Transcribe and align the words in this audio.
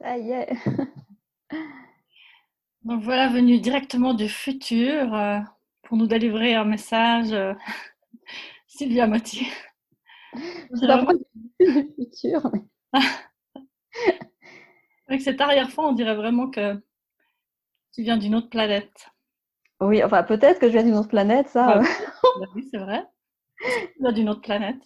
Ça 0.00 0.18
y 0.18 0.30
est. 0.30 0.52
Donc 2.84 3.02
voilà, 3.02 3.28
venu 3.28 3.58
directement 3.58 4.14
du 4.14 4.28
futur 4.28 5.12
euh, 5.14 5.40
pour 5.82 5.96
nous 5.96 6.06
délivrer 6.06 6.54
un 6.54 6.64
message, 6.64 7.32
euh, 7.32 7.54
Sylvia 8.66 9.06
Motti. 9.06 9.46
C'est 10.34 10.86
vraiment 10.86 11.12
du 11.12 11.94
futur. 11.96 12.50
Avec 15.08 15.22
cet 15.22 15.40
arrière-fond, 15.40 15.86
on 15.86 15.92
dirait 15.92 16.16
vraiment 16.16 16.50
que 16.50 16.74
tu 17.92 18.02
viens 18.02 18.18
d'une 18.18 18.34
autre 18.34 18.50
planète. 18.50 19.08
Oui, 19.80 20.02
enfin 20.04 20.22
peut-être 20.22 20.58
que 20.58 20.66
je 20.66 20.72
viens 20.72 20.82
d'une 20.84 20.96
autre 20.96 21.08
planète, 21.08 21.48
ça. 21.48 21.78
Bah, 21.78 21.82
bah 22.40 22.46
oui, 22.54 22.68
c'est 22.70 22.78
vrai. 22.78 23.04
Tu 23.60 24.00
viens 24.00 24.12
d'une 24.12 24.28
autre 24.28 24.42
planète. 24.42 24.82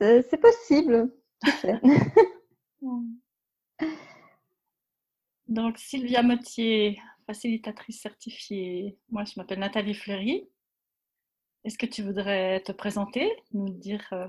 C'est 0.00 0.40
possible. 0.40 1.12
Donc, 5.48 5.78
Sylvia 5.78 6.22
Mottier, 6.22 7.00
facilitatrice 7.26 8.00
certifiée. 8.00 8.96
Moi, 9.10 9.24
je 9.24 9.32
m'appelle 9.36 9.58
Nathalie 9.58 9.94
Fleury. 9.94 10.48
Est-ce 11.64 11.76
que 11.76 11.86
tu 11.86 12.02
voudrais 12.02 12.60
te 12.60 12.72
présenter, 12.72 13.30
nous 13.52 13.68
dire 13.68 14.02
euh, 14.12 14.28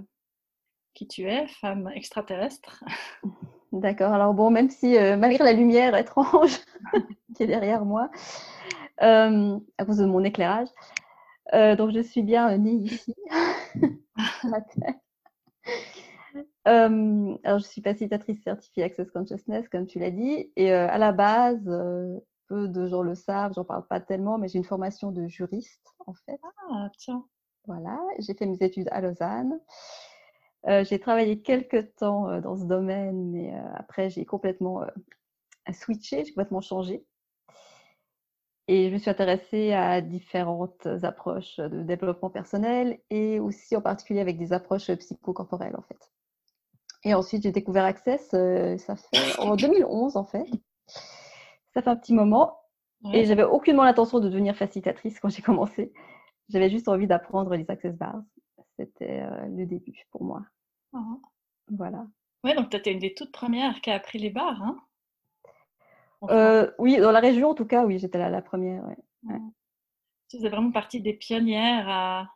qui 0.93 1.07
tu 1.07 1.23
es, 1.23 1.47
femme 1.47 1.89
extraterrestre? 1.95 2.83
D'accord. 3.71 4.11
Alors 4.11 4.33
bon, 4.33 4.49
même 4.49 4.69
si 4.69 4.97
euh, 4.97 5.15
malgré 5.15 5.45
la 5.45 5.53
lumière 5.53 5.95
étrange 5.95 6.57
qui 7.35 7.43
est 7.43 7.47
derrière 7.47 7.85
moi, 7.85 8.09
euh, 9.01 9.57
à 9.77 9.85
cause 9.85 9.97
de 9.97 10.05
mon 10.05 10.23
éclairage, 10.23 10.67
donc 11.53 11.91
je 11.91 12.01
suis 12.01 12.21
bien 12.21 12.57
née 12.57 12.71
ici, 12.71 13.13
Euh, 16.67 17.37
alors, 17.43 17.59
je 17.59 17.65
suis 17.65 17.81
facilitatrice 17.81 18.41
certifiée 18.43 18.83
Access 18.83 19.09
Consciousness, 19.11 19.67
comme 19.69 19.87
tu 19.87 19.99
l'as 19.99 20.11
dit. 20.11 20.51
Et 20.55 20.71
euh, 20.71 20.87
à 20.89 20.97
la 20.97 21.11
base, 21.11 21.67
euh, 21.67 22.19
peu 22.47 22.67
de 22.67 22.87
gens 22.87 23.01
le 23.01 23.15
savent, 23.15 23.53
j'en 23.55 23.65
parle 23.65 23.87
pas 23.87 23.99
tellement, 23.99 24.37
mais 24.37 24.47
j'ai 24.47 24.57
une 24.57 24.63
formation 24.63 25.11
de 25.11 25.27
juriste, 25.27 25.87
en 26.05 26.13
fait. 26.13 26.39
Ah, 26.69 26.89
tiens. 26.97 27.25
Voilà, 27.65 27.99
j'ai 28.19 28.33
fait 28.33 28.47
mes 28.47 28.57
études 28.61 28.89
à 28.91 29.01
Lausanne. 29.01 29.59
j'ai 30.65 30.99
travaillé 30.99 31.41
quelques 31.41 31.93
temps 31.95 32.39
dans 32.41 32.57
ce 32.57 32.65
domaine, 32.65 33.29
mais 33.31 33.53
après, 33.75 34.09
j'ai 34.09 34.25
complètement 34.25 34.81
switché, 35.71 36.25
j'ai 36.25 36.31
complètement 36.31 36.61
changé. 36.61 37.05
Et 38.67 38.89
je 38.89 38.93
me 38.93 38.97
suis 38.99 39.11
intéressée 39.11 39.73
à 39.73 40.01
différentes 40.01 40.87
approches 41.03 41.57
de 41.57 41.83
développement 41.83 42.31
personnel 42.31 42.99
et 43.11 43.39
aussi 43.39 43.75
en 43.75 43.81
particulier 43.81 44.21
avec 44.21 44.39
des 44.39 44.53
approches 44.53 44.91
psychocorporelles, 44.91 45.75
en 45.75 45.83
fait. 45.83 46.10
Et 47.03 47.13
ensuite, 47.13 47.43
j'ai 47.43 47.51
découvert 47.51 47.85
Access, 47.85 48.29
euh, 48.33 48.77
ça 48.77 48.95
fait 48.95 49.39
en 49.39 49.55
2011 49.55 50.17
en 50.17 50.25
fait. 50.25 50.45
Ça 51.73 51.81
fait 51.81 51.89
un 51.89 51.95
petit 51.95 52.13
moment. 52.13 52.57
Et 53.13 53.25
j'avais 53.25 53.43
aucunement 53.43 53.83
l'intention 53.83 54.19
de 54.19 54.29
devenir 54.29 54.55
facilitatrice 54.55 55.19
quand 55.19 55.29
j'ai 55.29 55.41
commencé. 55.41 55.91
J'avais 56.49 56.69
juste 56.69 56.87
envie 56.87 57.07
d'apprendre 57.07 57.55
les 57.55 57.65
Access 57.67 57.95
Bars. 57.95 58.21
C'était 58.77 59.21
euh, 59.21 59.45
le 59.47 59.65
début 59.65 60.05
pour 60.11 60.23
moi. 60.23 60.43
Uh-huh. 60.93 61.19
Voilà. 61.71 62.05
Ouais, 62.43 62.53
donc 62.53 62.69
tu 62.69 62.77
étais 62.77 62.91
une 62.91 62.99
des 62.99 63.15
toutes 63.15 63.31
premières 63.31 63.81
qui 63.81 63.89
a 63.89 63.95
appris 63.95 64.19
les 64.19 64.29
bars, 64.29 64.61
hein? 64.61 64.77
Euh, 66.29 66.69
Oui, 66.77 66.97
dans 66.97 67.11
la 67.11 67.19
région 67.19 67.49
en 67.49 67.55
tout 67.55 67.65
cas, 67.65 67.85
oui, 67.85 67.97
j'étais 67.97 68.19
la, 68.19 68.29
la 68.29 68.41
première. 68.41 68.83
Ouais. 68.83 69.39
Tu 70.29 70.37
faisais 70.37 70.49
vraiment 70.49 70.71
partie 70.71 71.01
des 71.01 71.13
pionnières 71.13 71.89
à, 71.89 72.29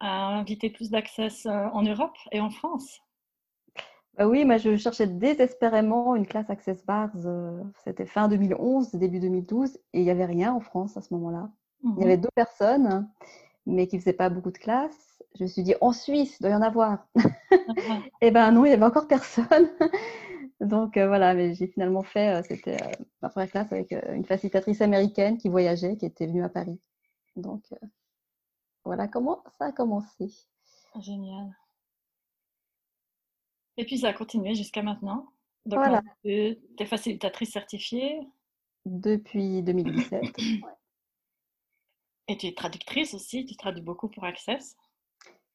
à 0.00 0.38
inviter 0.38 0.70
plus 0.70 0.90
d'accès 0.90 1.28
euh, 1.46 1.68
en 1.72 1.82
Europe 1.82 2.16
et 2.32 2.40
en 2.40 2.50
France 2.50 3.00
bah 4.16 4.26
Oui, 4.26 4.44
moi 4.44 4.58
je 4.58 4.76
cherchais 4.76 5.06
désespérément 5.06 6.14
une 6.14 6.26
classe 6.26 6.50
Access 6.50 6.84
Bars. 6.84 7.10
Euh, 7.24 7.62
c'était 7.84 8.06
fin 8.06 8.28
2011, 8.28 8.92
début 8.92 9.20
2012, 9.20 9.76
et 9.92 10.00
il 10.00 10.04
n'y 10.04 10.10
avait 10.10 10.24
rien 10.24 10.52
en 10.52 10.60
France 10.60 10.96
à 10.96 11.02
ce 11.02 11.12
moment-là. 11.14 11.50
Il 11.82 11.90
y 11.90 11.92
mhm. 11.92 12.02
avait 12.02 12.16
deux 12.16 12.30
personnes, 12.34 13.08
mais 13.66 13.86
qui 13.86 13.96
ne 13.96 14.00
faisaient 14.00 14.12
pas 14.12 14.30
beaucoup 14.30 14.50
de 14.50 14.58
classes. 14.58 15.22
Je 15.38 15.44
me 15.44 15.48
suis 15.48 15.62
dit, 15.62 15.74
en 15.80 15.92
Suisse, 15.92 16.36
il 16.38 16.44
doit 16.44 16.52
y 16.52 16.54
en 16.54 16.62
avoir. 16.62 17.06
et 17.16 17.20
eh 18.22 18.30
ben 18.30 18.52
non, 18.52 18.64
il 18.64 18.68
n'y 18.68 18.74
avait 18.74 18.84
encore 18.84 19.08
personne. 19.08 19.68
Donc 20.60 20.96
euh, 20.96 21.08
voilà, 21.08 21.34
mais 21.34 21.54
j'ai 21.54 21.66
finalement 21.66 22.02
fait, 22.02 22.42
c'était 22.48 22.76
ma 23.20 23.28
première 23.28 23.50
classe 23.50 23.72
avec 23.72 23.92
une 23.92 24.24
facilitatrice 24.24 24.80
américaine 24.80 25.36
qui 25.36 25.48
voyageait, 25.48 25.96
qui 25.96 26.06
était 26.06 26.26
venue 26.26 26.44
à 26.44 26.48
Paris. 26.48 26.78
Donc 27.36 27.64
voilà 28.84 29.08
comment 29.08 29.42
ça 29.58 29.66
a 29.66 29.72
commencé. 29.72 30.30
Génial. 31.00 31.56
Et 33.76 33.84
puis 33.84 33.98
ça 33.98 34.08
a 34.08 34.12
continué 34.12 34.54
jusqu'à 34.54 34.82
maintenant. 34.82 35.32
Donc 35.66 35.78
voilà. 35.78 36.02
tu 36.22 36.30
es 36.30 36.86
facilitatrice 36.86 37.50
certifiée 37.50 38.20
Depuis 38.84 39.62
2017. 39.62 40.22
Et 42.28 42.38
tu 42.38 42.46
es 42.46 42.54
traductrice 42.54 43.12
aussi, 43.12 43.44
tu 43.44 43.54
traduis 43.54 43.82
beaucoup 43.82 44.08
pour 44.08 44.24
Access 44.24 44.76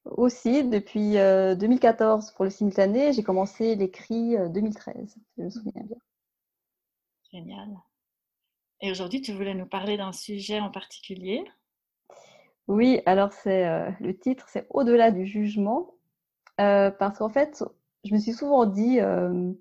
Aussi, 0.06 0.64
depuis 0.64 1.14
2014 1.14 2.30
euh, 2.30 2.36
pour 2.36 2.46
le 2.46 2.52
simultané, 2.52 3.12
j'ai 3.12 3.24
commencé 3.24 3.76
l'écrit 3.76 4.36
2013, 4.52 4.96
euh, 4.96 5.04
je 5.38 5.44
me 5.44 5.50
souviens 5.50 5.82
bien. 5.84 5.98
Génial. 7.32 7.76
Et 8.82 8.92
aujourd'hui, 8.92 9.22
tu 9.22 9.34
voulais 9.34 9.56
nous 9.56 9.66
parler 9.66 9.98
d'un 9.98 10.14
sujet 10.14 10.60
en 10.60 10.70
particulier 10.70 11.44
oui, 12.70 13.02
alors 13.08 13.34
c'est 13.34 13.68
euh, 13.68 13.90
le 14.00 14.16
titre, 14.16 14.46
c'est 14.48 14.68
Au-delà 14.70 15.10
du 15.10 15.26
jugement, 15.26 15.96
euh, 16.62 16.92
parce 16.92 17.18
qu'en 17.18 17.28
fait, 17.28 17.64
je 18.04 18.14
me 18.14 18.20
suis 18.20 18.34
souvent 18.34 18.68
dit, 18.68 19.00
euh, 19.00 19.52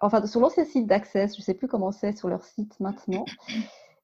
enfin 0.00 0.24
sur 0.26 0.40
l'ancien 0.40 0.64
site 0.64 0.86
d'Access, 0.86 1.34
je 1.34 1.42
ne 1.42 1.44
sais 1.44 1.52
plus 1.52 1.68
comment 1.68 1.92
c'est 1.92 2.16
sur 2.16 2.28
leur 2.28 2.44
site 2.44 2.80
maintenant, 2.80 3.26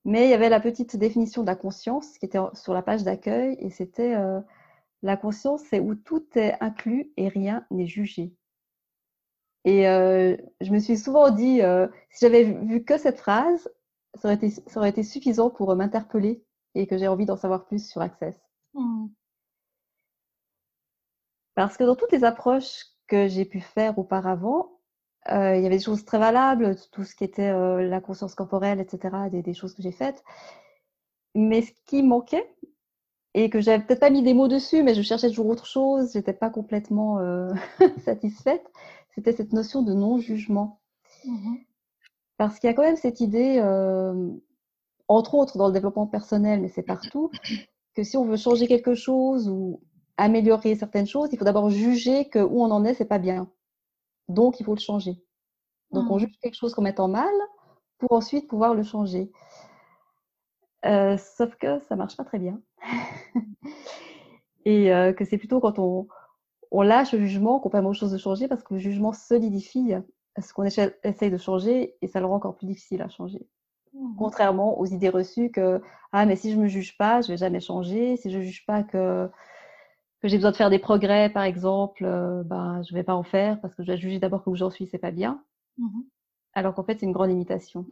mais 0.04 0.26
il 0.26 0.30
y 0.30 0.34
avait 0.34 0.50
la 0.50 0.60
petite 0.60 0.96
définition 0.96 1.40
de 1.40 1.46
la 1.46 1.56
conscience 1.56 2.18
qui 2.18 2.26
était 2.26 2.38
sur 2.52 2.74
la 2.74 2.82
page 2.82 3.04
d'accueil, 3.04 3.56
et 3.58 3.70
c'était 3.70 4.14
la 5.02 5.16
conscience, 5.16 5.62
c'est 5.70 5.80
où 5.80 5.94
tout 5.94 6.26
est 6.34 6.54
inclus 6.60 7.10
et 7.16 7.28
rien 7.28 7.64
n'est 7.70 7.86
jugé. 7.86 8.34
Et 9.64 9.84
je 9.84 10.72
me 10.72 10.78
suis 10.78 10.98
souvent 10.98 11.30
dit, 11.30 11.62
si 12.10 12.20
j'avais 12.20 12.44
vu 12.44 12.84
que 12.84 12.98
cette 12.98 13.18
phrase, 13.18 13.70
ça 14.14 14.28
aurait 14.28 14.34
été, 14.34 14.50
ça 14.50 14.78
aurait 14.78 14.90
été 14.90 15.04
suffisant 15.04 15.48
pour 15.48 15.74
m'interpeller 15.74 16.44
et 16.74 16.86
que 16.86 16.96
j'ai 16.98 17.08
envie 17.08 17.26
d'en 17.26 17.36
savoir 17.36 17.66
plus 17.66 17.88
sur 17.88 18.00
Access. 18.00 18.36
Mmh. 18.74 19.06
Parce 21.54 21.76
que 21.76 21.84
dans 21.84 21.96
toutes 21.96 22.12
les 22.12 22.24
approches 22.24 22.86
que 23.06 23.28
j'ai 23.28 23.44
pu 23.44 23.60
faire 23.60 23.98
auparavant, 23.98 24.78
euh, 25.30 25.56
il 25.56 25.62
y 25.62 25.66
avait 25.66 25.76
des 25.76 25.84
choses 25.84 26.04
très 26.04 26.18
valables, 26.18 26.76
tout 26.90 27.04
ce 27.04 27.14
qui 27.14 27.24
était 27.24 27.50
euh, 27.50 27.86
la 27.88 28.00
conscience 28.00 28.34
corporelle, 28.34 28.80
etc., 28.80 29.30
des, 29.30 29.54
choses 29.54 29.74
que 29.74 29.82
j'ai 29.82 29.92
faites. 29.92 30.24
Mais 31.34 31.62
ce 31.62 31.72
qui 31.86 32.02
manquait, 32.02 32.50
et 33.34 33.48
que 33.48 33.60
j'avais 33.60 33.82
peut-être 33.82 34.00
pas 34.00 34.10
mis 34.10 34.22
des 34.22 34.34
mots 34.34 34.48
dessus, 34.48 34.82
mais 34.82 34.94
je 34.94 35.02
cherchais 35.02 35.28
toujours 35.28 35.46
autre 35.46 35.66
chose, 35.66 36.12
j'étais 36.12 36.32
pas 36.32 36.50
complètement 36.50 37.18
euh, 37.18 37.50
satisfaite, 38.04 38.64
c'était 39.14 39.32
cette 39.32 39.52
notion 39.52 39.82
de 39.82 39.92
non-jugement. 39.92 40.80
Mmh 41.24 41.56
Parce 42.36 42.58
qu'il 42.58 42.68
y 42.68 42.70
a 42.70 42.74
quand 42.74 42.82
même 42.82 42.96
cette 42.96 43.20
idée, 43.20 43.60
entre 45.16 45.34
autres 45.34 45.58
dans 45.58 45.66
le 45.66 45.72
développement 45.72 46.06
personnel, 46.06 46.60
mais 46.60 46.68
c'est 46.68 46.82
partout, 46.82 47.30
que 47.94 48.02
si 48.02 48.16
on 48.16 48.24
veut 48.24 48.36
changer 48.36 48.66
quelque 48.66 48.94
chose 48.94 49.48
ou 49.48 49.80
améliorer 50.16 50.74
certaines 50.74 51.06
choses, 51.06 51.28
il 51.32 51.38
faut 51.38 51.44
d'abord 51.44 51.70
juger 51.70 52.28
que 52.28 52.38
où 52.38 52.62
on 52.62 52.70
en 52.70 52.84
est, 52.84 52.94
c'est 52.94 53.04
pas 53.04 53.18
bien. 53.18 53.50
Donc, 54.28 54.60
il 54.60 54.64
faut 54.64 54.74
le 54.74 54.80
changer. 54.80 55.16
Donc, 55.90 56.10
on 56.10 56.16
mmh. 56.16 56.20
juge 56.20 56.38
quelque 56.40 56.54
chose 56.54 56.74
comme 56.74 56.86
étant 56.86 57.08
mal 57.08 57.32
pour 57.98 58.12
ensuite 58.12 58.48
pouvoir 58.48 58.74
le 58.74 58.82
changer. 58.82 59.30
Euh, 60.84 61.16
sauf 61.18 61.54
que 61.56 61.80
ça 61.88 61.96
marche 61.96 62.16
pas 62.16 62.24
très 62.24 62.38
bien. 62.38 62.60
Et 64.64 64.92
euh, 64.92 65.12
que 65.12 65.24
c'est 65.24 65.38
plutôt 65.38 65.60
quand 65.60 65.78
on, 65.78 66.06
on 66.70 66.82
lâche 66.82 67.12
le 67.12 67.18
jugement 67.20 67.60
qu'on 67.60 67.70
permet 67.70 67.88
aux 67.88 67.94
choses 67.94 68.12
de 68.12 68.18
changer 68.18 68.48
parce 68.48 68.62
que 68.62 68.74
le 68.74 68.80
jugement 68.80 69.12
solidifie 69.12 69.94
ce 70.40 70.52
qu'on 70.54 70.64
essaye 70.64 71.30
de 71.30 71.36
changer 71.36 71.96
et 72.00 72.06
ça 72.06 72.20
le 72.20 72.26
rend 72.26 72.36
encore 72.36 72.56
plus 72.56 72.66
difficile 72.66 73.02
à 73.02 73.08
changer. 73.08 73.46
Mmh 73.94 74.16
Contrairement 74.18 74.78
aux 74.78 74.86
idées 74.86 75.08
reçues 75.10 75.50
que 75.50 75.80
ah 76.12 76.26
mais 76.26 76.36
si 76.36 76.52
je 76.52 76.58
me 76.58 76.68
juge 76.68 76.96
pas, 76.96 77.20
je 77.22 77.28
vais 77.28 77.36
jamais 77.36 77.60
changer. 77.60 78.16
Si 78.16 78.30
je 78.30 78.40
juge 78.40 78.64
pas 78.66 78.82
que 78.82 79.28
que 80.20 80.28
j'ai 80.28 80.36
besoin 80.36 80.52
de 80.52 80.56
faire 80.56 80.70
des 80.70 80.78
progrès, 80.78 81.30
par 81.30 81.42
exemple, 81.44 82.04
euh, 82.04 82.42
ben 82.44 82.82
je 82.82 82.94
vais 82.94 83.02
pas 83.04 83.14
en 83.14 83.22
faire 83.24 83.60
parce 83.60 83.74
que 83.74 83.82
je 83.82 83.92
vais 83.92 83.98
juger 83.98 84.18
d'abord 84.20 84.44
que 84.44 84.50
où 84.50 84.56
j'en 84.56 84.70
suis, 84.70 84.86
c'est 84.86 84.98
pas 84.98 85.10
bien. 85.10 85.44
Mmh 85.78 86.02
Alors 86.54 86.74
qu'en 86.74 86.84
fait, 86.84 86.98
c'est 87.00 87.06
une 87.06 87.12
grande 87.12 87.30
imitation. 87.30 87.86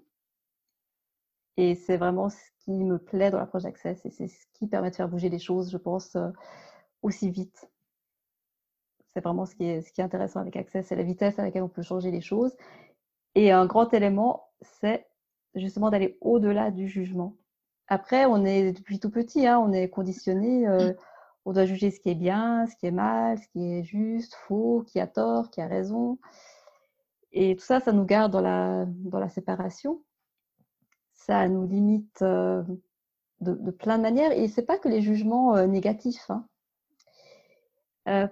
Et 1.57 1.75
c'est 1.77 1.97
vraiment 1.97 2.29
ce 2.29 2.39
qui 2.65 2.73
me 2.73 2.99
plaît 2.99 3.31
dans 3.31 3.39
l'approche 3.39 3.63
d'Access 3.65 4.05
et 4.05 4.11
c'est 4.11 4.29
ce 4.29 4.47
qui 4.55 4.67
permet 4.67 4.91
de 4.91 4.97
faire 4.97 5.09
bouger 5.09 5.29
les 5.29 5.39
choses, 5.39 5.71
je 5.71 5.77
pense, 5.77 6.17
euh, 6.17 6.31
aussi 7.03 7.31
vite. 7.31 7.71
C'est 9.13 9.21
vraiment 9.21 9.47
ce 9.47 9.55
qui, 9.55 9.65
est, 9.65 9.83
ce 9.83 9.93
qui 9.93 10.01
est 10.01 10.05
intéressant 10.05 10.41
avec 10.41 10.57
Access, 10.57 10.87
c'est 10.87 10.97
la 10.97 11.03
vitesse 11.03 11.39
à 11.39 11.43
laquelle 11.43 11.63
on 11.63 11.69
peut 11.69 11.83
changer 11.83 12.11
les 12.11 12.21
choses. 12.21 12.57
Et 13.35 13.51
un 13.53 13.67
grand 13.67 13.93
élément, 13.95 14.49
c'est 14.63 15.07
justement 15.55 15.91
d'aller 15.91 16.17
au-delà 16.21 16.71
du 16.71 16.89
jugement. 16.89 17.37
Après, 17.89 18.25
on 18.25 18.45
est 18.45 18.73
depuis 18.73 19.01
tout 19.01 19.11
petit, 19.11 19.47
hein, 19.47 19.59
on 19.59 19.73
est 19.73 19.89
conditionné, 19.89 20.69
euh, 20.69 20.93
on 21.45 21.53
doit 21.53 21.65
juger 21.65 21.91
ce 21.91 21.99
qui 21.99 22.11
est 22.11 22.15
bien, 22.15 22.67
ce 22.67 22.77
qui 22.77 22.87
est 22.87 22.93
mal, 22.93 23.39
ce 23.39 23.49
qui 23.49 23.73
est 23.73 23.83
juste, 23.83 24.35
faux, 24.47 24.85
qui 24.87 25.01
a 25.01 25.09
tort, 25.09 25.51
qui 25.51 25.61
a 25.61 25.67
raison. 25.67 26.19
Et 27.33 27.57
tout 27.57 27.65
ça, 27.65 27.81
ça 27.81 27.93
nous 27.93 28.05
garde 28.05 28.33
dans 28.33 28.41
la, 28.41 28.87
dans 28.87 29.19
la 29.19 29.29
séparation. 29.29 30.03
Ça 31.15 31.49
nous 31.49 31.67
limite 31.67 32.23
euh, 32.23 32.63
de, 33.41 33.55
de, 33.55 33.71
plein 33.73 33.99
de 33.99 34.03
manières. 34.03 34.33
Et 34.33 34.47
c'est 34.47 34.63
pas 34.63 34.79
que 34.79 34.89
les 34.89 35.01
jugements 35.01 35.57
euh, 35.57 35.67
négatifs. 35.67 36.31
Hein. 36.31 36.47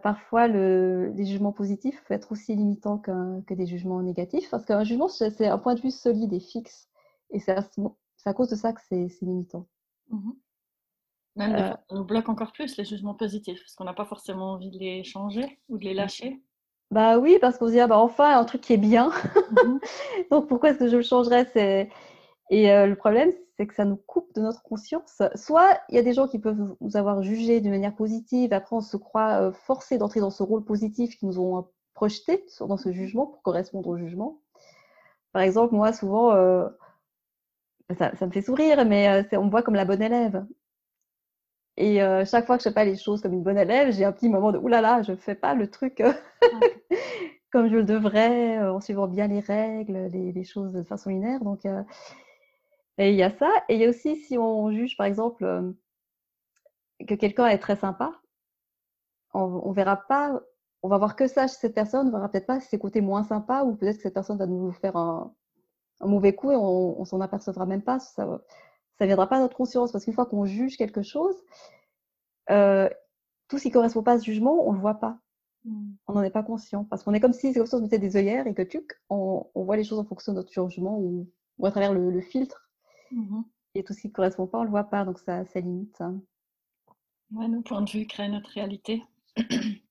Parfois, 0.03 0.49
le, 0.49 1.12
les 1.15 1.25
jugements 1.25 1.53
positifs 1.53 2.03
peuvent 2.05 2.17
être 2.17 2.32
aussi 2.32 2.56
limitants 2.56 2.99
que 2.99 3.55
des 3.55 3.67
jugements 3.67 4.03
négatifs. 4.03 4.50
Parce 4.50 4.65
qu'un 4.65 4.82
jugement, 4.82 5.06
c'est 5.06 5.47
un 5.47 5.59
point 5.59 5.75
de 5.75 5.81
vue 5.81 5.93
solide 5.93 6.32
et 6.32 6.41
fixe. 6.41 6.88
Et 7.31 7.41
c'est 7.41 7.53
à, 7.53 7.65
à, 8.25 8.35
cause 8.35 8.49
de 8.49 8.57
ça 8.57 8.73
que 8.73 8.81
c'est 8.89 9.09
limitant. 9.23 9.67
Mmh 10.11 10.31
Même 11.37 11.55
euh, 11.55 11.75
on 11.91 11.97
nous 11.97 12.05
bloque 12.05 12.29
encore 12.29 12.53
plus 12.53 12.77
les 12.77 12.85
jugements 12.85 13.15
positifs, 13.15 13.61
parce 13.61 13.75
qu'on 13.75 13.85
n'a 13.85 13.95
pas 13.95 14.07
forcément 14.07 14.53
envie 14.53 14.71
de 14.71 14.79
les 14.79 15.05
changer 15.05 15.61
ou 15.69 15.79
de 15.79 15.85
les 15.85 15.95
lâcher. 15.95 16.43
Bah 16.91 17.19
oui, 17.19 17.39
parce 17.41 17.59
qu'on 17.59 17.67
se 17.67 17.73
dit, 17.73 17.81
ah 17.81 17.87
bah 17.87 17.99
enfin, 17.99 18.39
un 18.39 18.45
truc 18.45 18.63
qui 18.63 18.73
est 18.73 18.79
bien. 18.79 19.11
Mmh 19.53 19.79
Donc 20.31 20.49
pourquoi 20.49 20.71
est-ce 20.71 20.79
que 20.79 20.89
je 20.89 20.97
le 20.97 21.03
changerais? 21.03 21.91
Et 22.51 22.73
euh, 22.73 22.87
le 22.87 22.97
problème, 22.97 23.31
c'est 23.57 23.67
que 23.67 23.75
ça 23.75 23.85
nous 23.85 23.97
coupe 23.97 24.35
de 24.35 24.41
notre 24.41 24.63
conscience. 24.63 25.21
Soit 25.35 25.79
il 25.91 25.97
y 25.97 25.99
a 25.99 26.03
des 26.03 26.15
gens 26.15 26.29
qui 26.29 26.39
peuvent 26.39 26.77
nous 26.81 26.97
avoir 26.97 27.23
jugé 27.23 27.61
de 27.61 27.69
manière 27.69 27.95
positive, 27.95 28.53
après 28.53 28.75
on 28.75 28.81
se 28.81 28.97
croit 28.97 29.43
euh, 29.43 29.53
forcé 29.53 29.99
d'entrer 29.99 30.21
dans 30.21 30.31
ce 30.31 30.43
rôle 30.43 30.65
positif 30.65 31.19
qu'ils 31.19 31.29
nous 31.29 31.41
ont 31.41 31.69
projeté 31.93 32.47
dans 32.61 32.77
ce 32.77 32.93
jugement 32.93 33.27
pour 33.27 33.43
correspondre 33.43 33.89
au 33.89 33.99
jugement. 33.99 34.41
Par 35.33 35.43
exemple, 35.43 35.75
moi, 35.75 35.93
souvent, 35.93 36.33
ça, 37.96 38.14
ça, 38.17 38.26
me 38.26 38.32
fait 38.32 38.43
sourire, 38.43 38.85
mais 38.85 39.26
on 39.32 39.44
me 39.44 39.50
voit 39.50 39.62
comme 39.62 39.75
la 39.75 39.85
bonne 39.85 40.02
élève. 40.02 40.44
Et 41.79 42.02
euh, 42.02 42.25
chaque 42.25 42.44
fois 42.46 42.56
que 42.56 42.64
je 42.64 42.69
fais 42.69 42.75
pas 42.75 42.85
les 42.85 42.96
choses 42.96 43.23
comme 43.23 43.32
une 43.32 43.44
bonne 43.44 43.56
élève, 43.56 43.93
j'ai 43.93 44.05
un 44.05 44.11
petit 44.11 44.29
moment 44.29 44.50
de 44.50 44.58
oulala, 44.58 44.82
là 44.82 44.96
là, 44.96 45.02
je 45.02 45.14
fais 45.14 45.37
pas 45.37 45.55
le 45.55 45.70
truc 45.70 46.00
euh, 46.00 46.12
comme 47.52 47.69
je 47.69 47.76
le 47.76 47.85
devrais, 47.85 48.58
euh, 48.58 48.75
en 48.75 48.81
suivant 48.81 49.06
bien 49.06 49.29
les 49.29 49.38
règles, 49.38 50.08
les, 50.12 50.32
les 50.32 50.44
choses 50.44 50.73
de 50.73 50.82
façon 50.82 51.11
linéaire. 51.11 51.40
Donc, 51.44 51.64
et 52.99 53.11
il 53.11 53.17
y 53.17 53.23
a 53.23 53.31
ça. 53.31 53.49
Et 53.69 53.76
il 53.76 53.81
y 53.81 53.87
a 53.87 53.91
aussi 53.91 54.17
si 54.17 54.37
on 54.38 54.73
juge, 54.73 54.96
par 54.96 55.06
exemple, 55.06 55.73
que 57.06 57.14
quelqu'un 57.14 57.46
est 57.46 57.58
très 57.58 57.76
sympa, 57.76 58.12
on, 59.32 59.41
on, 59.64 59.70
verra 59.70 59.96
pas, 59.96 60.41
on 60.82 60.88
va 60.88 60.99
voir 60.99 61.14
que 61.14 61.29
ça 61.29 61.46
chez 61.46 61.55
cette 61.55 61.75
personne, 61.75 62.08
on 62.08 62.11
verra 62.11 62.29
peut-être 62.29 62.46
pas 62.46 62.58
ses 62.58 62.79
côtés 62.81 63.00
moins 63.00 63.23
sympas, 63.23 63.62
ou 63.64 63.76
peut-être 63.76 63.99
que 63.99 64.02
cette 64.02 64.14
personne 64.14 64.38
va 64.38 64.46
nous 64.46 64.73
faire 64.73 64.96
un, 64.96 65.32
un 66.00 66.06
mauvais 66.06 66.35
coup 66.35 66.50
et 66.50 66.56
on, 66.56 67.00
on 67.00 67.05
s'en 67.05 67.21
apercevra 67.21 67.67
même 67.67 67.83
pas. 67.83 67.99
Ça, 67.99 68.41
ça 68.99 69.05
ne 69.05 69.06
viendra 69.06 69.29
pas 69.29 69.37
à 69.37 69.41
notre 69.41 69.56
conscience 69.56 69.93
parce 69.93 70.05
qu'une 70.05 70.15
fois 70.15 70.27
qu'on 70.27 70.45
juge 70.45 70.77
quelque 70.77 71.03
chose, 71.03 71.37
euh, 72.50 72.89
tout 73.49 73.59
ce 73.59 73.65
qui 73.65 73.71
correspond 73.71 74.03
pas 74.03 74.12
à 74.12 74.19
ce 74.19 74.25
jugement, 74.25 74.67
on 74.67 74.73
ne 74.73 74.77
le 74.77 74.81
voit 74.81 75.00
pas. 75.00 75.19
Mmh. 75.65 75.93
On 76.06 76.12
n'en 76.15 76.23
est 76.23 76.31
pas 76.31 76.43
conscient. 76.43 76.85
Parce 76.85 77.03
qu'on 77.03 77.15
est 77.15 77.21
comme 77.21 77.33
si, 77.33 77.53
c'est 77.53 77.59
comme 77.59 77.67
si 77.67 77.75
on 77.75 77.81
mettait 77.81 77.99
des 77.99 78.17
œillères 78.17 78.47
et 78.47 78.55
que 78.55 78.62
tu, 78.62 78.87
on, 79.09 79.47
on, 79.55 79.65
voit 79.65 79.77
les 79.77 79.85
choses 79.85 79.99
en 79.99 80.05
fonction 80.05 80.33
de 80.33 80.39
notre 80.39 80.53
jugement 80.53 80.99
ou, 80.99 81.29
ou 81.59 81.67
à 81.67 81.71
travers 81.71 81.93
le, 81.93 82.11
le 82.11 82.21
filtre. 82.21 82.69
Mmh 83.11 83.43
et 83.75 83.85
tout 83.85 83.93
ce 83.93 84.01
qui 84.01 84.09
ne 84.09 84.12
correspond 84.12 84.49
pas, 84.49 84.59
on 84.59 84.62
ne 84.62 84.67
le 84.67 84.71
voit 84.73 84.85
pas. 84.85 85.05
Donc 85.05 85.21
ça, 85.21 85.44
ça 85.44 85.61
limite. 85.61 86.01
Hein. 86.01 86.21
Ouais, 87.33 87.47
nos 87.47 87.61
points 87.61 87.83
de 87.83 87.91
vue 87.91 88.06
créent 88.06 88.29
notre 88.29 88.51
réalité. 88.51 89.05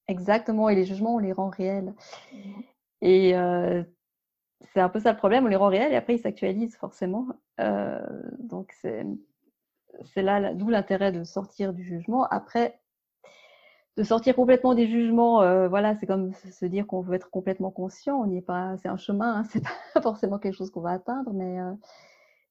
Exactement. 0.10 0.68
Et 0.68 0.76
les 0.76 0.84
jugements, 0.84 1.16
on 1.16 1.20
les 1.20 1.32
rend 1.32 1.50
réels. 1.50 1.94
Mmh 2.34 2.62
et 3.02 3.36
euh, 3.36 3.84
c'est 4.74 4.80
un 4.80 4.90
peu 4.90 5.00
ça 5.00 5.12
le 5.12 5.18
problème, 5.18 5.46
on 5.46 5.48
les 5.48 5.56
rend 5.56 5.68
réels 5.68 5.94
et 5.94 5.96
après 5.96 6.16
ils 6.16 6.22
s'actualisent 6.22 6.78
forcément. 6.78 7.28
Euh, 7.60 8.00
donc 8.40 8.74
c'est 8.82 10.22
là 10.22 10.54
d'où 10.54 10.70
l'intérêt 10.70 11.12
de 11.12 11.24
sortir 11.24 11.74
du 11.74 11.84
jugement. 11.84 12.26
Après, 12.26 12.80
de 13.98 14.04
sortir 14.04 14.36
complètement 14.36 14.76
des 14.76 14.88
jugements, 14.88 15.42
euh, 15.42 15.68
voilà, 15.68 15.96
c'est 15.96 16.06
comme 16.06 16.34
se 16.34 16.66
dire 16.66 16.86
qu'on 16.88 17.02
veut 17.02 17.16
être 17.16 17.30
complètement 17.30 17.72
conscient. 17.72 18.20
On 18.20 18.28
n'y 18.28 18.38
est 18.38 18.42
pas, 18.42 18.78
c'est 18.78 18.90
un 18.90 18.98
chemin, 18.98 19.40
hein, 19.40 19.44
c'est 19.52 19.64
pas 19.64 20.02
forcément 20.02 20.40
quelque 20.40 20.56
chose 20.56 20.72
qu'on 20.72 20.82
va 20.82 20.92
atteindre, 20.92 21.34
mais 21.34 21.60
euh, 21.60 21.74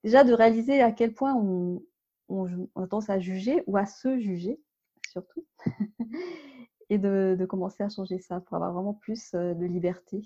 déjà 0.04 0.24
de 0.24 0.32
réaliser 0.32 0.82
à 0.82 0.92
quel 0.92 1.12
point 1.14 1.34
on, 1.34 1.82
on, 2.28 2.46
a 2.76 2.86
tendance 2.88 3.10
à 3.10 3.18
juger 3.20 3.62
ou 3.66 3.76
à 3.76 3.86
se 3.86 4.18
juger 4.18 4.60
surtout, 5.08 5.44
et 6.90 6.98
de, 6.98 7.36
de, 7.38 7.46
commencer 7.46 7.82
à 7.84 7.88
changer 7.88 8.18
ça 8.18 8.40
pour 8.40 8.56
avoir 8.56 8.72
vraiment 8.72 8.94
plus 8.94 9.32
de 9.32 9.64
liberté. 9.64 10.22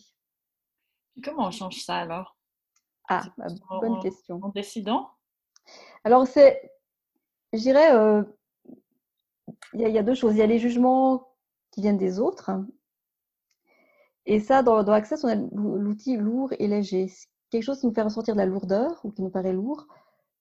Comment 1.22 1.49
on 1.49 1.50
change 1.50 1.82
ça 1.82 1.96
alors? 1.96 2.37
Ah, 3.08 3.22
bah, 3.37 3.46
bonne 3.81 4.00
question. 4.00 4.38
En 4.43 4.50
décidant? 4.50 5.11
Alors, 6.05 6.26
c'est, 6.26 6.70
je 7.52 7.58
dirais, 7.58 7.94
euh, 7.94 8.22
il 9.75 9.81
y, 9.81 9.99
a 9.99 10.02
deux 10.02 10.14
choses. 10.14 10.34
Il 10.34 10.38
y 10.38 10.43
a 10.43 10.46
les 10.46 10.58
jugements 10.58 11.28
qui 11.72 11.81
viennent 11.81 11.99
des 11.99 12.20
autres. 12.20 12.50
Et 14.26 14.40
ça, 14.40 14.62
dans, 14.62 14.82
dans 14.82 14.93
Access, 14.93 15.25
on 15.25 15.28
a 15.28 15.34
l'outil 15.34 16.17
lourd 16.17 16.52
et 16.58 16.69
léger. 16.69 17.06
Quelque 17.50 17.64
chose 17.64 17.81
qui 17.81 17.87
nous 17.87 17.94
fait 17.94 18.02
ressentir 18.02 18.34
de 18.34 18.40
la 18.40 18.46
lourdeur 18.46 19.00
ou 19.05 19.11
qui 19.11 19.23
nous 19.23 19.31
paraît 19.31 19.52
lourd, 19.52 19.87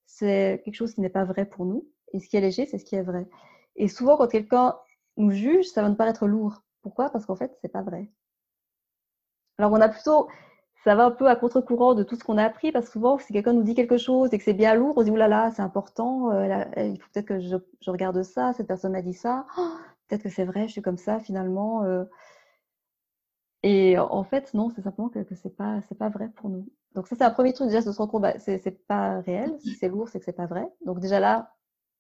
c'est 0.06 0.62
quelque 0.64 0.76
chose 0.76 0.94
qui 0.94 1.02
n'est 1.02 1.10
pas 1.10 1.26
vrai 1.26 1.46
pour 1.46 1.66
nous. 1.66 1.88
Et 2.14 2.20
ce 2.20 2.28
qui 2.28 2.38
est 2.38 2.42
léger, 2.42 2.66
c'est 2.66 2.78
ce 2.78 2.86
qui 2.86 2.96
est 2.96 3.04
vrai. 3.04 3.28
Et 3.76 3.88
souvent, 3.88 4.18
quand 4.18 4.28
quelqu'un 4.28 4.76
nous 5.18 5.32
juge, 5.32 5.66
ça 5.66 5.82
va 5.82 5.90
nous 5.90 5.96
paraître 5.96 6.28
lourd. 6.28 6.62
Pourquoi? 6.82 7.10
Parce 7.10 7.26
qu'en 7.26 7.36
fait, 7.36 7.58
c'est 7.62 7.72
pas 7.72 7.82
vrai. 7.82 8.12
Alors, 9.58 9.72
on 9.72 9.82
a 9.82 9.90
plutôt 9.90 10.30
ça 10.84 10.96
va 10.96 11.06
un 11.06 11.12
peu 11.12 11.28
à 11.28 11.36
contre-courant 11.36 11.94
de 11.94 12.04
tout 12.04 12.16
ce 12.16 12.24
qu'on 12.24 12.38
a 12.38 12.44
appris, 12.44 12.72
parce 12.72 12.86
que 12.86 12.92
souvent, 12.94 13.18
si 13.18 13.34
quelqu'un 13.34 13.54
nous 13.54 13.64
dit 13.64 13.76
quelque 13.76 13.98
chose 13.98 14.34
et 14.34 14.38
que 14.38 14.44
c'est 14.44 14.54
bien 14.54 14.76
lourd, 14.76 14.94
on 14.98 15.02
se 15.02 15.06
dit, 15.06 15.12
oulala, 15.12 15.52
c'est 15.52 15.62
important, 15.62 16.32
euh, 16.32 16.64
il 16.78 17.00
faut 17.00 17.08
peut-être 17.14 17.28
que 17.28 17.40
je, 17.40 17.58
regarde 17.88 18.22
ça, 18.24 18.54
cette 18.54 18.68
personne 18.68 18.94
m'a 18.94 19.02
dit 19.02 19.14
ça, 19.14 19.46
oh, 19.58 19.72
peut-être 20.08 20.24
que 20.24 20.30
c'est 20.30 20.46
vrai, 20.46 20.68
je 20.68 20.74
suis 20.74 20.82
comme 20.82 20.98
ça 20.98 21.20
finalement. 21.20 21.84
Euh. 21.84 22.06
Et 23.64 23.98
en 24.00 24.24
fait, 24.24 24.54
non, 24.54 24.70
c'est 24.70 24.82
simplement 24.82 25.10
que, 25.10 25.20
que 25.20 25.36
c'est 25.36 25.56
pas, 25.56 25.82
pas 25.98 26.10
vrai 26.10 26.30
pour 26.30 26.50
nous. 26.50 26.70
Donc 26.96 27.08
ça, 27.08 27.16
c'est 27.18 27.24
un 27.24 27.32
premier 27.32 27.54
truc 27.54 27.68
déjà, 27.68 27.82
de 27.82 27.92
se 27.92 27.98
rendre 27.98 28.12
compte, 28.12 28.22
bah, 28.22 28.40
c'est, 28.40 28.58
c'est 28.60 28.86
pas 28.88 29.20
réel. 29.22 29.54
Si 29.60 29.72
c'est 29.76 29.90
lourd, 29.90 30.08
c'est 30.08 30.20
que 30.20 30.26
c'est 30.26 30.34
pas 30.34 30.46
vrai. 30.46 30.66
Donc 30.86 31.00
déjà 31.02 31.20
là, 31.20 31.54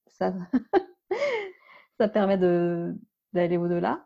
ça, 0.07 0.33
ça 1.99 2.07
permet 2.07 2.37
d'aller 2.37 3.57
au-delà. 3.57 4.05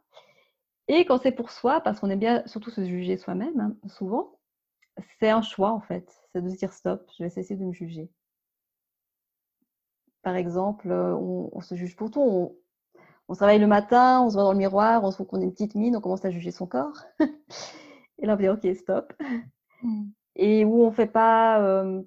Et 0.87 1.05
quand 1.05 1.19
c'est 1.19 1.31
pour 1.31 1.51
soi, 1.51 1.81
parce 1.81 1.99
qu'on 1.99 2.09
aime 2.09 2.19
bien 2.19 2.43
surtout 2.47 2.71
se 2.71 2.83
juger 2.83 3.17
soi-même, 3.17 3.59
hein, 3.59 3.87
souvent, 3.87 4.39
c'est 5.19 5.29
un 5.29 5.41
choix 5.41 5.71
en 5.71 5.81
fait. 5.81 6.07
C'est 6.31 6.41
de 6.41 6.49
se 6.49 6.57
dire 6.57 6.73
stop, 6.73 7.09
je 7.17 7.23
vais 7.23 7.29
cesser 7.29 7.55
de 7.55 7.63
me 7.63 7.73
juger. 7.73 8.09
Par 10.21 10.35
exemple, 10.35 10.89
on, 10.91 11.59
se 11.61 11.75
juge 11.75 11.95
pour 11.95 12.09
tout. 12.09 12.21
On, 12.21 12.55
on, 13.27 13.33
se 13.33 13.41
réveille 13.41 13.59
le 13.59 13.67
matin, 13.67 14.21
on 14.21 14.29
se 14.29 14.35
voit 14.35 14.43
dans 14.43 14.53
le 14.53 14.57
miroir, 14.57 15.03
on 15.03 15.11
se 15.11 15.17
voit 15.17 15.25
qu'on 15.25 15.41
a 15.41 15.43
une 15.43 15.51
petite 15.51 15.75
mine, 15.75 15.97
on 15.97 16.01
commence 16.01 16.23
à 16.23 16.31
juger 16.31 16.51
son 16.51 16.65
corps. 16.65 17.03
Et 18.19 18.25
là, 18.25 18.35
on 18.35 18.37
dit 18.37 18.47
ok, 18.47 18.75
stop. 18.75 19.13
Mmh. 19.81 20.05
Et 20.35 20.65
où 20.65 20.83
on 20.83 20.91
fait 20.91 21.07
pas. 21.07 21.61
Euh, 21.61 22.01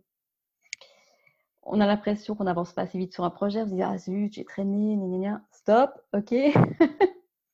on 1.62 1.80
a 1.80 1.86
l'impression 1.86 2.34
qu'on 2.34 2.44
n'avance 2.44 2.72
pas 2.72 2.82
assez 2.82 2.96
vite 2.96 3.12
sur 3.12 3.24
un 3.24 3.30
projet. 3.30 3.62
On 3.62 3.66
se 3.66 3.74
dit 3.74 3.82
ah 3.82 3.98
zut, 3.98 4.32
j'ai 4.32 4.44
traîné, 4.44 4.96
gna, 4.96 5.18
gna, 5.18 5.42
stop, 5.50 5.90
ok. 6.14 6.34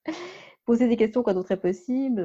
Poser 0.64 0.86
des 0.86 0.96
questions 0.96 1.22
quand 1.24 1.34
d'autres 1.34 1.50
est 1.52 1.56
possible. 1.60 2.24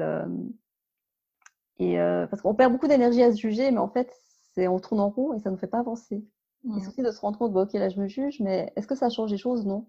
Euh, 1.80 1.84
et 1.84 2.00
euh, 2.00 2.26
parce 2.26 2.42
qu'on 2.42 2.54
perd 2.54 2.72
beaucoup 2.72 2.88
d'énergie 2.88 3.22
à 3.22 3.32
se 3.32 3.38
juger, 3.38 3.70
mais 3.70 3.78
en 3.78 3.88
fait, 3.88 4.12
c'est 4.54 4.68
on 4.68 4.78
tourne 4.78 5.00
en 5.00 5.10
rond 5.10 5.34
et 5.34 5.38
ça 5.38 5.50
ne 5.50 5.54
nous 5.54 5.60
fait 5.60 5.66
pas 5.66 5.78
avancer. 5.78 6.16
Et 6.16 6.24
c'est 6.64 6.68
mmh. 6.68 6.88
aussi 6.88 7.02
de 7.02 7.10
se 7.10 7.20
rendre 7.20 7.38
compte, 7.38 7.52
bon, 7.52 7.62
ok, 7.62 7.72
là 7.74 7.88
je 7.88 8.00
me 8.00 8.08
juge, 8.08 8.40
mais 8.40 8.72
est-ce 8.76 8.86
que 8.86 8.96
ça 8.96 9.10
change 9.10 9.30
les 9.30 9.38
choses? 9.38 9.64
Non. 9.64 9.86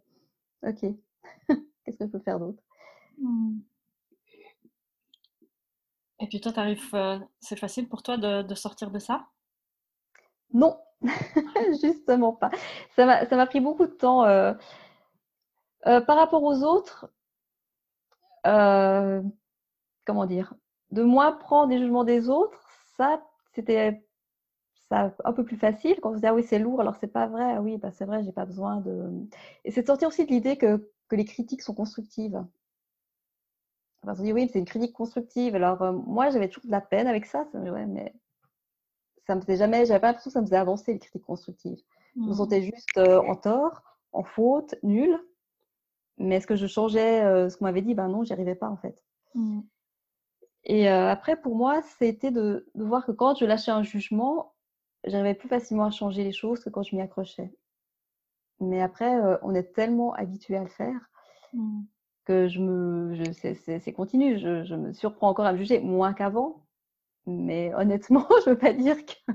Ok. 0.63 0.81
Qu'est-ce 1.47 1.97
que 1.97 2.05
je 2.05 2.11
peux 2.11 2.19
faire 2.19 2.39
d'autre? 2.39 2.61
Mmh. 3.17 3.59
Et 6.21 6.27
puis 6.27 6.41
toi, 6.41 6.51
t'arrives, 6.51 6.93
euh, 6.93 7.17
c'est 7.39 7.55
facile 7.55 7.87
pour 7.87 8.03
toi 8.03 8.17
de, 8.17 8.41
de, 8.43 8.55
sortir 8.55 8.91
de 8.91 8.99
ça? 8.99 9.25
Non, 10.53 10.77
justement 11.81 12.33
pas. 12.33 12.51
Ça 12.95 13.05
m'a 13.05 13.45
pris 13.45 13.61
beaucoup 13.61 13.85
de 13.85 13.91
temps. 13.91 14.25
Euh, 14.25 14.53
par 15.83 16.17
rapport 16.17 16.43
aux 16.43 16.61
autres, 16.63 17.09
comment 18.43 20.25
dire? 20.25 20.53
De 20.91 21.03
moins 21.03 21.31
prendre 21.31 21.69
des 21.69 21.79
jugements 21.79 22.03
des 22.03 22.29
autres, 22.29 22.59
ça, 22.97 23.21
c'était 23.53 24.03
ça 24.89 25.13
un 25.23 25.33
peu 25.33 25.43
plus 25.43 25.57
facile. 25.57 25.99
Quand 26.01 26.11
on 26.11 26.15
se 26.15 26.19
dit, 26.19 26.27
ah 26.27 26.33
oui, 26.33 26.43
c'est 26.43 26.59
lourd, 26.59 26.81
alors 26.81 26.95
c'est 26.95 27.07
pas 27.07 27.27
vrai. 27.27 27.53
Ah 27.55 27.61
oui, 27.61 27.77
bah, 27.77 27.91
c'est 27.91 28.05
vrai, 28.05 28.23
j'ai 28.23 28.31
pas 28.31 28.45
besoin 28.45 28.77
de. 28.77 29.11
Et 29.65 29.71
c'est 29.71 29.81
de 29.81 29.87
sortir 29.87 30.07
aussi 30.07 30.25
de 30.25 30.31
l'idée 30.31 30.57
que, 30.57 30.89
que 31.07 31.15
les 31.15 31.25
critiques 31.25 31.61
sont 31.61 31.75
constructives. 31.75 32.43
Enfin, 34.01 34.13
on 34.13 34.15
se 34.15 34.21
dit, 34.21 34.33
oui, 34.33 34.49
c'est 34.51 34.59
une 34.59 34.65
critique 34.65 34.93
constructive. 34.93 35.55
Alors, 35.55 35.81
euh, 35.81 35.91
moi, 35.91 36.29
j'avais 36.29 36.47
toujours 36.47 36.65
de 36.65 36.71
la 36.71 36.81
peine 36.81 37.07
avec 37.07 37.25
ça. 37.25 37.47
Ouais, 37.53 37.85
mais 37.85 38.13
ça 39.27 39.35
me 39.35 39.41
faisait 39.41 39.57
jamais, 39.57 39.85
j'avais 39.85 39.99
pas 39.99 40.07
l'impression 40.07 40.29
que 40.29 40.33
ça 40.33 40.41
me 40.41 40.45
faisait 40.45 40.57
avancer 40.57 40.93
les 40.93 40.99
critiques 40.99 41.25
constructives. 41.25 41.79
Je 42.15 42.21
me 42.21 42.29
mmh. 42.29 42.33
sentais 42.33 42.61
juste 42.63 42.97
euh, 42.97 43.21
en 43.21 43.35
tort, 43.35 43.83
en 44.11 44.23
faute, 44.23 44.75
nulle. 44.81 45.19
Mais 46.17 46.37
est-ce 46.37 46.47
que 46.47 46.55
je 46.55 46.67
changeais 46.67 47.23
euh, 47.23 47.49
ce 47.49 47.57
qu'on 47.57 47.65
m'avait 47.65 47.81
dit 47.81 47.93
Ben 47.93 48.07
non, 48.07 48.23
j'y 48.23 48.33
arrivais 48.33 48.55
pas 48.55 48.69
en 48.69 48.77
fait. 48.77 49.03
Mmh. 49.35 49.61
Et 50.65 50.89
euh, 50.89 51.09
après, 51.09 51.39
pour 51.41 51.55
moi, 51.55 51.81
c'était 51.81 52.31
de, 52.31 52.69
de, 52.75 52.83
voir 52.83 53.05
que 53.05 53.11
quand 53.11 53.35
je 53.35 53.45
lâchais 53.45 53.71
un 53.71 53.83
jugement, 53.83 54.53
j'arrivais 55.05 55.33
plus 55.33 55.49
facilement 55.49 55.85
à 55.85 55.91
changer 55.91 56.23
les 56.23 56.31
choses 56.31 56.63
que 56.63 56.69
quand 56.69 56.83
je 56.83 56.95
m'y 56.95 57.01
accrochais. 57.01 57.53
Mais 58.59 58.81
après, 58.81 59.15
euh, 59.19 59.37
on 59.41 59.55
est 59.55 59.73
tellement 59.73 60.13
habitué 60.13 60.57
à 60.57 60.63
le 60.63 60.69
faire 60.69 60.99
mmh. 61.53 61.81
que 62.25 62.47
je 62.47 62.59
me, 62.61 63.15
c'est 63.33 63.93
continu. 63.93 64.37
Je, 64.37 64.63
je, 64.65 64.75
me 64.75 64.93
surprends 64.93 65.29
encore 65.29 65.45
à 65.45 65.53
me 65.53 65.57
juger 65.57 65.79
moins 65.79 66.13
qu'avant, 66.13 66.65
Mais 67.27 67.73
honnêtement, 67.75 68.27
je 68.45 68.49
ne 68.49 68.55
veux 68.55 68.59
pas 68.59 68.73
dire 68.73 68.97
que 69.05 69.33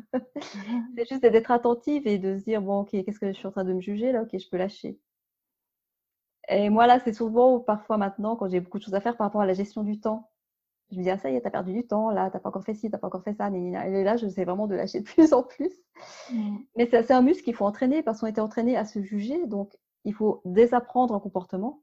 c'est 0.96 1.08
juste 1.08 1.22
d'être 1.22 1.50
attentive 1.50 2.06
et 2.06 2.18
de 2.18 2.38
se 2.38 2.44
dire, 2.44 2.62
bon, 2.62 2.80
ok, 2.80 2.90
qu'est-ce 2.90 3.20
que 3.20 3.28
je 3.32 3.38
suis 3.38 3.46
en 3.46 3.52
train 3.52 3.64
de 3.64 3.72
me 3.72 3.80
juger 3.80 4.12
là? 4.12 4.22
Ok, 4.22 4.38
je 4.38 4.48
peux 4.50 4.58
lâcher. 4.58 4.98
Et 6.48 6.68
moi, 6.70 6.86
là, 6.86 7.00
c'est 7.00 7.12
souvent, 7.12 7.60
parfois 7.60 7.96
maintenant, 7.96 8.36
quand 8.36 8.48
j'ai 8.48 8.60
beaucoup 8.60 8.78
de 8.78 8.84
choses 8.84 8.94
à 8.94 9.00
faire 9.00 9.16
par 9.16 9.26
rapport 9.26 9.40
à 9.40 9.46
la 9.46 9.54
gestion 9.54 9.82
du 9.82 10.00
temps. 10.00 10.30
Je 10.90 10.98
me 10.98 11.02
dis, 11.02 11.10
ah, 11.10 11.18
ça 11.18 11.30
y 11.30 11.36
est, 11.36 11.40
t'as 11.40 11.50
perdu 11.50 11.72
du 11.72 11.86
temps, 11.86 12.10
là, 12.10 12.30
t'as 12.30 12.38
pas 12.38 12.50
encore 12.50 12.64
fait 12.64 12.74
ci, 12.74 12.90
t'as 12.90 12.98
pas 12.98 13.06
encore 13.06 13.24
fait 13.24 13.34
ça. 13.34 13.50
Et 13.50 14.04
là, 14.04 14.16
je 14.16 14.28
sais 14.28 14.44
vraiment 14.44 14.66
de 14.66 14.74
lâcher 14.74 15.00
de 15.00 15.04
plus 15.08 15.32
en 15.32 15.42
plus. 15.42 15.70
Mmh. 16.30 16.58
Mais 16.76 16.88
c'est 16.90 17.12
un 17.12 17.22
muscle 17.22 17.42
qu'il 17.42 17.54
faut 17.54 17.64
entraîner 17.64 18.02
parce 18.02 18.20
qu'on 18.20 18.26
était 18.26 18.40
entraîné 18.40 18.76
à 18.76 18.84
se 18.84 19.02
juger. 19.02 19.46
Donc, 19.46 19.72
il 20.04 20.14
faut 20.14 20.42
désapprendre 20.44 21.14
un 21.14 21.20
comportement. 21.20 21.82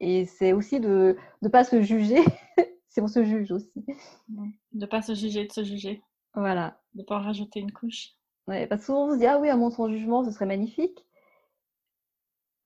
Et 0.00 0.26
c'est 0.26 0.52
aussi 0.52 0.80
de 0.80 1.16
ne 1.42 1.48
pas 1.48 1.64
se 1.64 1.80
juger 1.80 2.20
si 2.88 3.00
on 3.00 3.08
se 3.08 3.24
juge 3.24 3.50
aussi. 3.52 3.84
De 4.28 4.44
ne 4.74 4.86
pas 4.86 5.02
se 5.02 5.14
juger, 5.14 5.46
de 5.46 5.52
se 5.52 5.64
juger. 5.64 6.02
Voilà. 6.34 6.80
De 6.94 7.00
ne 7.00 7.04
pas 7.04 7.16
en 7.16 7.22
rajouter 7.22 7.60
une 7.60 7.72
couche. 7.72 8.10
Ouais, 8.46 8.66
parce 8.66 8.82
que 8.82 8.86
souvent 8.86 9.08
on 9.08 9.12
se 9.12 9.18
dit, 9.18 9.26
ah 9.26 9.38
oui, 9.38 9.48
à 9.48 9.56
mon 9.56 9.70
son 9.70 9.88
jugement, 9.88 10.24
ce 10.24 10.30
serait 10.30 10.46
magnifique. 10.46 11.06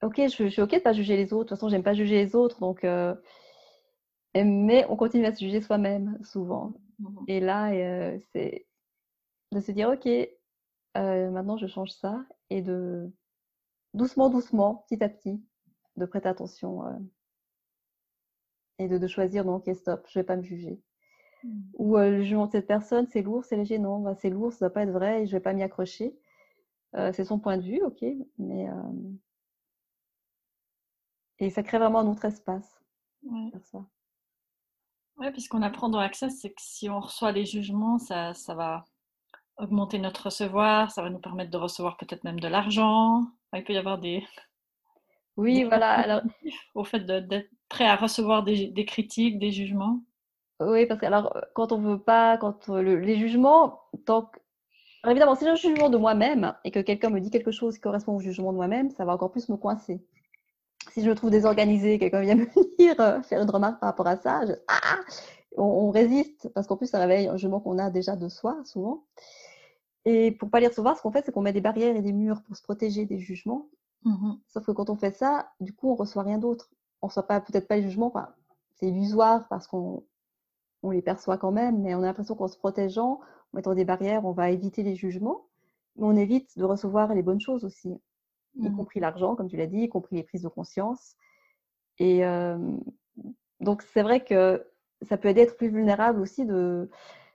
Ok, 0.03 0.17
je, 0.17 0.29
suis 0.29 0.63
ok 0.63 0.71
de 0.71 0.77
ne 0.77 0.81
pas 0.81 0.93
juger 0.93 1.17
les 1.17 1.33
autres. 1.33 1.45
De 1.45 1.49
toute 1.49 1.51
façon, 1.51 1.69
j'aime 1.69 1.83
pas 1.83 1.95
juger 1.95 2.25
les 2.25 2.35
autres. 2.35 2.61
Donc, 2.61 2.85
euh, 2.85 3.15
Mais 4.35 4.87
on 4.89 4.97
continue 4.97 5.27
à 5.27 5.35
se 5.35 5.45
juger 5.45 5.61
soi-même, 5.61 6.19
souvent. 6.23 6.75
Mhm. 6.99 7.25
Et 7.29 7.41
là, 7.41 7.73
euh, 7.73 8.19
c'est 8.33 8.67
de 9.53 9.61
se 9.61 9.73
dire, 9.73 9.89
ok, 9.91 10.07
euh, 10.07 11.31
maintenant 11.31 11.57
je 11.57 11.67
change 11.67 11.91
ça. 11.91 12.25
Et 12.51 12.63
de 12.63 13.11
doucement, 13.95 14.31
doucement, 14.31 14.87
petit 14.89 15.03
à 15.03 15.09
petit, 15.09 15.43
de 15.97 16.07
prêter 16.07 16.29
attention 16.29 16.83
et 18.79 18.87
de, 18.87 19.07
choisir 19.09 19.45
non, 19.45 19.57
ok, 19.57 19.75
stop, 19.75 20.07
je 20.09 20.19
vais 20.19 20.25
pas 20.25 20.37
me 20.37 20.43
juger. 20.43 20.81
Mmh. 21.43 21.61
Ou 21.75 21.97
le 21.97 22.23
jugement 22.23 22.47
de 22.47 22.53
cette 22.53 22.69
personne, 22.69 23.09
c'est 23.09 23.23
lourd, 23.23 23.45
c'est 23.45 23.57
léger, 23.57 23.79
non, 23.79 23.99
bah, 24.01 24.15
c'est 24.15 24.31
lourd, 24.31 24.53
ça 24.53 24.67
ne 24.67 24.69
doit 24.69 24.75
pas 24.75 24.83
être 24.85 24.93
vrai 24.93 25.23
et 25.23 25.27
je 25.27 25.33
vais 25.33 25.41
pas 25.41 25.53
m'y 25.53 25.63
accrocher. 25.63 26.17
c'est 26.95 27.25
son 27.25 27.41
point 27.41 27.57
de 27.57 27.63
vue, 27.63 27.83
ok, 27.83 28.05
mais 28.39 28.69
et 31.41 31.51
ça 31.51 31.63
crée 31.63 31.79
vraiment 31.79 32.01
un 32.01 32.07
autre 32.09 32.25
espace. 32.25 32.81
Ouais. 33.23 33.51
ça. 33.63 33.85
Ouais, 35.19 35.33
puisqu'on 35.33 35.63
apprend 35.63 35.89
dans 35.89 35.99
Access, 35.99 36.41
c'est 36.41 36.51
que 36.51 36.61
si 36.63 36.89
on 36.89 37.01
reçoit 37.01 37.33
des 37.33 37.45
jugements, 37.45 37.99
ça, 37.99 38.35
ça 38.35 38.55
va 38.55 38.85
augmenter 39.57 39.99
notre 39.99 40.27
recevoir, 40.27 40.91
ça 40.93 41.03
va 41.03 41.11
nous 41.11 41.19
permettre 41.19 41.51
de 41.51 41.57
recevoir 41.57 41.97
peut-être 41.97 42.25
même 42.25 42.39
de 42.39 42.49
l'argent. 42.49 43.27
il 43.53 43.65
peut 43.65 43.73
y 43.73 43.79
avoir 43.79 43.99
des, 43.99 44.25
oui, 45.39 45.63
voilà. 45.63 45.93
Alors, 45.93 46.23
au 46.75 46.85
fait 46.85 47.01
d'être 47.07 47.49
prêt 47.69 47.87
à 47.87 47.95
recevoir 47.95 48.43
des, 48.43 48.85
critiques, 48.85 49.39
des 49.39 49.53
jugements. 49.53 50.03
Oui, 50.61 50.85
parce 50.87 51.01
que 51.01 51.07
alors, 51.07 51.33
quand 51.55 51.71
on 51.71 51.79
veut 51.79 52.01
pas, 52.01 52.37
quand 52.37 52.69
euh, 52.71 52.83
les 52.83 53.17
jugements, 53.17 53.81
tant 54.05 54.31
évidemment, 55.07 55.37
si 55.37 55.45
j'ai 55.45 55.51
un 55.51 55.55
jugement 55.55 55.91
de 55.91 55.97
moi-même 55.97 56.55
et 56.65 56.73
que 56.73 56.81
quelqu'un 56.81 57.11
me 57.11 57.21
dit 57.21 57.31
quelque 57.31 57.53
chose 57.53 57.77
qui 57.77 57.81
correspond 57.81 58.17
au 58.17 58.21
jugement 58.21 58.51
de 58.53 58.57
moi-même, 58.57 58.91
ça 58.91 59.05
va 59.05 59.15
encore 59.15 59.31
plus 59.31 59.49
me 59.49 59.57
coincer. 59.57 60.03
Si 60.93 61.03
je 61.03 61.09
me 61.09 61.15
trouve 61.15 61.31
désorganisée, 61.31 61.99
quelqu'un 61.99 62.21
vient 62.21 62.35
me 62.37 62.77
dire, 62.77 63.01
euh, 63.01 63.23
faire 63.23 63.43
une 63.43 63.51
remarque 63.51 63.81
par 63.81 63.89
rapport 63.89 64.07
à 64.07 64.17
ça, 64.17 64.43
ah, 64.69 64.99
on, 65.57 65.91
résiste 65.91 66.49
parce 66.55 66.67
qu'en 66.67 66.77
plus, 66.77 66.87
ça 66.87 66.99
réveille 66.99 67.29
un 67.29 67.37
jugement 67.37 67.61
qu'on 67.61 67.79
a 67.79 67.91
déjà 67.91 68.17
de 68.17 68.29
soi, 68.29 68.59
souvent. 68.65 69.05
Et 70.05 70.33
pour 70.33 70.51
pas 70.51 70.61
les 70.61 70.69
recevoir, 70.69 70.97
ce 70.97 71.03
qu'on 71.03 71.11
fait, 71.11 71.23
c'est 71.25 71.33
qu'on 71.33 71.43
met 71.43 71.53
des 71.53 71.61
barrières 71.61 71.97
et 71.97 72.03
des 72.03 72.13
murs 72.13 72.43
pour 72.43 72.57
se 72.57 72.63
protéger 72.63 73.05
des 73.05 73.19
jugements. 73.19 73.69
Mmh 74.05 74.35
Sauf 74.49 74.65
que 74.65 74.73
quand 74.73 74.91
on 74.91 74.97
fait 74.97 75.11
ça, 75.11 75.51
du 75.61 75.75
coup, 75.75 75.91
on 75.91 75.95
reçoit 75.95 76.23
rien 76.23 76.39
d'autre. 76.39 76.71
On 77.03 77.09
reçoit 77.09 77.27
pas 77.27 77.41
peut-être 77.41 77.69
pas 77.69 77.77
les 77.77 77.83
jugements, 77.83 78.07
enfin, 78.07 78.29
c'est 78.75 78.87
illusoire 78.87 79.47
parce 79.49 79.67
qu'on 79.67 80.05
on 80.83 80.91
les 80.91 81.03
perçoit 81.03 81.39
quand 81.39 81.53
même, 81.53 81.83
mais 81.83 81.95
on 81.95 82.03
a 82.03 82.07
l'impression 82.07 82.35
qu'en 82.35 82.49
se 82.49 82.57
protégeant, 82.57 83.21
en 83.53 83.57
mettant 83.57 83.75
des 83.75 83.85
barrières, 83.85 84.25
on 84.25 84.33
va 84.33 84.51
éviter 84.51 84.83
les 84.83 84.95
jugements, 84.95 85.47
mais 85.97 86.07
on 86.07 86.17
évite 86.17 86.57
de 86.57 86.65
recevoir 86.65 87.15
les 87.15 87.23
bonnes 87.23 87.41
choses 87.41 87.65
aussi, 87.65 87.93
y 88.59 88.69
mmh 88.69 88.77
compris 88.77 89.01
l'argent, 89.01 89.37
comme 89.37 89.49
tu 89.49 89.57
l'as 89.57 89.67
dit, 89.67 89.83
y 89.83 89.89
compris 89.89 90.17
les 90.17 90.23
prises 90.23 90.43
de 90.43 90.49
conscience. 90.49 91.17
Et 91.99 92.23
donc, 93.61 93.83
c'est 93.83 94.03
vrai 94.03 94.25
que 94.25 94.67
ça 95.03 95.17
peut 95.17 95.29
aider 95.29 95.41
à 95.41 95.45
être 95.45 95.57
plus 95.57 95.69
vulnérable 95.69 96.21
aussi 96.21 96.45
de, 96.45 96.91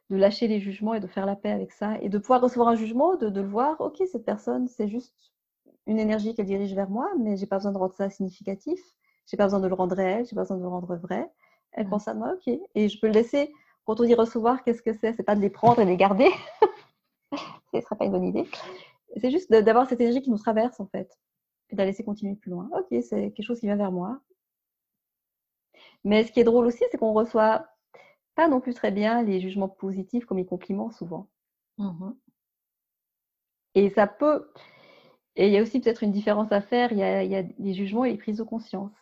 de 0.09 0.15
lâcher 0.15 0.47
les 0.47 0.59
jugements 0.59 0.93
et 0.93 0.99
de 0.99 1.07
faire 1.07 1.25
la 1.25 1.35
paix 1.35 1.51
avec 1.51 1.71
ça, 1.71 1.97
et 2.01 2.09
de 2.09 2.17
pouvoir 2.17 2.41
recevoir 2.41 2.69
un 2.69 2.75
jugement, 2.75 3.15
de, 3.15 3.29
de 3.29 3.41
le 3.41 3.47
voir, 3.47 3.79
ok, 3.81 4.01
cette 4.11 4.25
personne, 4.25 4.67
c'est 4.67 4.87
juste 4.87 5.13
une 5.87 5.99
énergie 5.99 6.33
qu'elle 6.33 6.45
dirige 6.45 6.73
vers 6.73 6.89
moi, 6.89 7.09
mais 7.19 7.35
j'ai 7.37 7.45
pas 7.45 7.57
besoin 7.57 7.71
de 7.71 7.77
rendre 7.77 7.93
ça 7.93 8.09
significatif. 8.09 8.79
J'ai 9.27 9.37
pas 9.37 9.45
besoin 9.45 9.59
de 9.59 9.67
le 9.67 9.73
rendre 9.73 9.95
réel, 9.95 10.25
j'ai 10.25 10.35
pas 10.35 10.41
besoin 10.41 10.57
de 10.57 10.61
le 10.61 10.67
rendre 10.67 10.95
vrai. 10.95 11.29
Elle 11.71 11.87
pense 11.89 12.07
à 12.07 12.13
moi, 12.13 12.33
ok. 12.35 12.53
Et 12.75 12.89
je 12.89 12.99
peux 12.99 13.07
le 13.07 13.13
laisser. 13.13 13.51
Quand 13.85 13.99
on 13.99 14.03
dit 14.03 14.13
recevoir, 14.13 14.63
qu'est-ce 14.63 14.81
que 14.81 14.93
c'est? 14.93 15.13
C'est 15.13 15.23
pas 15.23 15.35
de 15.35 15.41
les 15.41 15.49
prendre 15.49 15.79
et 15.79 15.85
les 15.85 15.97
garder? 15.97 16.29
Ce 17.73 17.81
serait 17.81 17.95
pas 17.95 18.05
une 18.05 18.11
bonne 18.11 18.25
idée. 18.25 18.47
C'est 19.17 19.31
juste 19.31 19.51
d'avoir 19.51 19.87
cette 19.87 20.01
énergie 20.01 20.21
qui 20.21 20.31
nous 20.31 20.37
traverse 20.37 20.79
en 20.79 20.87
fait, 20.87 21.19
et 21.69 21.75
de 21.75 21.81
la 21.81 21.85
laisser 21.85 22.03
continuer 22.03 22.35
plus 22.35 22.51
loin. 22.51 22.69
Ok, 22.73 22.87
c'est 23.01 23.31
quelque 23.31 23.43
chose 23.43 23.59
qui 23.59 23.67
vient 23.67 23.75
vers 23.75 23.91
moi. 23.91 24.21
Mais 26.03 26.23
ce 26.23 26.31
qui 26.31 26.39
est 26.39 26.43
drôle 26.43 26.65
aussi, 26.65 26.83
c'est 26.91 26.97
qu'on 26.97 27.13
reçoit 27.13 27.67
pas 28.35 28.47
non 28.47 28.59
plus 28.59 28.73
très 28.73 28.91
bien 28.91 29.23
les 29.23 29.39
jugements 29.39 29.69
positifs 29.69 30.25
comme 30.25 30.37
les 30.37 30.45
compliments 30.45 30.91
souvent. 30.91 31.29
Mmh 31.77 32.11
et 33.75 33.89
ça 33.89 34.05
peut, 34.05 34.51
et 35.35 35.47
il 35.47 35.53
y 35.53 35.57
a 35.57 35.61
aussi 35.63 35.79
peut-être 35.79 36.03
une 36.03 36.11
différence 36.11 36.51
à 36.51 36.61
faire, 36.61 36.91
il 36.91 36.99
y 36.99 37.03
a, 37.03 37.41
les 37.41 37.73
jugements 37.73 38.05
et 38.05 38.11
les 38.11 38.17
prises 38.17 38.37
de 38.37 38.43
conscience. 38.43 38.93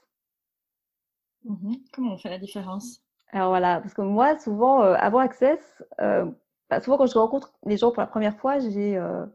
Mmh 1.44 1.74
Comment 1.92 2.14
on 2.14 2.18
fait 2.18 2.30
la 2.30 2.38
différence? 2.38 3.04
Alors 3.32 3.50
voilà, 3.50 3.82
parce 3.82 3.94
que 3.94 4.02
moi, 4.02 4.38
souvent, 4.40 4.82
euh, 4.82 4.94
avant 4.98 5.20
Access, 5.20 5.84
euh, 6.00 6.26
bah, 6.70 6.80
souvent 6.82 6.98
quand 6.98 7.06
je 7.06 7.18
rencontre 7.18 7.54
les 7.66 7.78
gens 7.78 7.92
pour 7.92 8.02
la 8.02 8.08
première 8.08 8.38
fois, 8.38 8.60
j'ai 8.60 8.96
euh, 8.98 9.26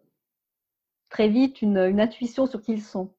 très 1.08 1.28
vite 1.28 1.62
une, 1.62 1.78
intuition 2.00 2.46
sur 2.46 2.62
qui 2.62 2.72
ils 2.74 2.82
sont. 2.82 3.14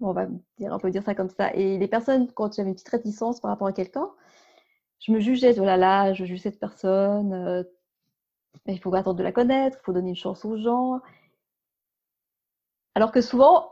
on 0.00 0.12
va 0.12 0.26
dire, 0.58 0.72
on 0.72 0.78
peut 0.78 0.90
dire 0.90 1.02
ça 1.04 1.14
comme 1.14 1.30
ça. 1.30 1.52
Et 1.54 1.78
les 1.78 1.88
personnes, 1.88 2.32
quand 2.32 2.54
j'avais 2.54 2.68
une 2.70 2.74
petite 2.74 2.88
réticence 2.88 3.40
par 3.40 3.50
rapport 3.50 3.68
à 3.68 3.72
quelqu'un, 3.72 4.10
je 5.00 5.12
me 5.12 5.20
jugeais, 5.20 5.58
oh 5.58 5.64
là 5.64 5.76
là, 5.76 6.12
je 6.12 6.24
juge 6.24 6.40
cette 6.40 6.60
personne, 6.60 7.64
il 8.66 8.78
faut 8.80 8.94
attendre 8.94 9.18
de 9.18 9.22
la 9.22 9.32
connaître, 9.32 9.78
il 9.80 9.84
faut 9.84 9.92
donner 9.92 10.10
une 10.10 10.16
chance 10.16 10.44
aux 10.44 10.56
gens. 10.56 11.00
Alors 12.94 13.12
que 13.12 13.20
souvent, 13.20 13.70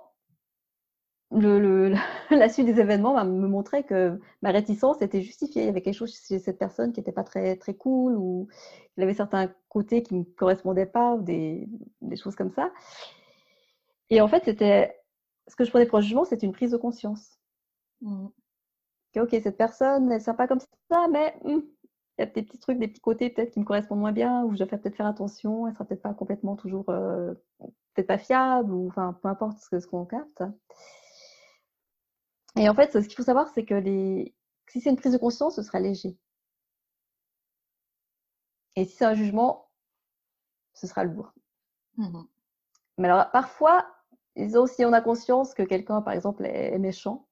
la 1.30 2.49
suite 2.49 2.66
des 2.66 2.80
événements 2.80 3.23
me 3.25 3.49
montrait 3.49 3.85
que 3.85 4.18
ma 4.40 4.50
réticence 4.50 5.02
était 5.02 5.21
justifiée. 5.21 5.62
Il 5.62 5.66
y 5.66 5.68
avait 5.68 5.83
quelque 5.83 5.95
chose 5.95 6.14
chez 6.26 6.38
cette 6.38 6.59
personne 6.59 6.92
qui 6.92 7.00
n'était 7.00 7.12
pas 7.12 7.25
très, 7.25 7.57
très 7.57 7.75
cool 7.75 8.16
ou 8.16 8.49
il 8.97 9.02
avait 9.02 9.14
certains 9.14 9.52
côtés 9.68 10.02
qui 10.02 10.14
ne 10.14 10.21
me 10.21 10.25
correspondaient 10.25 10.87
pas 10.87 11.14
ou 11.14 11.23
des, 11.23 11.68
choses 12.16 12.35
comme 12.35 12.50
ça. 12.50 12.73
Et 14.11 14.21
en 14.21 14.29
fait, 14.29 14.45
c'était 14.45 14.97
ce 15.49 15.57
que 15.57 15.65
je 15.65 15.71
prenais 15.71 15.87
pour 15.87 16.00
jugement, 16.00 16.25
c'était 16.25 16.47
une 16.47 16.53
prise 16.53 16.71
de 16.71 16.77
conscience. 16.77 17.38
Mmh. 18.00 18.29
Ok, 19.17 19.31
cette 19.31 19.57
personne 19.57 20.12
est 20.12 20.21
sympa 20.21 20.47
comme 20.47 20.61
ça, 20.91 21.09
mais 21.11 21.35
hmm, 21.43 21.61
il 22.19 22.21
y 22.21 22.23
a 22.23 22.27
des 22.27 22.43
petits 22.43 22.59
trucs, 22.59 22.79
des 22.79 22.88
petits 22.88 23.00
côtés 23.00 23.31
peut-être 23.31 23.53
qui 23.53 23.61
me 23.61 23.65
correspondent 23.65 24.00
moins 24.00 24.12
bien, 24.12 24.45
ou 24.45 24.53
je 24.53 24.59
dois 24.59 24.67
peut-être 24.67 24.97
faire 24.97 25.07
attention, 25.07 25.67
elle 25.67 25.75
sera 25.75 25.85
peut-être 25.85 26.03
pas 26.03 26.15
complètement 26.15 26.57
toujours 26.57 26.88
euh, 26.91 27.35
peut-être 27.95 28.07
pas 28.07 28.19
fiable, 28.19 28.73
ou 28.73 28.88
enfin 28.88 29.19
peu 29.23 29.29
importe 29.29 29.59
ce, 29.59 29.87
qu'on 29.87 30.05
capte. 30.05 30.43
Et 32.57 32.69
en 32.69 32.75
fait, 32.75 32.93
ce 32.93 33.07
qu'il 33.07 33.17
faut 33.17 33.23
savoir, 33.23 33.49
c'est 33.49 33.65
que 33.65 33.75
les... 33.75 34.35
si 34.69 34.81
c'est 34.81 34.91
une 34.91 34.97
prise 34.97 35.12
de 35.12 35.19
conscience, 35.19 35.57
ce 35.57 35.62
sera 35.62 35.81
léger. 35.81 36.17
Et 38.77 38.85
si 38.85 38.97
c'est 38.97 39.05
un 39.05 39.15
jugement, 39.15 39.69
ce 40.75 40.87
sera 40.87 41.05
lourd. 41.05 41.33
Mmh 41.97 42.23
Mais 42.99 43.09
alors, 43.09 43.31
parfois, 43.33 43.87
si 44.66 44.85
on 44.85 44.92
a 44.92 45.00
conscience 45.00 45.54
que 45.54 45.62
quelqu'un, 45.62 46.02
par 46.02 46.14
exemple, 46.14 46.45
est, 46.47 46.78
méchant, 46.78 47.26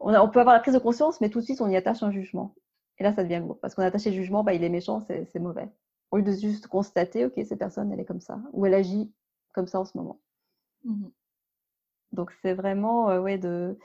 on, 0.00 0.14
on, 0.14 0.28
peut 0.28 0.40
avoir 0.40 0.54
la 0.54 0.60
prise 0.60 0.74
de 0.74 0.78
conscience, 0.78 1.20
mais 1.20 1.30
tout 1.30 1.40
de 1.40 1.44
suite, 1.44 1.60
on 1.60 1.68
y 1.68 1.76
attache 1.76 2.02
un 2.02 2.10
jugement. 2.10 2.54
Et 2.98 3.02
là, 3.04 3.12
ça 3.12 3.22
devient 3.22 3.40
lourd. 3.40 3.58
Parce 3.60 3.74
qu'on 3.74 3.82
attache 3.82 4.04
le 4.06 4.12
jugement, 4.12 4.44
bah, 4.44 4.54
il 4.54 4.62
est 4.64 4.68
méchant, 4.68 5.00
c'est 5.00 5.38
mauvais 5.38 5.68
au 6.14 6.18
lieu 6.18 6.22
de 6.22 6.30
juste 6.30 6.68
constater, 6.68 7.24
ok, 7.24 7.32
cette 7.44 7.58
personne, 7.58 7.92
elle 7.92 7.98
est 7.98 8.04
comme 8.04 8.20
ça, 8.20 8.40
ou 8.52 8.66
elle 8.66 8.74
agit 8.74 9.12
comme 9.52 9.66
ça 9.66 9.80
en 9.80 9.84
ce 9.84 9.98
moment. 9.98 10.20
Mmh 10.84 11.08
Donc 12.12 12.32
c'est 12.40 12.54
vraiment, 12.54 13.10
euh, 13.10 13.20
ouais, 13.20 13.36
de, 13.36 13.76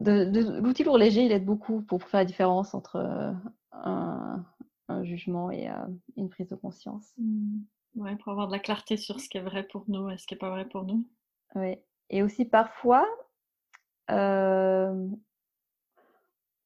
de, 0.00 0.60
l'outil 0.60 0.82
lourd 0.82 0.98
léger, 0.98 1.24
il 1.24 1.30
aide 1.30 1.44
beaucoup 1.44 1.82
pour 1.82 2.02
faire 2.02 2.18
la 2.18 2.24
différence 2.24 2.74
entre 2.74 2.96
euh, 2.96 3.32
un, 3.72 4.44
jugement 5.04 5.52
et 5.52 5.70
euh, 5.70 5.86
une 6.16 6.28
prise 6.28 6.48
de 6.48 6.56
conscience. 6.56 7.12
Mmh. 7.18 7.60
Ouais, 7.96 8.16
pour 8.16 8.32
avoir 8.32 8.46
de 8.46 8.52
la 8.52 8.58
clarté 8.58 8.96
sur 8.96 9.20
ce 9.20 9.28
qui 9.28 9.38
est 9.38 9.42
vrai 9.42 9.64
pour 9.64 9.84
nous 9.88 10.10
et 10.10 10.18
ce 10.18 10.26
qui 10.26 10.34
n'est 10.34 10.38
pas 10.38 10.50
vrai 10.50 10.66
pour 10.66 10.84
nous. 10.84 11.06
Oui. 11.54 11.78
Et 12.10 12.22
aussi 12.22 12.44
parfois, 12.44 13.06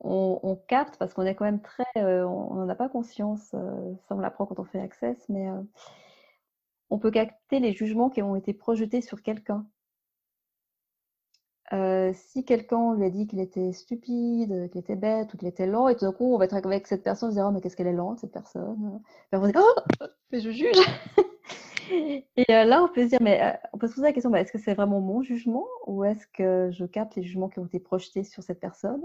on, 0.01 0.57
capte 0.69 0.97
parce 0.99 1.15
qu'on 1.15 1.25
est 1.25 1.35
quand 1.35 1.45
même 1.45 1.63
très, 1.63 1.85
on 1.97 2.55
n'en 2.55 2.69
a 2.69 2.75
pas 2.75 2.89
conscience, 2.89 3.43
ça 3.51 4.15
on 4.15 4.21
l'apprend 4.21 4.47
quand 4.47 4.59
on 4.59 4.65
fait 4.65 4.81
Access, 4.81 5.29
mais 5.29 5.49
on 6.91 6.99
peut 6.99 7.11
capter 7.11 7.59
les 7.59 7.73
jugements 7.73 8.11
qui 8.11 8.23
ont 8.23 8.37
été 8.37 8.53
projetés 8.53 9.01
sur 9.01 9.23
quelqu'un. 9.23 9.67
Euh, 11.73 12.13
si 12.15 12.45
quelqu'un 12.45 12.95
lui 12.95 13.07
a 13.07 13.11
dit 13.11 13.27
qu'il 13.27 13.41
était 13.41 13.73
stupide, 13.73 14.69
qu'il 14.71 14.81
était 14.81 14.97
bête 14.97 15.33
ou 15.33 15.37
qu'il 15.39 15.49
était 15.49 15.67
lent, 15.67 15.89
et 15.89 15.97
tout 15.97 16.05
d'un 16.05 16.13
coup, 16.13 16.35
on 16.35 16.39
va 16.39 16.45
être 16.45 16.55
avec 16.55 16.87
cette 16.87 17.03
personne, 17.03 17.29
on 17.29 17.33
se 17.33 17.37
dire, 17.37 17.47
oh, 17.49 17.53
mais 17.53 17.61
qu'est-ce 17.61 17.77
qu'elle 17.77 17.87
est 17.87 17.93
lente, 17.93 18.19
cette 18.19 18.33
personne 18.33 19.01
Et 19.33 19.37
on 19.37 19.41
va 19.41 19.51
dire, 19.51 19.63
oh, 19.63 20.05
mais 20.31 20.41
je 20.41 20.51
juge 20.51 20.77
Et 21.91 22.25
euh, 22.51 22.65
là, 22.65 22.83
on 22.83 22.89
peut 22.89 23.03
se 23.03 23.09
dire, 23.09 23.19
mais 23.21 23.43
euh, 23.43 23.53
on 23.73 23.79
peut 23.79 23.89
se 23.89 23.95
poser 23.95 24.07
la 24.07 24.13
question, 24.13 24.35
est-ce 24.35 24.53
que 24.53 24.59
c'est 24.59 24.75
vraiment 24.75 25.01
mon 25.01 25.23
jugement 25.23 25.67
ou 25.87 26.05
est-ce 26.05 26.27
que 26.33 26.71
je 26.73 26.85
capte 26.85 27.17
les 27.17 27.23
jugements 27.23 27.49
qui 27.49 27.59
ont 27.59 27.67
été 27.67 27.81
projetés 27.81 28.25
sur 28.25 28.43
cette 28.43 28.61
personne? 28.61 29.03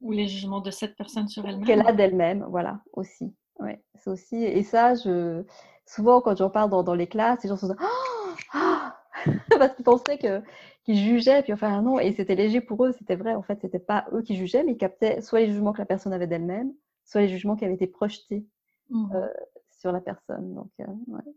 Ou 0.00 0.12
les 0.12 0.26
jugements 0.26 0.60
de 0.60 0.70
cette 0.70 0.96
personne 0.96 1.28
sur 1.28 1.46
elle-même 1.46 1.64
Qu'elle 1.64 1.86
a 1.86 1.92
d'elle-même, 1.92 2.46
voilà, 2.50 2.80
aussi. 2.92 3.34
Ouais, 3.58 3.82
c'est 3.94 4.10
aussi. 4.10 4.36
Et 4.36 4.62
ça, 4.62 4.94
je... 4.94 5.44
souvent, 5.86 6.20
quand 6.20 6.36
j'en 6.36 6.50
parle 6.50 6.70
dans, 6.70 6.82
dans, 6.82 6.94
les 6.94 7.06
classes, 7.06 7.42
les 7.42 7.48
gens 7.48 7.56
se 7.56 7.66
disent, 7.66 7.76
oh, 7.80 8.34
ah 8.52 8.85
parce 9.58 9.74
qu'ils 9.74 9.84
pensaient 9.84 10.18
que 10.18 10.42
qu'ils 10.84 10.98
jugeaient, 10.98 11.42
puis 11.42 11.52
enfin 11.52 11.82
non, 11.82 11.98
et 11.98 12.12
c'était 12.12 12.36
léger 12.36 12.60
pour 12.60 12.84
eux, 12.84 12.92
c'était 12.92 13.16
vrai, 13.16 13.34
en 13.34 13.42
fait, 13.42 13.60
c'était 13.60 13.80
pas 13.80 14.06
eux 14.12 14.22
qui 14.22 14.36
jugeaient, 14.36 14.62
mais 14.62 14.72
ils 14.72 14.78
captaient 14.78 15.20
soit 15.20 15.40
les 15.40 15.48
jugements 15.48 15.72
que 15.72 15.78
la 15.78 15.86
personne 15.86 16.12
avait 16.12 16.28
d'elle-même, 16.28 16.72
soit 17.04 17.22
les 17.22 17.28
jugements 17.28 17.56
qui 17.56 17.64
avaient 17.64 17.74
été 17.74 17.86
projetés 17.88 18.46
mmh. 18.90 19.12
euh, 19.14 19.28
sur 19.70 19.92
la 19.92 20.00
personne. 20.00 20.54
Donc, 20.54 20.70
euh, 20.80 20.86
ouais. 21.08 21.34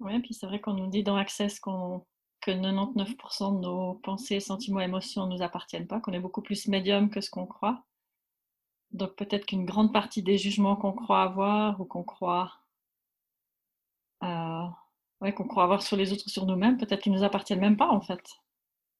Oui, 0.00 0.20
puis 0.20 0.34
c'est 0.34 0.46
vrai 0.46 0.60
qu'on 0.60 0.74
nous 0.74 0.88
dit 0.88 1.02
dans 1.02 1.16
Access 1.16 1.60
qu'on 1.60 2.04
que 2.42 2.50
99% 2.50 3.56
de 3.56 3.60
nos 3.60 3.94
pensées, 3.94 4.40
sentiments, 4.40 4.80
émotions 4.80 5.26
ne 5.26 5.36
nous 5.36 5.42
appartiennent 5.42 5.86
pas, 5.86 6.00
qu'on 6.00 6.12
est 6.12 6.20
beaucoup 6.20 6.42
plus 6.42 6.68
médium 6.68 7.08
que 7.08 7.20
ce 7.20 7.30
qu'on 7.30 7.46
croit. 7.46 7.84
Donc 8.90 9.14
peut-être 9.16 9.46
qu'une 9.46 9.64
grande 9.64 9.92
partie 9.92 10.22
des 10.22 10.36
jugements 10.38 10.76
qu'on 10.76 10.92
croit 10.92 11.22
avoir 11.22 11.80
ou 11.80 11.84
qu'on 11.84 12.02
croit 12.02 12.52
euh, 14.22 14.66
ouais, 15.22 15.32
qu'on 15.32 15.46
croit 15.46 15.64
avoir 15.64 15.82
sur 15.82 15.96
les 15.96 16.12
autres, 16.12 16.28
sur 16.28 16.46
nous-mêmes, 16.46 16.76
peut-être 16.76 17.00
qu'ils 17.00 17.12
ne 17.12 17.18
nous 17.18 17.24
appartiennent 17.24 17.60
même 17.60 17.76
pas 17.76 17.88
en 17.88 18.00
fait. 18.00 18.20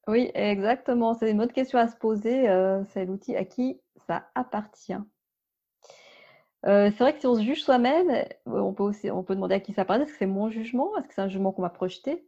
Oui, 0.08 0.30
exactement. 0.34 1.14
C'est 1.14 1.30
une 1.30 1.40
autre 1.40 1.52
question 1.52 1.78
à 1.78 1.86
se 1.86 1.96
poser. 1.96 2.48
Euh, 2.48 2.82
c'est 2.88 3.04
l'outil 3.04 3.36
à 3.36 3.44
qui 3.44 3.80
ça 4.08 4.28
appartient. 4.34 4.96
Euh, 6.64 6.90
c'est 6.90 6.98
vrai 6.98 7.12
que 7.12 7.20
si 7.20 7.26
on 7.26 7.34
se 7.34 7.42
juge 7.42 7.62
soi-même, 7.62 8.24
on 8.46 8.72
peut 8.72 8.84
aussi, 8.84 9.10
on 9.10 9.22
peut 9.22 9.34
demander 9.34 9.56
à 9.56 9.60
qui 9.60 9.72
ça 9.72 9.82
appartient. 9.82 10.04
Est-ce 10.04 10.12
que 10.12 10.18
c'est 10.18 10.26
mon 10.26 10.48
jugement? 10.48 10.96
Est-ce 10.96 11.08
que 11.08 11.14
c'est 11.14 11.20
un 11.20 11.28
jugement 11.28 11.52
qu'on 11.52 11.62
va 11.62 11.70
projeter 11.70 12.24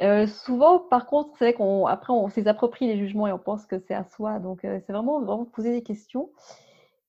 euh, 0.00 0.26
Souvent, 0.26 0.78
par 0.78 1.06
contre, 1.06 1.30
c'est 1.38 1.46
vrai 1.46 1.54
qu'on 1.54 1.86
après 1.86 2.12
on 2.12 2.28
s'approprie 2.28 2.86
les 2.86 2.98
jugements 2.98 3.26
et 3.26 3.32
on 3.32 3.38
pense 3.38 3.66
que 3.66 3.78
c'est 3.78 3.94
à 3.94 4.04
soi. 4.04 4.38
Donc, 4.38 4.60
c'est 4.62 4.90
vraiment 4.90 5.20
vraiment 5.20 5.44
poser 5.44 5.72
des 5.72 5.82
questions. 5.82 6.30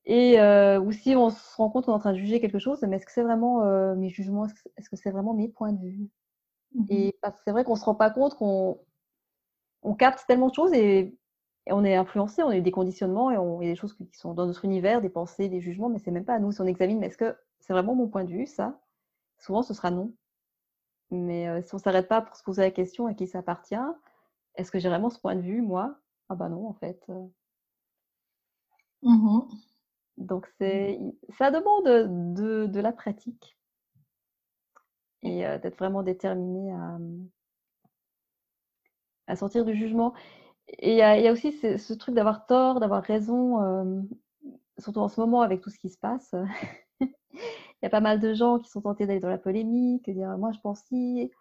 Et 0.09 0.39
euh, 0.39 0.79
ou 0.79 0.93
si 0.93 1.15
on 1.17 1.29
se 1.29 1.55
rend 1.57 1.69
compte 1.69 1.85
qu'on 1.85 1.91
est 1.91 1.95
en 1.95 1.99
train 1.99 2.13
de 2.13 2.17
juger 2.17 2.39
quelque 2.39 2.59
chose, 2.59 2.81
mais 2.83 2.95
est-ce 2.95 3.05
que 3.05 3.11
c'est 3.11 3.23
vraiment 3.23 3.63
euh, 3.63 3.93
mes 3.93 4.09
jugements 4.09 4.47
Est-ce 4.77 4.89
que 4.89 4.95
c'est 4.95 5.11
vraiment 5.11 5.33
mes 5.33 5.49
points 5.49 5.73
de 5.73 5.85
vue? 5.85 6.09
Mmh 6.73 6.85
Et 6.89 7.15
parce 7.21 7.35
que 7.35 7.41
c'est 7.45 7.51
vrai 7.51 7.65
qu'on 7.65 7.73
ne 7.73 7.79
se 7.79 7.83
rend 7.83 7.95
pas 7.95 8.09
compte 8.09 8.35
qu'on 8.35 8.79
on 9.83 9.95
capte 9.95 10.25
tellement 10.25 10.47
de 10.47 10.53
choses 10.55 10.73
et, 10.73 11.13
on 11.69 11.83
est 11.83 11.97
influencé, 11.97 12.41
on 12.43 12.47
a 12.47 12.55
eu 12.55 12.61
des 12.61 12.71
conditionnements 12.71 13.29
et 13.29 13.37
on, 13.37 13.61
il 13.61 13.65
y 13.65 13.69
a 13.69 13.73
des 13.73 13.79
choses 13.79 13.93
qui 13.93 14.07
sont 14.13 14.33
dans 14.33 14.45
notre 14.45 14.63
univers, 14.63 15.01
des 15.01 15.09
pensées, 15.09 15.49
des 15.49 15.59
jugements, 15.59 15.89
mais 15.89 15.99
c'est 15.99 16.11
même 16.11 16.23
pas 16.23 16.35
à 16.35 16.39
nous. 16.39 16.53
Si 16.53 16.61
on 16.61 16.65
examine, 16.65 16.97
mais 16.99 17.07
est-ce 17.07 17.17
que 17.17 17.35
c'est 17.59 17.73
vraiment 17.73 17.93
mon 17.93 18.07
point 18.07 18.23
de 18.23 18.31
vue, 18.31 18.47
ça? 18.47 18.79
Souvent, 19.37 19.63
ce 19.63 19.73
sera 19.73 19.91
non. 19.91 20.13
Mais 21.11 21.49
euh, 21.49 21.61
si 21.61 21.73
on 21.73 21.77
ne 21.77 21.81
s'arrête 21.81 22.07
pas 22.07 22.21
pour 22.21 22.37
se 22.37 22.43
poser 22.43 22.61
la 22.61 22.71
question 22.71 23.05
à 23.05 23.13
qui 23.13 23.27
ça 23.27 23.39
appartient, 23.39 23.75
est-ce 24.55 24.71
que 24.71 24.79
j'ai 24.79 24.87
vraiment 24.87 25.09
ce 25.09 25.19
point 25.19 25.35
de 25.35 25.41
vue, 25.41 25.61
moi? 25.61 25.97
Ah 26.29 26.35
bah 26.35 26.47
non, 26.47 26.69
en 26.69 26.73
fait. 26.73 27.05
Mmh 29.01 29.66
donc, 30.17 30.47
c'est, 30.59 30.99
ça 31.37 31.51
demande 31.51 31.85
de, 32.35 32.65
de 32.65 32.79
la 32.79 32.91
pratique 32.91 33.57
et 35.23 35.41
d'être 35.59 35.77
vraiment 35.77 36.03
déterminé 36.03 36.71
à, 36.71 36.97
à 39.27 39.35
sortir 39.35 39.65
du 39.65 39.75
jugement. 39.75 40.13
Et 40.79 40.93
il 40.93 40.97
y, 40.97 41.01
a 41.01 41.31
aussi 41.31 41.51
ce, 41.53 41.93
truc 41.93 42.15
d'avoir 42.15 42.45
tort, 42.45 42.79
d'avoir 42.79 43.03
raison, 43.03 44.07
surtout 44.79 44.99
en 44.99 45.07
ce 45.07 45.19
moment 45.19 45.41
avec 45.41 45.61
tout 45.61 45.69
ce 45.69 45.79
qui 45.79 45.89
se 45.89 45.97
passe. 45.97 46.35
Il 47.01 47.83
y 47.83 47.85
a 47.85 47.89
pas 47.89 48.01
mal 48.01 48.19
de 48.19 48.33
gens 48.33 48.59
qui 48.59 48.69
sont 48.69 48.81
tentés 48.81 49.05
d'aller 49.05 49.19
dans 49.19 49.29
la 49.29 49.37
polémique, 49.37 50.07
de 50.07 50.13
dire 50.13 50.37
moi 50.37 50.51
je 50.51 50.59
pense 50.59 50.81
si. 50.87 51.31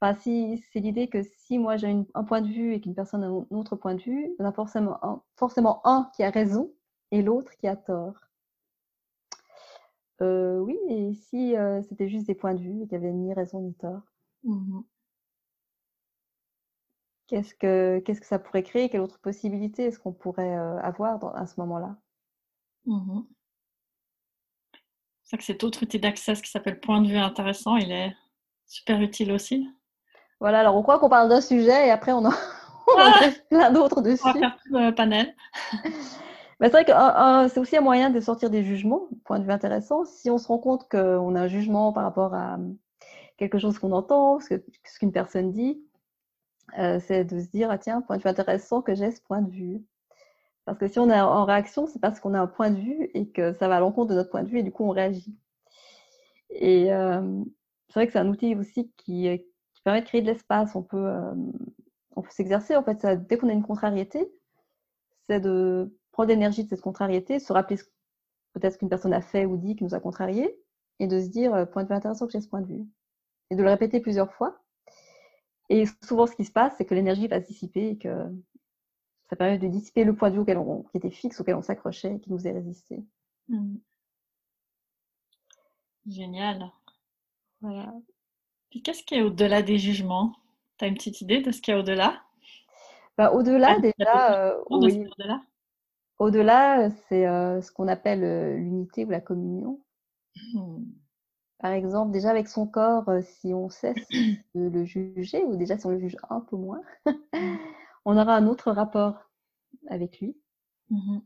Enfin, 0.00 0.18
si 0.18 0.64
c'est 0.72 0.80
l'idée 0.80 1.08
que 1.08 1.22
si 1.22 1.58
moi 1.58 1.76
j'ai 1.76 1.94
un 2.14 2.24
point 2.24 2.40
de 2.40 2.48
vue 2.48 2.74
et 2.74 2.80
qu'une 2.80 2.94
personne 2.94 3.22
a 3.22 3.28
un 3.28 3.56
autre 3.56 3.76
point 3.76 3.94
de 3.94 4.00
vue, 4.02 4.24
il 4.26 4.42
y 4.42 4.44
en 4.44 4.48
a 4.48 4.52
forcément 4.52 5.24
forcément 5.36 5.80
un 5.86 6.10
qui 6.16 6.24
a 6.24 6.30
raison 6.30 6.72
et 7.12 7.22
l'autre 7.22 7.52
qui 7.56 7.68
a 7.68 7.76
tort. 7.76 8.14
Euh, 10.22 10.58
oui, 10.58 10.78
et 10.88 11.14
si 11.14 11.56
euh, 11.56 11.82
c'était 11.82 12.08
juste 12.08 12.26
des 12.26 12.34
points 12.34 12.54
de 12.54 12.60
vue 12.60 12.82
et 12.82 12.86
qu'il 12.86 12.98
n'y 12.98 13.06
avait 13.06 13.12
ni 13.12 13.34
raison 13.34 13.60
ni 13.60 13.74
tort. 13.74 14.02
Mmh 14.44 14.80
qu'est-ce 17.28 17.54
que 17.54 18.02
qu'est-ce 18.04 18.20
que 18.20 18.26
ça 18.26 18.38
pourrait 18.38 18.62
créer? 18.62 18.90
Quelle 18.90 19.00
autre 19.00 19.18
possibilité 19.18 19.84
est-ce 19.84 19.98
qu'on 19.98 20.12
pourrait 20.12 20.54
euh, 20.54 20.78
avoir 20.80 21.34
à 21.34 21.46
ce 21.46 21.58
moment-là? 21.60 21.96
Mmh 22.84 23.22
c'est 25.24 25.38
que 25.38 25.44
cet 25.44 25.64
autre 25.64 25.82
outil 25.82 25.98
d'accès 25.98 26.34
qui 26.34 26.50
s'appelle 26.50 26.78
point 26.78 27.00
de 27.00 27.08
vue 27.08 27.16
intéressant, 27.16 27.76
il 27.76 27.90
est 27.90 28.14
super 28.66 29.00
utile 29.00 29.32
aussi. 29.32 29.66
Voilà, 30.40 30.60
alors 30.60 30.76
on 30.76 30.82
croit 30.82 30.98
qu'on 30.98 31.08
parle 31.08 31.30
d'un 31.30 31.40
sujet 31.40 31.86
et 31.86 31.90
après 31.90 32.12
on 32.12 32.26
en, 32.26 32.32
on 32.86 33.32
plein 33.48 33.70
d'autres 33.70 34.02
dessus. 34.02 34.20
On 34.26 34.32
va 34.32 34.38
faire 34.38 34.58
tout 34.62 34.74
le 34.74 34.94
panel. 34.94 35.34
c'est 36.68 36.70
vrai 36.70 36.84
que 36.84 37.48
c'est 37.52 37.60
aussi 37.60 37.76
un 37.76 37.80
moyen 37.80 38.10
de 38.10 38.20
sortir 38.20 38.50
des 38.50 38.62
jugements, 38.64 39.08
point 39.24 39.38
de 39.38 39.44
vue 39.44 39.50
intéressant. 39.52 40.04
Si 40.04 40.30
on 40.30 40.38
se 40.38 40.48
rend 40.48 40.58
compte 40.58 40.88
qu'on 40.88 41.34
a 41.34 41.40
un 41.40 41.48
jugement 41.48 41.92
par 41.92 42.04
rapport 42.04 42.34
à 42.34 42.54
hum, 42.54 42.76
quelque 43.36 43.58
chose 43.58 43.78
qu'on 43.78 43.92
entend, 43.92 44.40
ce 44.40 44.54
qu'une 44.98 45.12
personne 45.12 45.52
dit, 45.52 45.82
euh, 46.78 47.00
c'est 47.00 47.24
de 47.24 47.40
se 47.40 47.48
dire, 47.48 47.70
ah, 47.70 47.78
tiens, 47.78 48.00
point 48.02 48.16
de 48.16 48.22
vue 48.22 48.28
intéressant 48.28 48.82
que 48.82 48.94
j'ai 48.94 49.10
ce 49.10 49.20
point 49.20 49.42
de 49.42 49.50
vue. 49.50 49.84
Parce 50.64 50.78
que 50.78 50.88
si 50.88 50.98
on 51.00 51.10
est 51.10 51.20
en 51.20 51.44
réaction, 51.44 51.86
c'est 51.86 52.00
parce 52.00 52.20
qu'on 52.20 52.34
a 52.34 52.40
un 52.40 52.46
point 52.46 52.70
de 52.70 52.80
vue 52.80 53.10
et 53.14 53.28
que 53.28 53.52
ça 53.54 53.68
va 53.68 53.76
à 53.76 53.80
l'encontre 53.80 54.10
de 54.10 54.14
notre 54.16 54.30
point 54.30 54.44
de 54.44 54.48
vue 54.48 54.60
et 54.60 54.62
du 54.62 54.72
coup 54.72 54.84
on 54.84 54.90
réagit. 54.90 55.36
Et 56.50 56.92
euh, 56.92 57.42
c'est 57.88 57.94
vrai 57.94 58.06
que 58.06 58.12
c'est 58.12 58.18
un 58.20 58.28
outil 58.28 58.54
aussi 58.54 58.92
qui, 58.96 59.28
permet 59.84 60.02
de 60.02 60.06
créer 60.06 60.22
de 60.22 60.26
l'espace. 60.26 60.76
On 60.76 60.82
peut, 60.82 60.96
euh, 60.96 61.34
on 62.16 62.22
peut 62.22 62.30
s'exercer. 62.30 62.76
En 62.76 62.84
fait, 62.84 63.00
ça, 63.00 63.16
dès 63.16 63.36
qu'on 63.38 63.48
a 63.48 63.52
une 63.52 63.64
contrariété, 63.64 64.30
c'est 65.28 65.40
de 65.40 65.92
prendre 66.12 66.28
l'énergie 66.28 66.64
de 66.64 66.68
cette 66.68 66.80
contrariété, 66.80 67.38
se 67.38 67.52
rappeler 67.52 67.76
peut-être 68.52 68.78
qu'une 68.78 68.88
personne 68.88 69.14
a 69.14 69.22
fait 69.22 69.46
ou 69.46 69.56
dit 69.56 69.76
qui 69.76 69.84
nous 69.84 69.94
a 69.94 70.00
contrarié, 70.00 70.58
et 70.98 71.06
de 71.06 71.20
se 71.20 71.28
dire, 71.28 71.54
euh, 71.54 71.64
point 71.64 71.82
de 71.82 71.88
vue 71.88 71.94
intéressant 71.94 72.26
que 72.26 72.32
j'ai 72.32 72.40
ce 72.40 72.48
point 72.48 72.60
de 72.60 72.66
vue. 72.66 72.86
Et 73.50 73.56
de 73.56 73.62
le 73.62 73.68
répéter 73.68 74.00
plusieurs 74.00 74.32
fois. 74.32 74.62
Et 75.68 75.84
souvent, 76.02 76.26
ce 76.26 76.36
qui 76.36 76.44
se 76.44 76.52
passe, 76.52 76.74
c'est 76.76 76.84
que 76.84 76.94
l'énergie 76.94 77.28
va 77.28 77.40
se 77.40 77.46
dissiper 77.46 77.88
et 77.88 77.98
que 77.98 78.26
ça 79.30 79.36
permet 79.36 79.58
de 79.58 79.68
dissiper 79.68 80.04
le 80.04 80.14
point 80.14 80.28
de 80.28 80.34
vue 80.34 80.40
auquel 80.40 80.58
on, 80.58 80.82
qui 80.84 80.98
était 80.98 81.10
fixe, 81.10 81.40
auquel 81.40 81.54
on 81.54 81.62
s'accrochait 81.62 82.16
et 82.16 82.20
qui 82.20 82.30
nous 82.30 82.46
est 82.46 82.52
résisté. 82.52 83.02
Mmh. 83.48 83.76
Génial. 86.06 86.70
Voilà. 87.60 87.94
Puis 88.70 88.82
qu'est-ce 88.82 89.02
qui 89.02 89.14
est 89.14 89.22
au-delà 89.22 89.62
des 89.62 89.78
jugements? 89.78 90.32
Tu 90.78 90.84
as 90.84 90.88
une 90.88 90.94
petite 90.94 91.20
idée 91.20 91.40
de 91.40 91.52
ce 91.52 91.62
qu'il 91.62 91.72
y 91.72 91.76
a 91.76 91.80
au-delà? 91.80 92.22
Bah, 93.16 93.32
Au-delà, 93.32 93.78
déjà, 93.78 94.48
euh, 94.48 94.64
oui. 94.70 95.06
au-delà? 95.06 95.42
Au-delà, 96.22 96.88
c'est 97.08 97.26
euh, 97.26 97.60
ce 97.60 97.72
qu'on 97.72 97.88
appelle 97.88 98.22
euh, 98.22 98.56
l'unité 98.56 99.04
ou 99.04 99.10
la 99.10 99.20
communion. 99.20 99.82
Mmh. 100.54 100.84
Par 101.58 101.72
exemple, 101.72 102.12
déjà 102.12 102.30
avec 102.30 102.48
son 102.48 102.66
corps, 102.66 103.08
euh, 103.08 103.20
si 103.22 103.52
on 103.52 103.68
cesse 103.68 104.08
de 104.54 104.68
le 104.68 104.84
juger, 104.84 105.42
ou 105.44 105.56
déjà 105.56 105.76
si 105.76 105.86
on 105.86 105.90
le 105.90 105.98
juge 105.98 106.16
un 106.30 106.40
peu 106.40 106.56
moins, 106.56 106.80
mmh. 107.06 107.10
on 108.04 108.16
aura 108.16 108.36
un 108.36 108.46
autre 108.46 108.70
rapport 108.70 109.30
avec 109.88 110.20
lui. 110.20 110.36
Mmh 110.90 111.18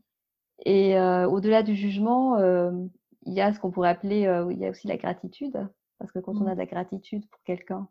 Et 0.65 0.99
au-delà 0.99 1.61
du 1.61 1.75
jugement, 1.75 2.37
il 2.39 3.33
y 3.33 3.41
a 3.41 3.53
ce 3.53 3.59
qu'on 3.59 3.71
pourrait 3.71 3.89
appeler, 3.89 4.21
il 4.51 4.57
y 4.57 4.65
a 4.65 4.69
aussi 4.69 4.87
la 4.87 4.97
gratitude. 4.97 5.67
Parce 5.99 6.11
que 6.11 6.19
quand 6.19 6.35
on 6.35 6.47
a 6.47 6.53
de 6.53 6.59
la 6.59 6.65
gratitude 6.65 7.27
pour 7.27 7.41
quelqu'un, 7.43 7.87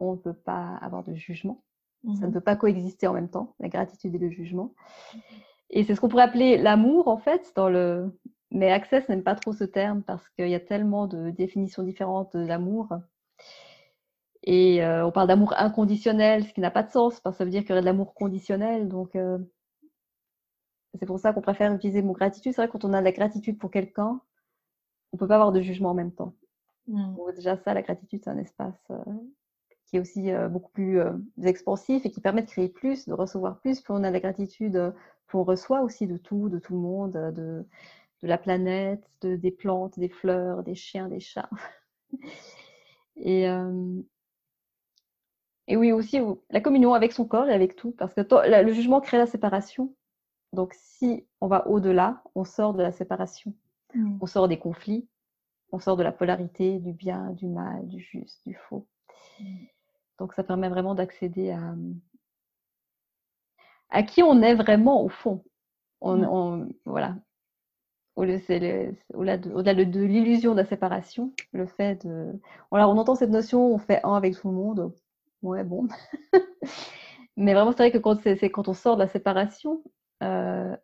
on 0.00 0.12
ne 0.12 0.16
peut 0.18 0.34
pas 0.34 0.76
avoir 0.82 1.02
de 1.04 1.14
jugement. 1.14 1.62
Ça 2.18 2.26
ne 2.26 2.32
peut 2.32 2.40
pas 2.40 2.56
coexister 2.56 3.06
en 3.06 3.12
même 3.14 3.30
temps, 3.30 3.54
la 3.60 3.68
gratitude 3.68 4.14
et 4.14 4.18
le 4.18 4.30
jugement. 4.30 4.74
Et 5.72 5.84
c'est 5.84 5.94
ce 5.94 6.00
qu'on 6.00 6.08
pourrait 6.08 6.24
appeler 6.24 6.58
l'amour, 6.58 7.08
en 7.08 7.18
fait, 7.18 7.52
dans 7.56 7.68
le... 7.68 8.12
Mais 8.50 8.70
Access 8.70 9.08
n'aime 9.08 9.22
pas 9.22 9.34
trop 9.34 9.54
ce 9.54 9.64
terme 9.64 10.02
parce 10.02 10.28
qu'il 10.30 10.48
y 10.48 10.54
a 10.54 10.60
tellement 10.60 11.06
de 11.06 11.30
définitions 11.30 11.82
différentes 11.82 12.36
de 12.36 12.46
l'amour. 12.46 12.88
Et 14.42 14.84
euh, 14.84 15.06
on 15.06 15.12
parle 15.12 15.28
d'amour 15.28 15.54
inconditionnel, 15.56 16.44
ce 16.44 16.52
qui 16.52 16.60
n'a 16.60 16.70
pas 16.70 16.82
de 16.82 16.90
sens, 16.90 17.20
parce 17.20 17.36
que 17.36 17.38
ça 17.38 17.44
veut 17.44 17.50
dire 17.50 17.62
qu'il 17.62 17.70
y 17.70 17.72
aurait 17.72 17.80
de 17.80 17.86
l'amour 17.86 18.12
conditionnel. 18.12 18.88
Donc, 18.88 19.16
euh, 19.16 19.38
c'est 20.98 21.06
pour 21.06 21.18
ça 21.18 21.32
qu'on 21.32 21.40
préfère 21.40 21.72
utiliser 21.72 22.02
le 22.02 22.06
mot 22.06 22.12
gratitude. 22.12 22.52
C'est 22.52 22.60
vrai 22.60 22.66
que 22.66 22.72
quand 22.72 22.84
on 22.84 22.92
a 22.92 23.00
de 23.00 23.04
la 23.04 23.12
gratitude 23.12 23.58
pour 23.58 23.70
quelqu'un, 23.70 24.20
on 25.12 25.16
ne 25.16 25.18
peut 25.18 25.28
pas 25.28 25.36
avoir 25.36 25.52
de 25.52 25.62
jugement 25.62 25.90
en 25.90 25.94
même 25.94 26.12
temps. 26.12 26.34
Mmh. 26.88 27.14
déjà, 27.36 27.56
ça, 27.56 27.72
la 27.72 27.82
gratitude, 27.82 28.20
c'est 28.24 28.30
un 28.30 28.38
espace 28.38 28.82
euh, 28.90 28.96
qui 29.86 29.96
est 29.96 30.00
aussi 30.00 30.30
beaucoup 30.50 30.72
plus 30.72 31.00
expansif 31.42 32.04
et 32.04 32.10
qui 32.10 32.20
permet 32.20 32.42
de 32.42 32.48
créer 32.48 32.68
plus, 32.68 33.06
de 33.06 33.12
recevoir 33.12 33.60
plus. 33.60 33.80
Plus 33.80 33.92
on 33.92 34.02
a 34.02 34.08
de 34.08 34.12
la 34.12 34.20
gratitude 34.20 34.92
qu'on 35.32 35.44
reçoit 35.44 35.82
aussi 35.82 36.06
de 36.06 36.18
tout, 36.18 36.48
de 36.50 36.58
tout 36.60 36.74
le 36.74 36.80
monde, 36.80 37.12
de, 37.12 37.66
de 38.22 38.28
la 38.28 38.38
planète, 38.38 39.02
de, 39.22 39.36
des 39.36 39.50
plantes, 39.50 39.98
des 39.98 40.08
fleurs, 40.10 40.62
des 40.62 40.74
chiens, 40.76 41.08
des 41.08 41.20
chats. 41.20 41.50
Et, 43.16 43.48
euh, 43.48 44.02
Et 45.68 45.76
oui, 45.76 45.92
aussi 45.92 46.18
la 46.50 46.60
communion 46.60 46.94
avec 46.94 47.12
son 47.12 47.24
corps 47.26 47.48
et 47.48 47.52
avec 47.54 47.76
tout, 47.76 47.92
parce 47.92 48.14
que 48.14 48.20
le 48.20 48.72
jugement 48.72 49.00
crée 49.00 49.18
la 49.18 49.26
séparation. 49.26 49.94
Donc, 50.52 50.74
si 50.74 51.26
on 51.40 51.46
va 51.48 51.66
au-delà, 51.68 52.22
on 52.34 52.44
sort 52.44 52.74
de 52.74 52.82
la 52.82 52.92
séparation, 52.92 53.54
mmh. 53.94 54.18
on 54.20 54.26
sort 54.26 54.48
des 54.48 54.58
conflits, 54.58 55.08
on 55.72 55.78
sort 55.78 55.96
de 55.96 56.02
la 56.02 56.12
polarité, 56.12 56.78
du 56.78 56.92
bien, 56.92 57.30
du 57.32 57.48
mal, 57.48 57.88
du 57.88 58.00
juste, 58.00 58.42
du 58.46 58.54
faux. 58.54 58.86
Mmh. 59.40 59.44
Donc, 60.18 60.34
ça 60.34 60.44
permet 60.44 60.68
vraiment 60.68 60.94
d'accéder 60.94 61.50
à, 61.52 61.74
à 63.92 64.02
qui 64.02 64.22
on 64.22 64.42
est 64.42 64.54
vraiment 64.54 65.04
au 65.04 65.08
fond. 65.08 65.44
On, 66.00 66.68
voilà. 66.84 67.14
Au-delà 68.16 69.36
de, 69.36 70.00
l'illusion 70.00 70.52
de 70.52 70.60
la 70.60 70.66
séparation, 70.66 71.32
le 71.52 71.66
fait 71.66 72.04
de. 72.04 72.32
On 72.70 72.78
entend 72.78 73.14
cette 73.14 73.30
notion, 73.30 73.72
on 73.72 73.78
fait 73.78 74.00
un 74.04 74.14
avec 74.14 74.34
tout 74.34 74.48
le 74.48 74.54
monde. 74.54 74.92
Ouais, 75.42 75.64
bon. 75.64 75.86
Mais 77.36 77.54
vraiment, 77.54 77.72
c'est 77.72 77.78
vrai 77.78 77.92
que 77.92 77.98
quand 78.48 78.68
on 78.68 78.74
sort 78.74 78.96
de 78.96 79.02
la 79.02 79.08
séparation, 79.08 79.82
euh, 80.22 80.76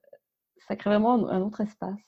ça 0.67 0.77
crée 0.77 0.91
vraiment 0.91 1.29
un, 1.29 1.43
autre 1.43 1.61
espace. 1.61 1.99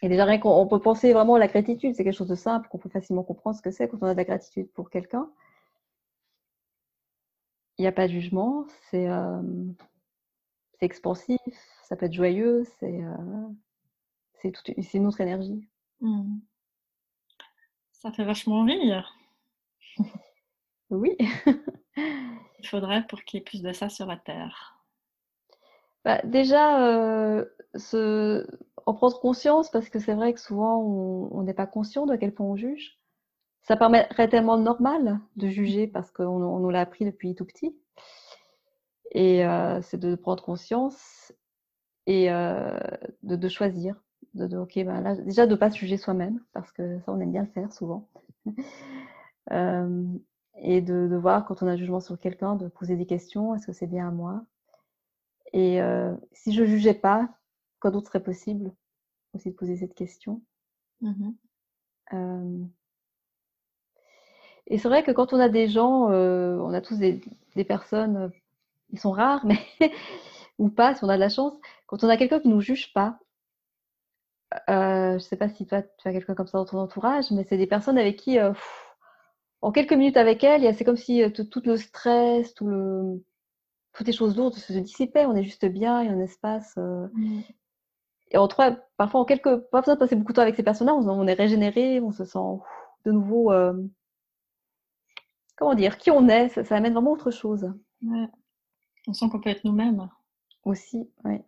Et 0.00 0.08
déjà, 0.08 0.24
rien 0.24 0.38
qu'on 0.38 0.66
peut 0.66 0.80
penser 0.80 1.12
vraiment 1.12 1.34
à 1.34 1.38
la 1.38 1.48
gratitude, 1.48 1.94
c'est 1.94 2.04
quelque 2.04 2.16
chose 2.16 2.28
de 2.28 2.34
simple, 2.34 2.68
qu'on 2.68 2.78
peut 2.78 2.88
facilement 2.88 3.22
comprendre 3.22 3.56
ce 3.56 3.62
que 3.62 3.70
c'est 3.70 3.88
quand 3.88 3.98
on 4.00 4.06
a 4.06 4.12
de 4.12 4.18
la 4.18 4.24
gratitude 4.24 4.70
pour 4.72 4.88
quelqu'un. 4.88 5.30
Il 7.78 7.82
n'y 7.82 7.88
a 7.88 7.92
pas 7.92 8.06
de 8.06 8.12
jugement, 8.12 8.66
c'est 8.90 9.08
euh, 9.08 9.42
expansif, 10.80 11.40
ça 11.82 11.96
peut 11.96 12.06
être 12.06 12.12
joyeux, 12.12 12.64
c'est 12.78 13.02
euh, 13.02 13.48
c'est 14.76 14.94
une 14.94 15.06
autre 15.06 15.20
énergie. 15.20 15.66
Hmm. 16.00 16.38
Ça 17.92 18.12
fait 18.12 18.24
vachement 18.24 18.64
rire. 18.64 19.16
oui. 20.90 21.16
Il 21.96 22.68
faudrait 22.68 23.06
pour 23.06 23.22
qu'il 23.24 23.38
y 23.38 23.40
ait 23.40 23.44
plus 23.44 23.62
de 23.62 23.72
ça 23.72 23.88
sur 23.88 24.06
la 24.06 24.16
Terre. 24.16 24.78
Bah, 26.04 26.20
déjà, 26.24 26.86
euh, 26.86 27.46
en 28.86 28.94
prendre 28.94 29.18
conscience, 29.20 29.70
parce 29.70 29.88
que 29.88 29.98
c'est 29.98 30.14
vrai 30.14 30.34
que 30.34 30.40
souvent 30.40 30.78
on 30.80 31.42
n'est 31.42 31.54
pas 31.54 31.66
conscient 31.66 32.06
de 32.06 32.16
quel 32.16 32.34
point 32.34 32.46
on 32.46 32.56
juge. 32.56 32.98
Ça 33.64 33.76
permettrait 33.76 34.28
tellement 34.28 34.58
normal 34.58 35.20
de 35.36 35.48
juger 35.48 35.86
parce 35.86 36.10
qu'on 36.10 36.58
nous 36.60 36.70
l'a 36.70 36.80
appris 36.80 37.04
depuis 37.04 37.34
tout 37.34 37.44
petit. 37.44 37.76
Et 39.12 39.44
euh, 39.44 39.80
c'est 39.82 39.98
de 39.98 40.14
prendre 40.14 40.42
conscience 40.42 41.32
et 42.06 42.30
euh, 42.30 42.78
de, 43.22 43.48
choisir. 43.48 43.96
De, 44.34 44.56
ok, 44.56 44.74
ben 44.76 45.00
là, 45.00 45.16
déjà 45.16 45.46
de 45.46 45.52
ne 45.52 45.56
pas 45.56 45.70
se 45.70 45.78
juger 45.78 45.96
soi-même, 45.96 46.40
parce 46.52 46.72
que 46.72 47.00
ça, 47.00 47.12
on 47.12 47.20
aime 47.20 47.32
bien 47.32 47.42
le 47.42 47.48
faire 47.48 47.72
souvent. 47.72 48.08
et 49.50 50.80
de, 50.80 51.08
de, 51.08 51.16
voir 51.16 51.46
quand 51.46 51.62
on 51.62 51.66
a 51.66 51.72
un 51.72 51.76
jugement 51.76 52.00
sur 52.00 52.18
quelqu'un, 52.18 52.56
de 52.56 52.68
poser 52.68 52.96
des 52.96 53.06
questions, 53.06 53.54
est-ce 53.54 53.66
que 53.66 53.72
c'est 53.72 53.86
bien 53.86 54.08
à 54.08 54.10
moi? 54.10 54.44
Et 55.54 55.80
euh, 55.80 56.14
si 56.32 56.52
je 56.52 56.62
ne 56.62 56.66
jugeais 56.66 56.94
pas, 56.94 57.28
quoi 57.80 57.92
d'autre 57.92 58.08
serait 58.08 58.22
possible 58.22 58.72
Aussi 59.34 59.50
de 59.50 59.54
poser 59.56 59.76
cette 59.76 59.94
question? 59.94 60.42
Mmh 61.00 61.30
euh, 62.12 62.64
et 64.66 64.78
c'est 64.78 64.88
vrai 64.88 65.02
que 65.02 65.10
quand 65.10 65.32
on 65.32 65.40
a 65.40 65.48
des 65.48 65.68
gens, 65.68 66.10
euh, 66.10 66.56
on 66.58 66.72
a 66.72 66.80
tous 66.80 66.98
des, 66.98 67.20
des, 67.54 67.64
personnes, 67.64 68.30
ils 68.92 68.98
sont 68.98 69.12
rares, 69.12 69.44
mais 69.46 69.58
ou 70.58 70.68
pas, 70.68 70.94
si 70.94 71.04
on 71.04 71.08
a 71.08 71.16
de 71.16 71.20
la 71.20 71.28
chance, 71.28 71.54
quand 71.86 72.04
on 72.04 72.08
a 72.08 72.16
quelqu'un 72.16 72.40
qui 72.40 72.48
ne 72.48 72.54
nous 72.54 72.60
juge 72.60 72.92
pas, 72.92 73.18
je 74.68 75.14
ne 75.14 75.18
sais 75.18 75.36
pas 75.36 75.48
si 75.48 75.66
toi 75.66 75.82
tu 75.82 76.08
as 76.08 76.12
quelqu'un 76.12 76.34
comme 76.34 76.46
ça 76.46 76.58
dans 76.58 76.64
ton 76.64 76.78
entourage, 76.78 77.30
mais 77.32 77.44
c'est 77.48 77.56
des 77.56 77.66
personnes 77.66 77.98
avec 77.98 78.16
qui 78.16 78.38
en 79.64 79.72
quelques 79.72 79.94
minutes 79.94 80.18
avec 80.18 80.44
elle, 80.44 80.74
c'est 80.74 80.84
comme 80.84 80.98
si 80.98 81.22
euh, 81.22 81.30
tout, 81.30 81.62
le 81.64 81.78
stress, 81.78 82.52
tout 82.52 82.66
le, 82.66 83.24
toutes 83.94 84.06
les 84.06 84.12
choses 84.12 84.36
lourdes 84.36 84.52
se 84.52 84.74
dissipaient. 84.74 85.24
On 85.24 85.34
est 85.34 85.42
juste 85.42 85.64
bien, 85.64 86.02
il 86.02 86.06
y 86.06 86.10
a 86.10 86.12
un 86.12 86.20
espace. 86.20 86.74
Euh. 86.76 87.06
Mmh. 87.14 87.40
Et 88.32 88.36
en 88.36 88.46
trois, 88.46 88.76
parfois, 88.98 89.20
en 89.20 89.24
quelques, 89.24 89.56
pas 89.70 89.80
besoin 89.80 89.94
de 89.94 90.00
passer 90.00 90.16
beaucoup 90.16 90.32
de 90.32 90.36
temps 90.36 90.42
avec 90.42 90.56
ces 90.56 90.62
personnes-là, 90.62 90.94
on, 90.94 91.26
est 91.26 91.32
régénéré, 91.32 91.98
on 92.00 92.12
se 92.12 92.26
sent 92.26 92.60
de 93.06 93.12
nouveau, 93.12 93.52
euh, 93.52 93.72
comment 95.56 95.74
dire, 95.74 95.98
qui 95.98 96.10
on 96.10 96.28
est. 96.28 96.48
Ça, 96.64 96.76
amène 96.76 96.92
vraiment 96.92 97.12
autre 97.12 97.30
chose. 97.30 97.72
On 99.06 99.12
sent 99.12 99.26
qu'on 99.30 99.40
peut 99.40 99.50
être 99.50 99.64
nous-mêmes. 99.64 100.08
Aussi, 100.64 101.08
oui. 101.24 101.38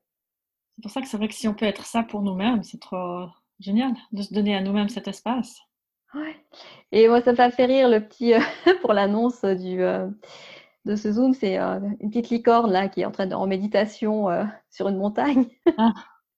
C'est 0.76 0.82
pour 0.82 0.90
ça 0.90 1.00
que 1.00 1.08
c'est 1.08 1.16
vrai 1.16 1.28
que 1.28 1.34
si 1.34 1.48
on 1.48 1.54
peut 1.54 1.64
être 1.64 1.86
ça 1.86 2.02
pour 2.02 2.22
nous-mêmes, 2.22 2.62
c'est 2.62 2.80
trop 2.80 3.26
génial 3.60 3.94
de 4.12 4.22
se 4.22 4.34
donner 4.34 4.54
à 4.54 4.60
nous-mêmes 4.60 4.90
cet 4.90 5.08
espace. 5.08 5.58
Et 6.92 7.08
moi, 7.08 7.20
ça 7.20 7.32
m'a 7.32 7.50
fait 7.50 7.66
rire 7.66 7.88
le 7.88 8.00
petit 8.00 8.34
euh, 8.34 8.40
pour 8.80 8.92
l'annonce 8.92 9.44
du 9.44 9.82
euh, 9.82 10.08
de 10.84 10.94
ce 10.94 11.12
Zoom, 11.12 11.34
c'est 11.34 11.58
euh, 11.58 11.80
une 12.00 12.10
petite 12.10 12.30
licorne 12.30 12.70
là 12.70 12.88
qui 12.88 13.00
est 13.00 13.04
en 13.04 13.10
train 13.10 13.26
de 13.26 13.34
en 13.34 13.46
méditation 13.46 14.28
sur 14.70 14.88
une 14.88 14.98
montagne. 14.98 15.46
Ah. 15.78 15.92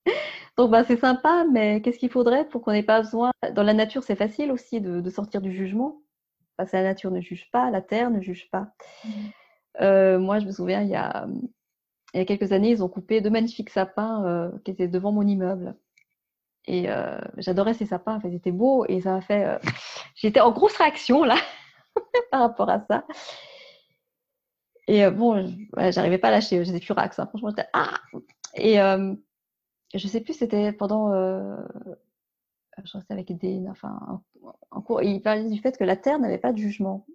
Donc 0.57 0.71
bah, 0.71 0.85
c'est 0.85 0.99
sympa, 0.99 1.45
mais 1.53 1.83
qu'est-ce 1.83 1.99
qu'il 1.99 2.11
faudrait 2.11 2.49
pour 2.49 2.63
qu'on 2.63 2.73
n'ait 2.73 2.83
pas 2.83 3.03
besoin 3.03 3.31
Dans 3.55 3.63
la 3.63 3.75
nature, 3.75 4.03
c'est 4.03 4.17
facile 4.17 4.51
aussi 4.51 4.81
de, 4.81 5.09
sortir 5.11 5.41
du 5.41 5.53
jugement, 5.53 6.01
parce 6.59 6.73
que 6.73 6.77
la 6.77 6.83
nature 6.83 7.11
ne 7.11 7.23
juge 7.23 7.51
pas, 7.51 7.71
la 7.71 7.81
terre 7.81 8.11
ne 8.11 8.21
juge 8.21 8.51
pas. 8.51 8.69
Mmh. 9.05 10.19
moi, 10.19 10.39
je 10.41 10.47
me 10.47 10.53
souviens, 10.53 10.83
il 10.83 10.91
y 10.91 10.97
a 10.97 11.27
il 12.15 12.19
y 12.19 12.21
a 12.21 12.27
quelques 12.27 12.53
années, 12.53 12.71
ils 12.71 12.83
ont 12.83 12.89
coupé 12.89 13.21
deux 13.21 13.31
magnifiques 13.31 13.71
sapins 13.71 14.51
qui 14.65 14.71
étaient 14.71 14.89
devant 14.89 15.13
mon 15.13 15.27
immeuble. 15.27 15.75
Et 16.69 16.91
euh, 16.91 17.19
j'adorais 17.39 17.73
ces 17.73 17.87
sapins, 17.87 18.21
ils 18.25 18.35
étaient 18.35 18.53
beaux 18.53 18.85
et 18.87 19.01
ça 19.01 19.15
m'a 19.15 19.21
fait. 19.23 19.47
Euh, 19.47 19.59
j'étais 20.15 20.41
en 20.41 20.53
grosse 20.53 20.77
réaction 20.77 21.25
là 21.25 21.37
par 22.31 22.41
rapport 22.41 22.69
à 22.69 22.85
ça. 22.87 23.07
Et 24.87 25.03
euh, 25.03 25.11
bon, 25.11 25.51
j'arrivais 25.91 26.19
pas 26.19 26.29
à 26.29 26.33
lâcher, 26.33 26.63
j'étais 26.65 26.81
furax, 26.81 27.19
hein. 27.19 27.27
franchement, 27.27 27.49
j'étais 27.49 27.69
ah 27.73 27.95
Et 28.55 28.77
je 29.95 30.09
sais 30.09 30.21
plus, 30.21 30.35
c'était 30.35 30.73
pendant. 30.73 31.11
Je 32.85 32.97
restais 32.97 33.13
avec 33.13 33.33
des. 33.37 33.67
Enfin, 33.69 34.23
en, 34.71 34.81
cours, 34.81 35.03
il 35.03 35.21
parlait 35.21 35.49
du 35.49 35.61
fait 35.61 35.77
que 35.77 35.85
la 35.85 35.97
Terre 35.97 36.19
n'avait 36.19 36.39
pas 36.39 36.53
de 36.53 36.59
jugement. 36.59 37.07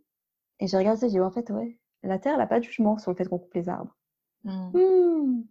Et 0.59 0.67
j'ai 0.67 0.77
regardé, 0.77 1.01
j'ai 1.01 1.09
dit 1.09 1.19
en 1.19 1.31
fait, 1.31 1.49
ouais, 1.49 1.77
la 2.03 2.19
Terre 2.19 2.37
n'a 2.37 2.47
pas 2.47 2.59
de 2.59 2.65
jugement 2.65 2.97
sur 2.97 3.11
le 3.11 3.17
fait 3.17 3.25
qu'on 3.25 3.39
coupe 3.39 3.53
les 3.53 3.69
arbres. 3.69 3.95
Mmh. 4.43 4.77
Mmh. 4.77 5.43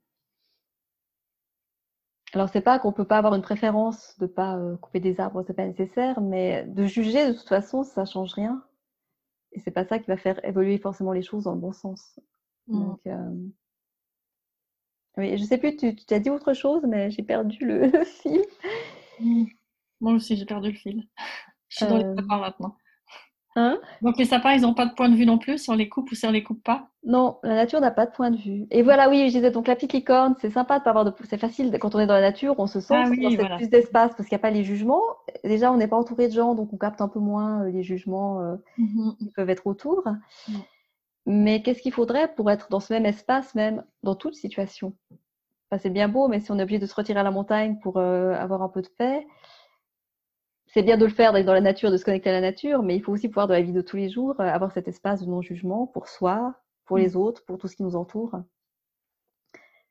Alors, 2.34 2.48
c'est 2.48 2.62
pas 2.62 2.78
qu'on 2.78 2.92
peut 2.92 3.04
pas 3.04 3.18
avoir 3.18 3.34
une 3.34 3.42
préférence 3.42 4.18
de 4.18 4.26
pas 4.26 4.56
euh, 4.56 4.76
couper 4.76 5.00
des 5.00 5.20
arbres, 5.20 5.44
c'est 5.46 5.52
pas 5.54 5.66
nécessaire, 5.66 6.20
mais 6.20 6.64
de 6.64 6.84
juger 6.84 7.28
de 7.28 7.32
toute 7.36 7.48
façon, 7.48 7.82
ça 7.82 8.06
change 8.06 8.32
rien. 8.32 8.64
Et 9.52 9.60
c'est 9.60 9.70
pas 9.70 9.84
ça 9.84 9.98
qui 9.98 10.06
va 10.06 10.16
faire 10.16 10.42
évoluer 10.44 10.78
forcément 10.78 11.12
les 11.12 11.22
choses 11.22 11.44
dans 11.44 11.52
le 11.52 11.60
bon 11.60 11.72
sens. 11.72 12.18
Mmh. 12.68 12.80
Donc, 12.80 13.00
euh... 13.06 13.34
oui, 15.18 15.36
je 15.36 15.44
sais 15.44 15.58
plus, 15.58 15.76
tu, 15.76 15.94
tu 15.94 16.14
as 16.14 16.20
dit 16.20 16.30
autre 16.30 16.54
chose, 16.54 16.82
mais 16.88 17.10
j'ai 17.10 17.22
perdu 17.22 17.64
le, 17.66 18.04
fil. 18.04 18.42
Moi 20.02 20.12
aussi, 20.14 20.36
j'ai 20.36 20.44
perdu 20.44 20.72
le 20.72 20.76
fil. 20.76 21.04
Je 21.68 21.76
suis 21.76 21.86
dans 21.86 21.96
les 21.96 22.04
euh. 22.04 22.14
maintenant. 22.28 22.76
Hein? 23.54 23.78
Donc 24.00 24.16
les 24.18 24.24
sapins, 24.24 24.52
ils 24.52 24.62
n'ont 24.62 24.74
pas 24.74 24.86
de 24.86 24.94
point 24.94 25.08
de 25.08 25.14
vue 25.14 25.26
non 25.26 25.38
plus 25.38 25.58
sur 25.58 25.74
les 25.76 25.88
coupes 25.88 26.10
ou 26.10 26.14
sur 26.14 26.30
les 26.30 26.42
coupes 26.42 26.62
pas? 26.62 26.88
Non, 27.04 27.38
la 27.42 27.54
nature 27.54 27.80
n'a 27.80 27.90
pas 27.90 28.06
de 28.06 28.10
point 28.10 28.30
de 28.30 28.36
vue. 28.36 28.66
Et 28.70 28.82
voilà, 28.82 29.10
oui, 29.10 29.28
je 29.28 29.34
disais, 29.36 29.50
donc 29.50 29.68
la 29.68 29.76
petite 29.76 29.92
licorne, 29.92 30.34
c'est 30.40 30.50
sympa 30.50 30.78
de 30.78 30.84
pas 30.84 30.90
avoir 30.90 31.04
de... 31.04 31.12
C'est 31.28 31.38
facile, 31.38 31.70
quand 31.78 31.94
on 31.94 32.00
est 32.00 32.06
dans 32.06 32.14
la 32.14 32.20
nature, 32.22 32.54
on 32.58 32.66
se 32.66 32.80
sent 32.80 32.94
ah 32.96 33.10
dans 33.10 33.56
plus 33.56 33.68
d'espace 33.68 34.12
parce 34.16 34.28
qu'il 34.28 34.34
n'y 34.36 34.40
a 34.40 34.42
pas 34.42 34.50
les 34.50 34.64
jugements. 34.64 35.02
Déjà, 35.44 35.70
on 35.70 35.76
n'est 35.76 35.86
pas 35.86 35.98
entouré 35.98 36.28
de 36.28 36.32
gens, 36.32 36.54
donc 36.54 36.72
on 36.72 36.78
capte 36.78 37.00
un 37.00 37.08
peu 37.08 37.20
moins 37.20 37.62
euh, 37.62 37.70
les 37.70 37.82
jugements 37.82 38.40
euh, 38.40 38.56
mmh 38.78 39.10
qui 39.18 39.30
peuvent 39.30 39.50
être 39.50 39.66
autour. 39.66 40.02
Mais 41.26 41.62
qu'est-ce 41.62 41.82
qu'il 41.82 41.92
faudrait 41.92 42.34
pour 42.34 42.50
être 42.50 42.68
dans 42.70 42.80
ce 42.80 42.92
même 42.92 43.06
espace, 43.06 43.54
même 43.54 43.84
dans 44.02 44.14
toute 44.14 44.34
situation? 44.34 44.94
C'est 45.78 45.90
bien 45.90 46.08
beau, 46.08 46.28
mais 46.28 46.40
si 46.40 46.50
on 46.50 46.58
est 46.58 46.62
obligé 46.62 46.78
de 46.78 46.86
se 46.86 46.94
retirer 46.94 47.20
à 47.20 47.22
la 47.22 47.30
montagne 47.30 47.78
pour 47.82 47.96
euh, 47.96 48.34
avoir 48.34 48.62
un 48.62 48.68
peu 48.68 48.82
de 48.82 48.88
paix, 48.88 49.26
c'est 50.72 50.82
bien 50.82 50.96
de 50.96 51.04
le 51.04 51.12
faire, 51.12 51.32
d'être 51.32 51.46
dans 51.46 51.52
la 51.52 51.60
nature, 51.60 51.90
de 51.90 51.96
se 51.96 52.04
connecter 52.04 52.30
à 52.30 52.32
la 52.32 52.40
nature, 52.40 52.82
mais 52.82 52.96
il 52.96 53.02
faut 53.02 53.12
aussi 53.12 53.28
pouvoir, 53.28 53.46
dans 53.46 53.54
la 53.54 53.62
vie 53.62 53.72
de 53.72 53.82
tous 53.82 53.96
les 53.96 54.08
jours, 54.08 54.40
euh, 54.40 54.44
avoir 54.44 54.72
cet 54.72 54.88
espace 54.88 55.22
de 55.22 55.26
non-jugement 55.26 55.86
pour 55.86 56.08
soi, 56.08 56.54
pour 56.86 56.96
les 56.96 57.10
mm. 57.10 57.16
autres, 57.16 57.44
pour 57.44 57.58
tout 57.58 57.68
ce 57.68 57.76
qui 57.76 57.82
nous 57.82 57.94
entoure. 57.94 58.40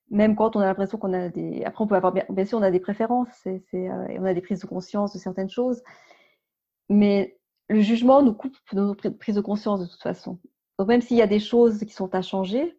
Même 0.10 0.36
quand 0.36 0.56
on 0.56 0.60
a 0.60 0.66
l'impression 0.66 0.98
qu'on 0.98 1.14
a 1.14 1.30
des. 1.30 1.64
Après, 1.64 1.84
on 1.84 1.88
peut 1.88 1.96
avoir. 1.96 2.12
Bien, 2.12 2.46
sûr, 2.46 2.58
on 2.58 2.64
a 2.64 2.72
des 2.72 2.80
préférences, 2.80 3.30
c'est, 3.44 3.64
euh, 3.76 4.08
on 4.20 4.26
a 4.26 4.34
des 4.34 4.42
prises 4.42 4.60
de 4.60 4.66
conscience 4.66 5.14
de 5.14 5.20
certaines 5.20 5.50
choses, 5.50 5.82
mais 6.90 7.38
le 7.70 7.80
jugement 7.82 8.22
nous 8.22 8.34
coupe 8.34 8.58
de 8.74 8.82
nos 8.82 8.96
prises 8.96 9.36
de 9.36 9.42
conscience 9.42 9.80
de 9.80 9.86
toute 9.86 10.02
façon. 10.02 10.40
Donc, 10.80 10.88
même 10.88 11.02
s'il 11.02 11.18
y 11.18 11.22
a 11.22 11.28
des 11.28 11.40
choses 11.40 11.80
qui 11.80 11.94
sont 11.94 12.14
à 12.16 12.22
changer, 12.22 12.76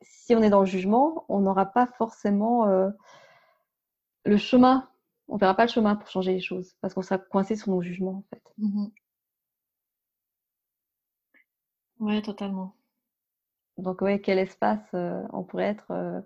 si 0.00 0.34
on 0.34 0.42
est 0.42 0.50
dans 0.50 0.60
le 0.60 0.66
jugement, 0.66 1.24
on 1.28 1.40
n'aura 1.40 1.66
pas 1.66 1.86
forcément 1.98 2.68
euh, 2.68 2.88
le 4.24 4.36
chemin 4.36 4.88
on 5.28 5.36
verra 5.36 5.54
pas 5.54 5.64
le 5.64 5.70
chemin 5.70 5.96
pour 5.96 6.08
changer 6.08 6.32
les 6.32 6.40
choses 6.40 6.74
parce 6.80 6.94
qu'on 6.94 7.02
sera 7.02 7.18
coincé 7.18 7.56
sur 7.56 7.70
nos 7.70 7.82
jugements 7.82 8.18
en 8.18 8.24
fait. 8.30 8.42
Mmh 8.58 8.86
ouais, 12.00 12.22
totalement. 12.22 12.74
Donc 13.78 14.00
ouais, 14.00 14.20
quel 14.20 14.38
espace 14.38 14.86
euh, 14.94 15.22
on 15.32 15.44
pourrait 15.44 15.64
être 15.64 15.90
euh, 15.90 16.20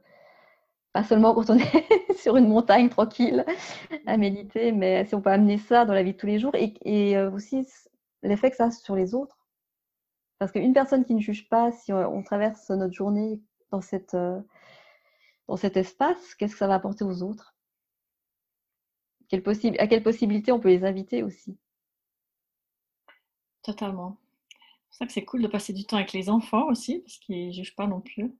pas 0.92 1.04
seulement 1.04 1.34
quand 1.34 1.50
on 1.50 1.58
est 1.58 2.14
sur 2.16 2.36
une 2.36 2.48
montagne 2.48 2.88
tranquille 2.88 3.44
à 4.06 4.16
méditer, 4.16 4.72
mais 4.72 5.04
si 5.06 5.14
on 5.14 5.20
peut 5.20 5.30
amener 5.30 5.58
ça 5.58 5.84
dans 5.84 5.94
la 5.94 6.02
vie 6.02 6.12
de 6.12 6.18
tous 6.18 6.26
les 6.26 6.38
jours 6.38 6.52
et, 6.54 7.16
euh, 7.16 7.30
aussi 7.30 7.66
l'effet 8.22 8.50
que 8.50 8.56
ça 8.56 8.66
a 8.66 8.70
sur 8.70 8.96
les 8.96 9.14
autres. 9.14 9.38
Parce 10.38 10.52
qu'une 10.52 10.72
personne 10.72 11.04
qui 11.04 11.14
ne 11.14 11.20
juge 11.20 11.48
pas, 11.48 11.70
si 11.72 11.92
on, 11.92 12.22
traverse 12.22 12.70
notre 12.70 12.94
journée 12.94 13.42
dans, 13.70 13.82
cette, 13.82 14.16
dans 15.48 15.56
cet 15.56 15.76
espace, 15.76 16.34
qu'est-ce 16.34 16.52
que 16.54 16.58
ça 16.58 16.66
va 16.66 16.76
apporter 16.76 17.04
aux 17.04 17.22
autres? 17.22 17.54
Quelle 19.30 19.42
À 19.78 19.86
quelle 19.86 20.02
possibilité 20.02 20.52
on 20.52 20.60
peut 20.60 20.68
les 20.68 20.84
inviter 20.84 21.22
aussi 21.22 21.56
Totalement. 23.62 24.16
C'est 24.48 24.58
pour 24.88 24.94
ça 24.96 25.06
que 25.06 25.12
c'est 25.12 25.24
cool 25.24 25.42
de 25.42 25.48
passer 25.48 25.72
du 25.72 25.84
temps 25.84 25.96
avec 25.96 26.12
les 26.12 26.28
enfants 26.30 26.66
aussi, 26.68 27.00
parce 27.00 27.18
qu'ils 27.18 27.48
ne 27.48 27.52
jugent 27.52 27.76
pas 27.76 27.86
non 27.86 28.00
plus. 28.00 28.34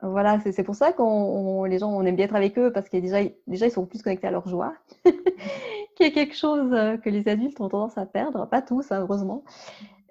Voilà, 0.00 0.40
c'est 0.40 0.62
pour 0.62 0.76
ça 0.76 0.92
qu'on 0.92 1.64
les 1.64 1.80
gens 1.80 1.90
on 1.90 2.04
aime 2.04 2.14
bien 2.14 2.26
être 2.26 2.36
avec 2.36 2.56
eux 2.56 2.72
parce 2.72 2.88
que 2.88 2.96
déjà, 2.98 3.18
déjà 3.48 3.66
ils 3.66 3.72
sont 3.72 3.84
plus 3.84 4.00
connectés 4.00 4.28
à 4.28 4.30
leur 4.30 4.48
joie, 4.48 4.74
qui 5.96 6.04
est 6.04 6.12
quelque 6.12 6.36
chose 6.36 6.72
euh, 6.72 6.96
que 6.96 7.10
les 7.10 7.26
adultes 7.26 7.60
ont 7.60 7.68
tendance 7.68 7.98
à 7.98 8.06
perdre, 8.06 8.48
pas 8.48 8.62
tous 8.62 8.92
hein, 8.92 9.00
heureusement, 9.00 9.42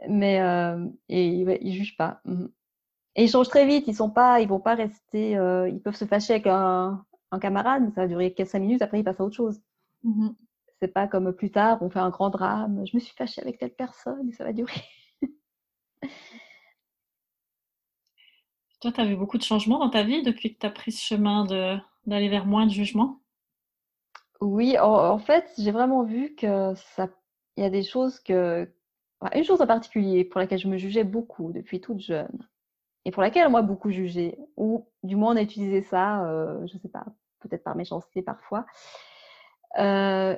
mais 0.10 0.41
euh, 0.41 0.86
et 1.07 1.27
ils 1.27 1.73
jugent 1.73 1.95
pas. 1.97 2.21
Mmh 2.25 2.47
et 3.17 3.23
ils 3.23 3.29
changent 3.29 3.49
très 3.49 3.65
vite, 3.65 3.86
ils 3.88 3.95
sont 3.95 4.12
pas, 4.12 4.41
ils 4.41 4.47
vont 4.47 4.60
pas 4.60 4.75
rester, 4.75 5.38
euh, 5.38 5.67
ils 5.67 5.81
peuvent 5.81 5.95
se 5.95 6.05
fâcher 6.05 6.33
avec 6.33 6.47
un, 6.47 7.03
camarade, 7.41 7.83
mais 7.83 7.91
ça 7.91 8.01
va 8.01 8.07
durer 8.07 8.33
5 8.38 8.60
minutes, 8.60 8.81
après 8.81 8.99
ils 8.99 9.03
passent 9.03 9.19
à 9.19 9.23
autre 9.25 9.36
chose. 9.36 9.60
Mmh 10.03 10.29
c'est 10.79 10.93
pas 10.93 11.07
comme 11.07 11.33
plus 11.33 11.49
tard, 11.51 11.79
on 11.81 11.89
fait 11.89 11.99
un 11.99 12.10
grand 12.10 12.29
drame, 12.29 12.86
je 12.86 12.95
me 12.95 12.99
suis 12.99 13.15
fâchée 13.15 13.41
avec 13.41 13.57
telle 13.57 13.73
personne 13.73 14.29
et 14.29 14.31
ça 14.31 14.43
va 14.43 14.53
durer. 14.53 14.83
Toi, 18.79 18.91
tu 18.91 19.01
as 19.01 19.05
vu 19.05 19.15
beaucoup 19.15 19.39
de 19.39 19.43
changements 19.43 19.79
dans 19.79 19.89
ta 19.89 20.03
vie 20.03 20.21
depuis 20.21 20.53
que 20.53 20.60
tu 20.60 20.67
as 20.67 20.71
pris 20.71 20.91
ce 20.91 21.01
chemin 21.01 21.45
d'aller 22.05 22.29
vers 22.29 22.45
moins 22.45 22.67
de 22.67 22.71
jugement? 22.71 23.21
Oui, 24.39 24.77
en, 24.77 25.17
fait, 25.17 25.51
j'ai 25.57 25.71
vraiment 25.71 26.03
vu 26.03 26.36
que 26.36 26.75
ça, 26.75 27.10
il 27.55 27.63
y 27.63 27.65
a 27.65 27.71
des 27.71 27.81
choses 27.81 28.19
que, 28.19 28.71
une 29.33 29.43
chose 29.43 29.62
en 29.62 29.67
particulier 29.67 30.23
pour 30.23 30.39
laquelle 30.39 30.60
je 30.60 30.67
me 30.67 30.77
jugeais 30.77 31.03
beaucoup 31.03 31.51
depuis 31.51 31.81
toute 31.81 32.01
jeune 32.01 32.47
et 33.05 33.12
pour 33.12 33.23
laquelle 33.23 33.49
moi 33.49 33.63
beaucoup 33.63 33.89
jugé, 33.89 34.38
ou 34.57 34.86
du 35.01 35.15
moins 35.15 35.33
on 35.33 35.38
a 35.38 35.41
utilisé 35.41 35.81
ça, 35.81 36.23
euh, 36.25 36.67
je 36.67 36.77
sais 36.77 36.89
pas, 36.89 37.05
peut-être 37.39 37.63
par 37.63 37.75
méchanceté 37.75 38.21
parfois, 38.21 38.67
euh, 39.77 40.36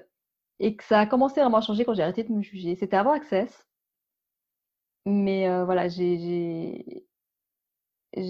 et 0.60 0.76
que 0.76 0.84
ça 0.84 1.00
a 1.00 1.06
commencé 1.06 1.42
vraiment 1.42 1.58
à 1.58 1.62
changer 1.62 1.86
quand 1.86 1.94
j'ai 1.94 2.04
arrêté 2.04 2.24
de 2.24 2.32
me 2.32 2.42
juger. 2.42 2.76
C'était 2.76 2.98
avant 2.98 3.12
Access, 3.14 3.68
mais 5.06 5.50
euh, 5.50 5.66
voilà, 5.66 5.88
j'ai 5.88 7.04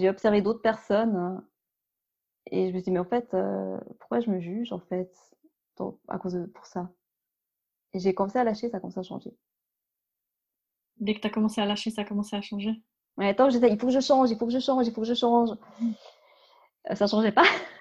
observé 0.08 0.42
d'autres 0.42 0.62
personnes 0.62 1.16
hein, 1.16 1.44
et 2.50 2.68
je 2.68 2.72
me 2.74 2.78
suis 2.78 2.84
dit, 2.84 2.90
mais 2.90 2.98
en 2.98 3.04
fait, 3.04 3.32
euh, 3.34 3.78
pourquoi 3.98 4.20
je 4.20 4.30
me 4.30 4.40
juge 4.40 4.72
en 4.72 4.80
fait 4.80 5.12
à 6.08 6.18
cause 6.18 6.34
de 6.34 6.44
pour 6.46 6.66
ça? 6.66 6.90
Et 7.94 8.00
j'ai 8.00 8.14
commencé 8.14 8.38
à 8.38 8.44
lâcher, 8.44 8.68
ça 8.68 8.76
a 8.76 8.80
commencé 8.80 9.00
à 9.00 9.02
changer. 9.02 9.30
Dès 10.98 11.14
que 11.14 11.20
tu 11.20 11.26
as 11.26 11.30
commencé 11.30 11.60
à 11.60 11.66
lâcher, 11.66 11.90
ça 11.90 12.02
a 12.02 12.04
commencé 12.04 12.36
à 12.36 12.42
changer? 12.42 12.82
Ouais, 13.16 13.34
tant 13.34 13.50
j'étais, 13.50 13.70
il 13.70 13.78
faut 13.78 13.86
que 13.86 13.92
je 13.92 14.00
change, 14.00 14.30
il 14.30 14.36
faut 14.36 14.46
que 14.46 14.52
je 14.52 14.58
change, 14.58 14.86
il 14.86 14.92
faut 14.92 15.00
que 15.00 15.06
je 15.06 15.14
change. 15.14 15.50
Euh, 16.90 16.94
ça 16.94 17.04
ne 17.06 17.10
changeait 17.10 17.32
pas. 17.32 17.44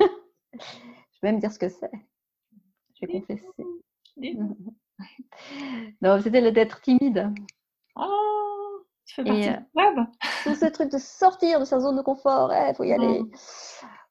je 0.54 1.20
vais 1.22 1.32
même 1.32 1.40
dire 1.40 1.52
ce 1.52 1.60
que 1.60 1.70
c'est. 1.70 1.92
Je 3.02 3.08
vais 3.08 3.14
confesser. 3.14 3.48
non, 6.02 6.22
c'était 6.22 6.52
d'être 6.52 6.82
timide. 6.82 7.32
Oh 7.96 8.30
tu 9.06 9.16
fais 9.16 9.24
partie 9.24 9.50
euh, 9.50 10.04
Tout 10.44 10.56
ce 10.56 10.66
truc 10.68 10.92
de 10.92 10.98
sortir 11.00 11.60
de 11.60 11.66
sa 11.66 11.80
zone 11.80 11.98
de 11.98 12.02
confort, 12.02 12.54
il 12.54 12.76
faut 12.76 12.84
y 12.84 12.94
aller. 12.94 13.22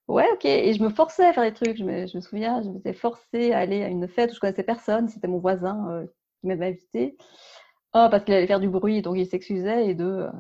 Ouais, 0.08 0.26
ok. 0.32 0.44
Et 0.46 0.72
je 0.72 0.82
me 0.82 0.88
forçais 0.88 1.26
à 1.26 1.32
faire 1.32 1.44
des 1.44 1.52
trucs. 1.52 1.76
Je 1.76 1.84
me, 1.84 2.06
je 2.06 2.16
me 2.16 2.22
souviens, 2.22 2.62
je 2.62 2.70
m'étais 2.70 2.94
forcée 2.94 3.52
à 3.52 3.58
aller 3.58 3.84
à 3.84 3.88
une 3.88 4.08
fête 4.08 4.32
où 4.32 4.34
je 4.34 4.40
connaissais 4.40 4.62
personne. 4.62 5.08
C'était 5.08 5.28
mon 5.28 5.38
voisin 5.38 5.86
euh, 5.90 6.06
qui 6.40 6.46
m'avait 6.46 6.68
invité. 6.68 7.16
Un, 7.92 8.08
parce 8.08 8.24
qu'il 8.24 8.34
allait 8.34 8.46
faire 8.46 8.60
du 8.60 8.68
bruit, 8.68 9.02
donc 9.02 9.16
il 9.18 9.26
s'excusait. 9.26 9.86
Et 9.86 9.94
deux, 9.94 10.04
euh, 10.04 10.30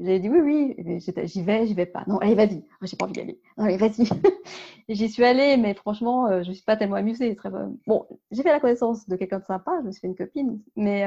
j'avais 0.00 0.18
dit 0.20 0.28
oui, 0.28 0.40
oui. 0.40 1.00
J'y 1.24 1.42
vais, 1.42 1.66
j'y 1.66 1.74
vais 1.74 1.86
pas. 1.86 2.04
Non, 2.06 2.18
allez, 2.18 2.34
vas-y. 2.34 2.56
Moi, 2.56 2.84
j'ai 2.84 2.96
pas 2.96 3.04
envie 3.04 3.12
d'y 3.12 3.20
aller. 3.20 3.40
Non, 3.56 3.64
allez, 3.64 3.76
vas-y. 3.76 4.08
j'y 4.88 5.08
suis 5.08 5.24
allée, 5.24 5.56
mais 5.56 5.74
franchement, 5.74 6.42
je 6.42 6.48
me 6.48 6.54
suis 6.54 6.64
pas 6.64 6.76
tellement 6.76 6.96
amusée. 6.96 7.36
Très 7.36 7.50
bon, 7.86 8.06
j'ai 8.30 8.42
fait 8.42 8.50
la 8.50 8.60
connaissance 8.60 9.08
de 9.08 9.16
quelqu'un 9.16 9.38
de 9.38 9.44
sympa. 9.44 9.72
Je 9.82 9.86
me 9.86 9.92
suis 9.92 10.00
fait 10.00 10.08
une 10.08 10.16
copine, 10.16 10.60
mais 10.74 11.06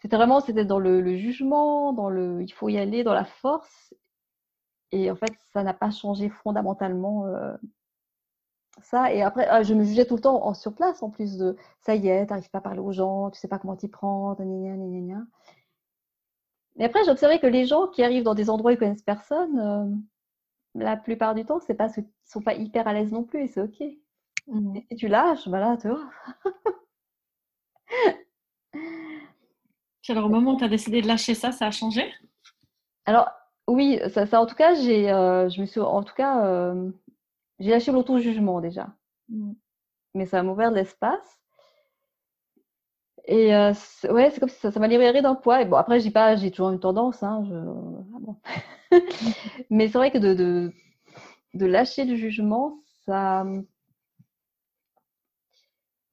c'était 0.00 0.16
vraiment, 0.16 0.40
c'était 0.40 0.64
dans 0.64 0.78
le, 0.78 1.16
jugement, 1.16 1.92
dans 1.92 2.08
le, 2.08 2.42
il 2.42 2.52
faut 2.52 2.68
y 2.68 2.78
aller, 2.78 3.02
dans 3.02 3.14
la 3.14 3.24
force. 3.24 3.94
Et 4.92 5.10
en 5.10 5.16
fait, 5.16 5.32
ça 5.52 5.62
n'a 5.62 5.74
pas 5.74 5.90
changé 5.90 6.28
fondamentalement 6.28 7.26
euh, 7.26 7.56
ça. 8.82 9.12
Et 9.12 9.22
après, 9.22 9.46
ah, 9.48 9.62
je 9.62 9.74
me 9.74 9.84
jugeais 9.84 10.06
tout 10.06 10.14
le 10.16 10.20
temps 10.22 10.46
en, 10.46 10.54
sur 10.54 10.74
place, 10.74 11.02
en 11.02 11.10
plus 11.10 11.36
de, 11.36 11.56
ça 11.80 11.94
y 11.94 12.08
est, 12.08 12.26
t'arrives 12.26 12.50
pas 12.50 12.58
à 12.58 12.62
parler 12.62 12.80
aux 12.80 12.92
gens, 12.92 13.30
tu 13.30 13.38
sais 13.40 13.48
pas 13.48 13.58
comment 13.58 13.76
t'y 13.76 13.88
prendre, 13.88 14.42
gna, 14.42 14.76
gna, 14.76 15.00
gna. 15.00 15.26
Mais 16.78 16.84
après, 16.84 17.04
j'ai 17.04 17.10
observé 17.10 17.40
que 17.40 17.46
les 17.46 17.66
gens 17.66 17.88
qui 17.88 18.02
arrivent 18.04 18.22
dans 18.22 18.34
des 18.34 18.48
endroits 18.50 18.70
où 18.70 18.74
ils 18.74 18.78
connaissent 18.78 19.02
personne, 19.02 19.58
euh, 19.58 19.84
la 20.74 20.96
plupart 20.96 21.34
du 21.34 21.44
temps, 21.44 21.58
c'est 21.60 21.74
pas 21.74 21.88
ceux 21.88 22.02
qui 22.02 22.12
sont 22.24 22.40
pas 22.40 22.54
hyper 22.54 22.86
à 22.86 22.92
l'aise 22.92 23.12
non 23.12 23.24
plus, 23.24 23.42
et 23.42 23.46
c'est 23.48 23.60
ok. 23.60 23.82
Mmh. 24.46 24.78
Et 24.88 24.96
tu 24.96 25.08
lâches, 25.08 25.48
voilà, 25.48 25.76
tu 25.76 25.88
vois. 25.88 26.08
alors, 30.08 30.26
au 30.26 30.28
moment 30.28 30.54
où 30.54 30.56
tu 30.56 30.64
as 30.64 30.68
décidé 30.68 31.02
de 31.02 31.06
lâcher 31.06 31.34
ça, 31.34 31.52
ça 31.52 31.66
a 31.66 31.70
changé? 31.70 32.10
Alors, 33.04 33.28
oui, 33.66 34.00
ça, 34.08 34.26
ça 34.26 34.40
en 34.40 34.46
tout 34.46 34.54
cas, 34.54 34.74
j'ai, 34.74 35.10
euh, 35.10 35.48
je 35.48 35.60
me 35.60 35.66
suis, 35.66 35.80
en 35.80 36.02
tout 36.02 36.14
cas, 36.14 36.46
euh, 36.46 36.90
j'ai 37.58 37.70
lâché 37.70 37.92
l'auto-jugement 37.92 38.60
déjà. 38.60 38.88
Mm. 39.28 39.52
Mais 40.14 40.26
ça 40.26 40.42
m'a 40.42 40.52
ouvert 40.52 40.70
de 40.70 40.76
l'espace. 40.76 41.37
Et 43.28 43.54
euh, 43.54 43.72
ouais, 44.10 44.30
c'est 44.30 44.40
comme 44.40 44.48
ça, 44.48 44.72
ça 44.72 44.80
m'a 44.80 44.88
libéré 44.88 45.22
d'un 45.22 45.34
poids. 45.34 45.60
Et 45.62 45.66
bon, 45.66 45.76
après, 45.76 46.00
je 46.00 46.04
dis 46.04 46.10
pas, 46.10 46.34
j'ai 46.34 46.50
toujours 46.50 46.70
une 46.70 46.80
tendance. 46.80 47.22
Hein, 47.22 47.44
ah 48.90 48.96
Mais 49.70 49.88
c'est 49.88 49.98
vrai 49.98 50.10
que 50.10 50.18
de, 50.18 50.34
de, 50.34 50.72
de 51.54 51.66
lâcher 51.66 52.04
le 52.04 52.16
jugement, 52.16 52.80
ça, 53.04 53.44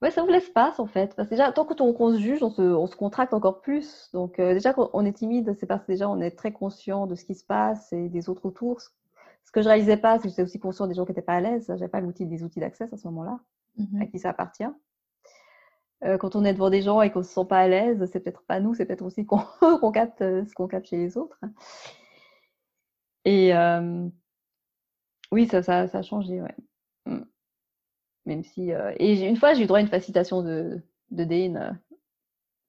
Ouais, 0.01 0.11
ça 0.11 0.21
ouvre 0.23 0.31
l'espace 0.31 0.79
en 0.79 0.85
fait. 0.85 1.15
Parce 1.15 1.29
que 1.29 1.33
déjà, 1.35 1.51
tant 1.51 1.65
qu'on 1.65 2.13
se 2.13 2.19
juge, 2.19 2.43
on 2.43 2.51
se, 2.51 2.61
on 2.61 2.85
se, 2.87 2.95
contracte 2.95 3.33
encore 3.33 3.61
plus. 3.61 4.09
Donc 4.13 4.39
euh, 4.39 4.53
déjà, 4.53 4.73
quand 4.73 4.89
on 4.93 5.05
est 5.05 5.13
timide, 5.13 5.55
c'est 5.59 5.65
parce 5.65 5.83
que 5.85 5.91
déjà, 5.93 6.09
on 6.09 6.21
est 6.21 6.31
très 6.31 6.51
conscient 6.51 7.07
de 7.07 7.15
ce 7.15 7.25
qui 7.25 7.33
se 7.35 7.45
passe 7.45 7.91
et 7.93 8.09
des 8.09 8.29
autres 8.29 8.45
autour. 8.45 8.81
Ce 8.81 9.51
que 9.51 9.61
je 9.61 9.67
réalisais 9.67 9.97
pas, 9.97 10.17
c'est 10.17 10.23
que 10.23 10.29
j'étais 10.29 10.43
aussi 10.43 10.59
conscient 10.59 10.87
des 10.87 10.93
gens 10.95 11.05
qui 11.05 11.11
n'étaient 11.11 11.21
pas 11.21 11.35
à 11.35 11.41
l'aise. 11.41 11.65
J'avais 11.67 11.87
pas 11.87 12.01
l'outil 12.01 12.25
des 12.25 12.43
outils 12.43 12.59
d'accès 12.59 12.89
à 12.91 12.97
ce 12.97 13.07
moment-là, 13.07 13.39
à 14.01 14.05
qui 14.05 14.19
ça 14.19 14.29
appartient. 14.29 14.65
Euh, 16.03 16.17
quand 16.17 16.35
on 16.35 16.43
est 16.43 16.53
devant 16.53 16.69
des 16.69 16.81
gens 16.81 17.01
et 17.01 17.11
qu'on 17.11 17.23
se 17.23 17.33
sent 17.33 17.45
pas 17.47 17.59
à 17.59 17.67
l'aise, 17.67 18.05
c'est 18.11 18.19
peut-être 18.19 18.43
pas 18.43 18.59
nous, 18.59 18.73
c'est 18.73 18.85
peut-être 18.85 19.03
aussi 19.05 19.25
qu'on 19.25 19.41
capte 19.93 20.21
euh, 20.21 20.45
ce 20.45 20.53
qu'on 20.53 20.67
capte 20.67 20.87
chez 20.87 20.97
les 20.97 21.17
autres. 21.17 21.39
Et 23.23 23.53
oui, 25.31 25.47
ça, 25.47 25.63
ça, 25.63 25.87
ça 25.87 25.99
a 25.99 26.01
changé, 26.01 26.41
ouais. 26.41 26.55
Mmh. 27.05 27.23
Même 28.25 28.43
si, 28.43 28.71
euh, 28.71 28.93
et 28.97 29.27
une 29.27 29.37
fois, 29.37 29.53
j'ai 29.53 29.63
eu 29.63 29.67
droit 29.67 29.79
à 29.79 29.81
une 29.81 29.87
facilitation 29.87 30.41
de, 30.41 30.81
de 31.11 31.23
Dane 31.23 31.57
euh, 31.57 31.71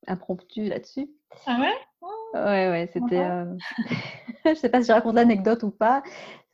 impromptue 0.07 0.69
là-dessus. 0.69 1.09
Ah 1.47 1.59
ouais? 1.61 2.09
Ouais, 2.35 2.69
ouais, 2.69 2.91
c'était. 2.93 3.21
Euh... 3.21 3.57
je 4.45 4.55
sais 4.55 4.69
pas 4.69 4.83
si 4.83 4.89
je 4.89 4.93
raconte 4.93 5.15
l'anecdote 5.15 5.63
ou 5.63 5.71
pas. 5.71 6.03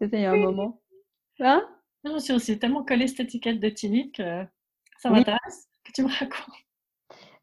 C'était 0.01 0.19
il 0.19 0.23
y 0.23 0.27
a 0.27 0.33
un 0.33 0.37
moment. 0.37 0.81
Hein 1.41 1.67
suis 2.19 2.33
aussi 2.33 2.59
tellement 2.59 2.85
collé 2.85 3.09
cette 3.09 3.21
étiquette 3.21 3.59
de 3.59 3.69
timide 3.69 4.13
que 4.13 4.45
ça 4.99 5.11
m'intéresse 5.11 5.69
que 5.85 5.93
tu 5.93 6.03
me 6.03 6.09
racontes. 6.09 6.55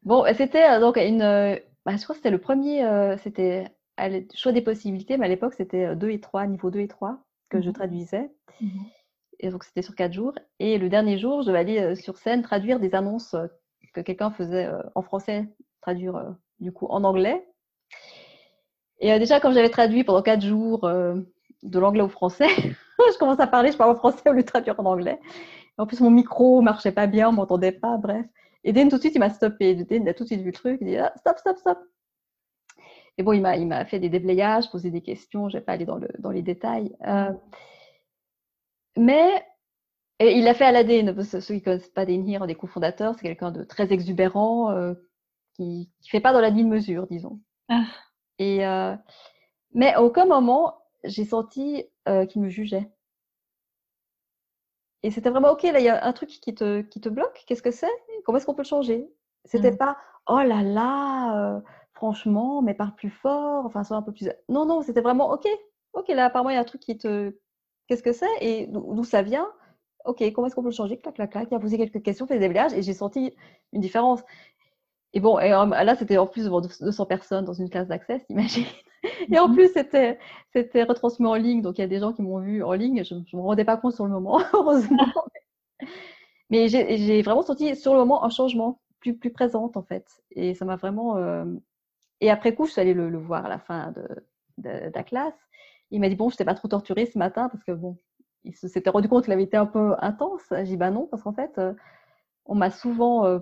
Bon, 0.02 0.24
c'était 0.34 0.68
euh, 0.68 0.80
donc 0.80 0.96
une. 0.96 1.20
Bah, 1.86 1.96
je 1.96 2.02
crois 2.02 2.14
que 2.14 2.18
c'était 2.18 2.30
le 2.30 2.40
premier. 2.40 2.82
c'était 3.22 3.66
le 3.98 4.26
choix 4.34 4.52
des 4.52 4.62
possibilités, 4.62 5.16
mais 5.16 5.26
à 5.26 5.28
l'époque, 5.28 5.54
c'était 5.54 5.94
2 5.94 6.10
et 6.10 6.20
3, 6.20 6.46
niveau 6.46 6.70
2 6.70 6.80
et 6.80 6.88
3, 6.88 7.18
que 7.48 7.60
je 7.60 7.70
mmh 7.70 7.72
traduisais. 7.72 8.30
Mmh 8.60 8.68
et 9.40 9.50
donc 9.50 9.64
c'était 9.64 9.82
sur 9.82 9.94
quatre 9.94 10.12
jours. 10.12 10.34
Et 10.58 10.78
le 10.78 10.88
dernier 10.88 11.18
jour, 11.18 11.42
je 11.42 11.48
devais 11.48 11.58
aller 11.58 11.80
euh, 11.80 11.94
sur 11.94 12.18
scène 12.18 12.42
traduire 12.42 12.78
des 12.78 12.94
annonces 12.94 13.34
euh, 13.34 13.46
que 13.94 14.00
quelqu'un 14.00 14.30
faisait 14.30 14.66
euh, 14.66 14.82
en 14.94 15.02
français, 15.02 15.48
traduire 15.80 16.36
du 16.60 16.72
coup 16.72 16.86
en 16.86 17.02
anglais. 17.04 17.44
Et 19.00 19.18
déjà, 19.18 19.40
quand 19.40 19.50
j'avais 19.52 19.70
traduit 19.70 20.04
pendant 20.04 20.20
quatre 20.20 20.42
jours 20.42 20.82
de 20.82 21.78
l'anglais 21.78 22.02
au 22.02 22.08
français, 22.08 22.48
je 22.54 23.18
commence 23.18 23.40
à 23.40 23.46
parler, 23.46 23.72
je 23.72 23.78
parle 23.78 23.92
en 23.92 23.96
français 23.96 24.28
au 24.28 24.32
lieu 24.32 24.42
de 24.42 24.46
traduire 24.46 24.78
en 24.78 24.84
anglais. 24.84 25.18
En 25.78 25.86
plus, 25.86 26.00
mon 26.00 26.10
micro 26.10 26.60
marchait 26.62 26.92
pas 26.92 27.06
bien, 27.06 27.28
on 27.28 27.32
m'entendait 27.32 27.72
pas, 27.72 27.96
bref. 27.96 28.26
Et 28.64 28.72
Dan, 28.72 28.88
tout 28.88 28.96
de 28.96 29.00
suite, 29.00 29.14
il 29.14 29.20
m'a 29.20 29.30
stoppé. 29.30 29.74
Dan, 29.74 30.02
il 30.02 30.08
a 30.08 30.14
tout 30.14 30.24
de 30.24 30.28
suite 30.28 30.40
vu 30.40 30.46
le 30.46 30.52
truc. 30.52 30.78
Il 30.82 30.88
dit 30.88 30.96
ah, 30.96 31.12
stop, 31.16 31.38
stop, 31.38 31.56
stop. 31.58 31.78
Et 33.18 33.22
bon, 33.22 33.32
il 33.32 33.40
m'a, 33.42 33.84
fait 33.84 33.98
des 33.98 34.08
déblayages, 34.08 34.70
posé 34.70 34.90
des 34.90 35.02
questions. 35.02 35.48
Je 35.48 35.58
vais 35.58 35.64
pas 35.64 35.72
aller 35.72 35.86
dans, 35.86 35.96
le, 35.96 36.08
dans 36.18 36.30
les 36.30 36.42
détails. 36.42 36.94
Mais 38.96 39.44
il 40.20 40.46
a 40.48 40.54
fait 40.54 40.64
Aladdin, 40.64 41.14
ceux 41.22 41.40
qui 41.40 41.52
ne 41.54 41.60
connaissent 41.60 41.88
pas 41.88 42.04
Denhir, 42.04 42.42
un 42.42 42.46
des 42.46 42.54
cofondateurs, 42.54 43.14
c'est 43.14 43.22
quelqu'un 43.22 43.50
de 43.50 43.64
très 43.64 43.92
exubérant, 43.92 44.70
euh, 44.70 44.94
qui 45.54 45.90
ne 46.02 46.08
fait 46.08 46.20
pas 46.20 46.32
dans 46.32 46.40
la 46.40 46.50
demi-mesure, 46.50 47.06
disons. 47.06 47.40
Ah. 47.68 47.84
Et, 48.38 48.66
euh, 48.66 48.94
mais 49.72 49.94
à 49.94 50.02
aucun 50.02 50.26
moment, 50.26 50.78
j'ai 51.04 51.24
senti 51.24 51.84
euh, 52.08 52.26
qu'il 52.26 52.42
me 52.42 52.48
jugeait. 52.50 52.90
Et 55.02 55.10
c'était 55.10 55.30
vraiment, 55.30 55.50
OK, 55.52 55.62
là, 55.62 55.78
il 55.78 55.84
y 55.84 55.88
a 55.88 56.04
un 56.04 56.12
truc 56.12 56.28
qui 56.28 56.54
te, 56.54 56.82
qui 56.82 57.00
te 57.00 57.08
bloque, 57.08 57.44
qu'est-ce 57.46 57.62
que 57.62 57.70
c'est? 57.70 57.90
Comment 58.24 58.38
est-ce 58.38 58.46
qu'on 58.46 58.54
peut 58.54 58.62
le 58.62 58.68
changer? 58.68 59.10
C'était 59.46 59.72
mmh. 59.72 59.78
pas, 59.78 59.96
oh 60.26 60.40
là 60.40 60.62
là, 60.62 61.62
franchement, 61.92 62.62
mais 62.62 62.74
parle 62.74 62.94
plus 62.94 63.10
fort, 63.10 63.64
enfin, 63.66 63.84
sois 63.84 63.96
un 63.96 64.02
peu 64.02 64.12
plus. 64.12 64.28
Non, 64.48 64.66
non, 64.66 64.82
c'était 64.82 65.00
vraiment 65.00 65.32
OK. 65.32 65.46
OK, 65.92 66.08
là, 66.08 66.26
apparemment, 66.26 66.50
il 66.50 66.54
y 66.54 66.56
a 66.56 66.60
un 66.60 66.64
truc 66.64 66.80
qui 66.80 66.96
te. 66.98 67.34
Qu'est-ce 67.86 68.02
que 68.02 68.12
c'est? 68.12 68.30
Et 68.40 68.66
d'où 68.68 69.04
ça 69.04 69.22
vient? 69.22 69.48
OK, 70.04 70.22
comment 70.32 70.46
est-ce 70.46 70.54
qu'on 70.54 70.62
peut 70.62 70.68
le 70.68 70.74
changer? 70.74 70.96
Clac, 70.98 71.14
clac, 71.14 71.30
clac. 71.30 71.48
Il 71.50 71.54
a 71.54 71.58
posé 71.60 71.76
quelques 71.76 72.02
questions, 72.02 72.26
fait 72.26 72.34
des 72.34 72.40
déblayages 72.40 72.72
et 72.72 72.82
j'ai 72.82 72.94
senti 72.94 73.34
une 73.72 73.80
différence. 73.80 74.22
Et 75.12 75.20
bon, 75.20 75.38
et 75.38 75.48
là, 75.48 75.96
c'était 75.96 76.18
en 76.18 76.26
plus 76.26 76.44
devant 76.44 76.60
200 76.60 77.06
personnes 77.06 77.44
dans 77.44 77.52
une 77.52 77.68
classe 77.68 77.88
d'accès, 77.88 78.20
t'imagines 78.26 78.66
Et 79.30 79.38
en 79.38 79.48
mhm. 79.48 79.54
plus, 79.54 79.72
c'était, 79.72 80.18
c'était 80.52 80.82
retransmis 80.82 81.26
en 81.26 81.34
ligne, 81.34 81.62
donc 81.62 81.78
il 81.78 81.80
y 81.80 81.84
a 81.84 81.88
des 81.88 81.98
gens 81.98 82.12
qui 82.12 82.22
m'ont 82.22 82.38
vu 82.38 82.62
en 82.62 82.72
ligne. 82.72 83.02
Je 83.04 83.14
ne 83.14 83.20
me 83.32 83.40
rendais 83.40 83.64
pas 83.64 83.76
compte 83.76 83.94
sur 83.94 84.04
le 84.04 84.12
moment, 84.12 84.40
heureusement. 84.52 85.06
Mais 86.50 86.68
j'ai, 86.68 87.22
vraiment 87.22 87.42
senti 87.42 87.76
sur 87.76 87.92
le 87.92 88.00
moment 88.00 88.24
un 88.24 88.30
changement 88.30 88.80
plus, 89.00 89.16
plus 89.16 89.30
présente, 89.30 89.76
en 89.76 89.82
fait. 89.82 90.06
Et 90.32 90.54
ça 90.54 90.64
m'a 90.64 90.76
vraiment. 90.76 91.16
Euh, 91.16 91.44
et 92.20 92.30
après 92.30 92.54
coup, 92.54 92.66
je 92.66 92.72
suis 92.72 92.80
allée 92.80 92.94
le, 92.94 93.16
voir 93.16 93.46
à 93.46 93.48
la 93.48 93.58
fin 93.58 93.92
de, 93.92 94.06
de, 94.58 94.90
la 94.92 95.02
classe. 95.04 95.38
Il 95.90 96.00
m'a 96.00 96.08
dit 96.08 96.16
Bon, 96.16 96.28
je 96.28 96.36
t'ai 96.36 96.44
pas 96.44 96.54
trop 96.54 96.68
torturé 96.68 97.06
ce 97.06 97.18
matin 97.18 97.48
parce 97.48 97.62
que 97.64 97.72
bon, 97.72 97.98
il 98.44 98.54
s'était 98.56 98.90
rendu 98.90 99.08
compte 99.08 99.24
qu'il 99.24 99.32
avait 99.32 99.44
été 99.44 99.56
un 99.56 99.66
peu 99.66 99.94
intense. 100.00 100.42
J'ai 100.50 100.64
dit 100.64 100.76
Bah 100.76 100.90
non, 100.90 101.06
parce 101.06 101.22
qu'en 101.22 101.32
fait, 101.32 101.56
euh, 101.58 101.72
on 102.46 102.56
m'a 102.56 102.70
souvent 102.70 103.40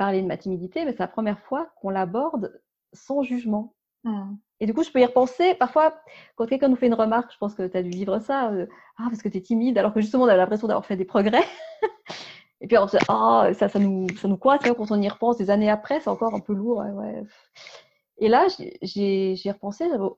parlé 0.00 0.22
de 0.22 0.26
ma 0.26 0.38
timidité, 0.38 0.86
mais 0.86 0.92
c'est 0.92 1.00
la 1.00 1.08
première 1.08 1.38
fois 1.40 1.68
qu'on 1.76 1.90
l'aborde 1.90 2.58
sans 2.94 3.22
jugement. 3.22 3.74
Mmh. 4.04 4.32
Et 4.60 4.64
du 4.64 4.72
coup, 4.72 4.82
je 4.82 4.90
peux 4.90 4.98
y 4.98 5.04
repenser. 5.04 5.54
Parfois, 5.54 5.94
quand 6.36 6.46
quelqu'un 6.46 6.68
nous 6.68 6.76
fait 6.76 6.86
une 6.86 6.94
remarque, 6.94 7.30
je 7.30 7.36
pense 7.36 7.54
que 7.54 7.66
tu 7.66 7.76
as 7.76 7.82
dû 7.82 7.90
vivre 7.90 8.18
ça, 8.18 8.50
euh, 8.50 8.66
ah, 8.96 9.08
parce 9.10 9.20
que 9.20 9.28
tu 9.28 9.36
es 9.36 9.42
timide, 9.42 9.76
alors 9.76 9.92
que 9.92 10.00
justement, 10.00 10.24
on 10.24 10.28
a 10.28 10.36
l'impression 10.38 10.68
d'avoir 10.68 10.86
fait 10.86 10.96
des 10.96 11.04
progrès. 11.04 11.44
et 12.62 12.66
puis, 12.66 12.78
on 12.78 12.88
se 12.88 12.96
dit, 12.96 13.04
ah, 13.08 13.50
ça, 13.52 13.68
ça 13.68 13.78
nous, 13.78 14.06
ça 14.16 14.26
nous 14.26 14.38
coince, 14.38 14.62
quand 14.62 14.90
on 14.90 15.02
y 15.02 15.08
repense 15.10 15.36
des 15.36 15.50
années 15.50 15.68
après, 15.68 16.00
c'est 16.00 16.08
encore 16.08 16.34
un 16.34 16.40
peu 16.40 16.54
lourd. 16.54 16.78
Ouais, 16.78 17.22
Et 18.16 18.28
là, 18.28 18.46
j'ai 18.80 19.52
repensé, 19.52 19.86
j'avais 19.86 20.08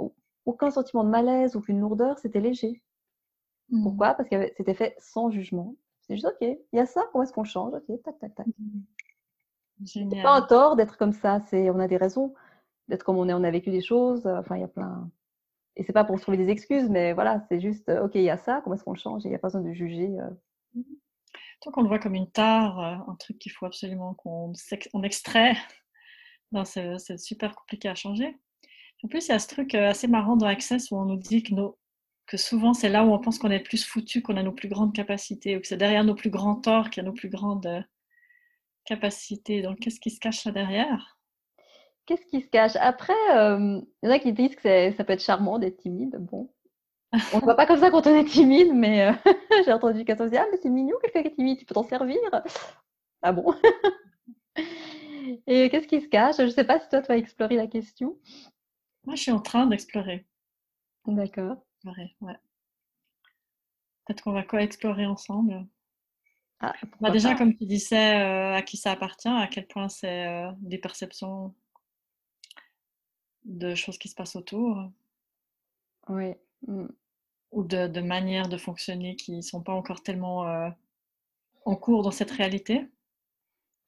aucun 0.46 0.70
sentiment 0.70 1.02
de 1.02 1.10
malaise, 1.10 1.56
aucune 1.56 1.80
lourdeur, 1.80 2.20
c'était 2.20 2.40
léger. 2.40 2.80
Mmh. 3.70 3.82
Pourquoi? 3.82 4.14
Parce 4.14 4.28
que 4.28 4.52
c'était 4.56 4.74
fait 4.74 4.94
sans 5.00 5.32
jugement. 5.32 5.74
C'est 6.02 6.14
juste, 6.14 6.26
OK, 6.26 6.36
il 6.40 6.76
y 6.76 6.78
a 6.78 6.86
ça, 6.86 7.02
comment 7.10 7.24
est-ce 7.24 7.32
qu'on 7.32 7.42
change? 7.42 7.74
OK, 7.74 8.00
tac, 8.04 8.16
tac, 8.20 8.32
tac. 8.36 8.46
Mmh. 8.46 8.82
C'est 9.86 10.22
pas 10.22 10.36
un 10.36 10.42
tort 10.42 10.76
d'être 10.76 10.96
comme 10.96 11.12
ça, 11.12 11.40
c'est 11.40 11.70
on 11.70 11.78
a 11.78 11.88
des 11.88 11.96
raisons 11.96 12.34
d'être 12.88 13.04
comme 13.04 13.16
on 13.16 13.28
est, 13.28 13.32
on 13.32 13.44
a 13.44 13.50
vécu 13.50 13.70
des 13.70 13.82
choses. 13.82 14.26
Euh, 14.26 14.38
enfin, 14.38 14.56
il 14.56 14.60
y 14.60 14.64
a 14.64 14.68
plein. 14.68 15.10
Et 15.76 15.84
c'est 15.84 15.92
pas 15.92 16.04
pour 16.04 16.20
trouver 16.20 16.36
des 16.36 16.50
excuses, 16.50 16.88
mais 16.90 17.14
voilà, 17.14 17.44
c'est 17.48 17.60
juste, 17.60 17.88
euh, 17.88 18.04
ok, 18.04 18.12
il 18.14 18.22
y 18.22 18.30
a 18.30 18.36
ça, 18.36 18.60
comment 18.62 18.76
est-ce 18.76 18.84
qu'on 18.84 18.92
le 18.92 18.98
change? 18.98 19.22
Il 19.24 19.30
n'y 19.30 19.34
a 19.34 19.38
pas 19.38 19.48
besoin 19.48 19.62
de 19.62 19.72
juger. 19.72 20.10
Euh. 20.20 20.30
Mmh. 20.74 20.82
Tant 21.62 21.70
qu'on 21.70 21.82
le 21.82 21.88
voit 21.88 21.98
comme 21.98 22.14
une 22.14 22.30
tare, 22.30 22.78
un 22.80 23.14
truc 23.14 23.38
qu'il 23.38 23.52
faut 23.52 23.66
absolument 23.66 24.14
qu'on 24.14 24.52
on 24.92 25.02
extrait, 25.04 25.54
non, 26.52 26.64
c'est 26.64 27.18
super 27.18 27.54
compliqué 27.54 27.88
à 27.88 27.94
changer. 27.94 28.36
En 29.04 29.08
plus, 29.08 29.28
il 29.28 29.30
y 29.30 29.34
a 29.34 29.38
ce 29.38 29.46
truc 29.48 29.74
assez 29.74 30.08
marrant 30.08 30.36
dans 30.36 30.46
Access 30.46 30.90
où 30.90 30.96
on 30.96 31.04
nous 31.04 31.16
dit 31.16 31.44
que, 31.44 31.54
nos, 31.54 31.78
que 32.26 32.36
souvent 32.36 32.74
c'est 32.74 32.88
là 32.88 33.04
où 33.04 33.12
on 33.12 33.18
pense 33.20 33.38
qu'on 33.38 33.50
est 33.50 33.58
le 33.58 33.64
plus 33.64 33.84
foutu, 33.84 34.22
qu'on 34.22 34.36
a 34.36 34.42
nos 34.42 34.52
plus 34.52 34.68
grandes 34.68 34.92
capacités, 34.92 35.56
ou 35.56 35.60
que 35.60 35.68
c'est 35.68 35.76
derrière 35.76 36.04
nos 36.04 36.16
plus 36.16 36.30
grands 36.30 36.56
torts 36.56 36.90
qu'il 36.90 37.02
y 37.02 37.06
a 37.06 37.08
nos 37.08 37.14
plus 37.14 37.30
grandes 37.30 37.84
capacités. 38.84 39.62
Donc, 39.62 39.78
qu'est-ce 39.80 40.00
qui 40.00 40.10
se 40.10 40.20
cache 40.20 40.44
là 40.44 40.52
derrière? 40.52 41.18
Qu'est-ce 42.06 42.26
qui 42.26 42.40
se 42.40 42.48
cache? 42.48 42.76
Après, 42.76 43.12
euh, 43.34 43.80
il 44.02 44.08
y 44.08 44.08
en 44.08 44.14
a 44.14 44.18
qui 44.18 44.32
disent 44.32 44.56
que 44.56 44.92
ça 44.92 45.04
peut 45.04 45.12
être 45.12 45.22
charmant 45.22 45.58
d'être 45.58 45.78
timide. 45.78 46.16
Bon, 46.18 46.50
on 47.32 47.38
ne 47.38 47.42
voit 47.42 47.56
pas 47.56 47.66
comme 47.66 47.78
ça 47.78 47.90
quand 47.90 48.06
on 48.06 48.16
est 48.16 48.24
timide, 48.24 48.72
mais 48.74 49.08
euh, 49.08 49.12
j'ai 49.64 49.72
entendu 49.72 50.04
quelqu'un 50.04 50.26
dire 50.26 50.42
Ah, 50.44 50.48
mais 50.50 50.58
c'est 50.62 50.70
mignon, 50.70 50.96
quelqu'un 51.02 51.22
qui 51.22 51.28
est 51.28 51.34
timide, 51.34 51.58
tu 51.58 51.64
peux 51.64 51.74
t'en 51.74 51.84
servir. 51.84 52.18
Ah 53.22 53.32
bon? 53.32 53.54
Et 55.46 55.70
qu'est-ce 55.70 55.86
qui 55.86 56.00
se 56.00 56.08
cache? 56.08 56.36
Je 56.38 56.42
ne 56.42 56.50
sais 56.50 56.64
pas 56.64 56.80
si 56.80 56.88
toi, 56.88 57.00
tu 57.00 57.08
vas 57.08 57.16
explorer 57.16 57.56
la 57.56 57.66
question. 57.66 58.18
Moi, 59.04 59.14
je 59.14 59.22
suis 59.22 59.30
en 59.30 59.40
train 59.40 59.66
d'explorer. 59.66 60.26
D'accord. 61.06 61.64
ouais. 61.84 62.10
Peut-être 64.06 64.22
qu'on 64.22 64.32
va 64.32 64.42
quoi 64.42 64.62
explorer 64.62 65.06
ensemble. 65.06 65.66
Ah, 66.62 66.74
bah, 67.00 67.10
déjà, 67.10 67.34
comme 67.34 67.56
tu 67.56 67.66
disais, 67.66 68.20
euh, 68.20 68.54
à 68.54 68.62
qui 68.62 68.76
ça 68.76 68.92
appartient, 68.92 69.28
à 69.28 69.48
quel 69.48 69.66
point 69.66 69.88
c'est 69.88 70.44
des 70.60 70.78
perceptions 70.78 71.52
de 73.44 73.74
choses 73.74 73.98
qui 73.98 74.08
se 74.08 74.14
passent 74.14 74.36
autour. 74.36 74.90
Oui. 76.08 76.34
Mmh. 76.66 76.86
Ou 77.52 77.64
de, 77.64 77.86
de, 77.86 78.00
manières 78.00 78.48
de 78.48 78.56
fonctionner 78.56 79.16
qui 79.16 79.32
ne 79.32 79.42
sont 79.42 79.60
pas 79.60 79.72
encore 79.72 80.02
tellement 80.02 80.48
euh, 80.48 80.70
en 81.64 81.76
cours 81.76 82.02
dans 82.02 82.10
cette 82.10 82.30
réalité. 82.30 82.86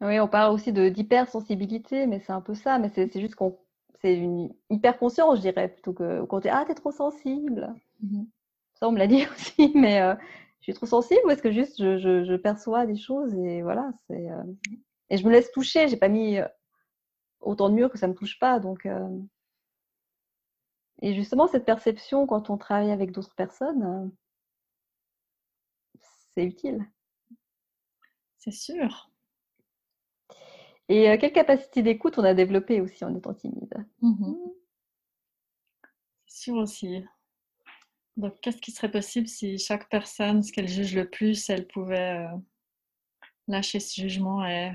Oui, 0.01 0.21
on 0.21 0.29
parle 0.29 0.53
aussi 0.53 0.73
d'hypersensibilité, 0.73 2.07
mais 2.07 2.21
c'est 2.21 2.33
un 2.33 2.41
peu 2.41 2.55
ça. 2.55 2.79
Mais 2.79 2.91
c'est 2.95 3.21
juste 3.21 3.37
qu'on 3.37 3.59
c'est 4.01 4.17
une 4.17 4.53
hyper 4.69 4.99
conscience, 4.99 5.37
je 5.37 5.43
dirais, 5.43 5.69
plutôt 5.69 5.95
que 5.95 6.25
quand 6.25 6.41
tu 6.41 6.49
ah, 6.49 6.65
t'es 6.67 6.75
trop 6.75 6.93
sensible. 6.93 7.75
Mmh 8.03 8.25
ça, 8.75 8.89
on 8.89 8.93
me 8.93 8.99
l'a 8.99 9.07
dit 9.07 9.25
aussi, 9.35 9.71
mais 9.75 10.01
euh, 10.01 10.15
je 10.65 10.73
suis 10.73 10.75
trop 10.75 10.87
sensible 10.87 11.21
ou 11.27 11.31
est-ce 11.31 11.43
que 11.43 11.53
juste 11.53 11.79
je, 11.79 11.99
je, 12.25 12.37
perçois 12.37 12.87
des 12.87 12.97
choses 12.97 13.35
et 13.35 13.61
voilà, 13.61 13.93
c'est. 14.09 14.31
Euh, 14.31 14.43
et 15.11 15.19
je 15.19 15.27
me 15.27 15.31
laisse 15.31 15.53
toucher, 15.53 15.89
j'ai 15.89 15.99
pas 15.99 16.09
mis 16.09 16.39
autant 17.41 17.69
de 17.69 17.75
murs 17.75 17.91
que 17.91 17.99
ça 17.99 18.09
me 18.09 18.15
touche 18.15 18.39
pas, 18.39 18.59
donc. 18.59 18.89
Et 21.03 21.15
justement, 21.15 21.47
cette 21.47 21.67
perception, 21.67 22.27
quand 22.27 22.49
on 22.49 22.57
travaille 22.57 22.91
avec 22.91 23.13
d'autres 23.13 23.35
personnes, 23.35 23.83
euh, 23.83 24.09
c'est 26.35 26.45
utile. 26.47 26.87
C'est 28.39 28.53
sûr. 28.53 29.11
Et 30.89 31.11
euh, 31.11 31.17
quelle 31.19 31.33
capacité 31.33 31.83
d'écoute 31.83 32.19
on 32.19 32.25
a 32.25 32.33
développé 32.33 32.81
aussi 32.81 33.05
en 33.05 33.15
étant 33.15 33.35
timide? 33.35 33.75
Mmh 34.01 34.35
C'est 36.27 36.45
sûr 36.45 36.57
aussi. 36.57 37.05
Donc, 38.17 38.41
qu'est-ce 38.41 38.61
qui 38.61 38.71
serait 38.71 38.91
possible 38.91 39.27
si 39.27 39.59
chaque 39.59 39.89
personne, 39.89 40.43
ce 40.43 40.53
qu'elle 40.53 40.69
juge 40.69 40.95
le 40.95 41.09
plus, 41.09 41.51
elle 41.51 41.67
pouvait 41.67 42.25
euh, 42.25 42.37
lâcher 43.49 43.81
ce 43.81 44.01
jugement 44.01 44.47
et 44.47 44.73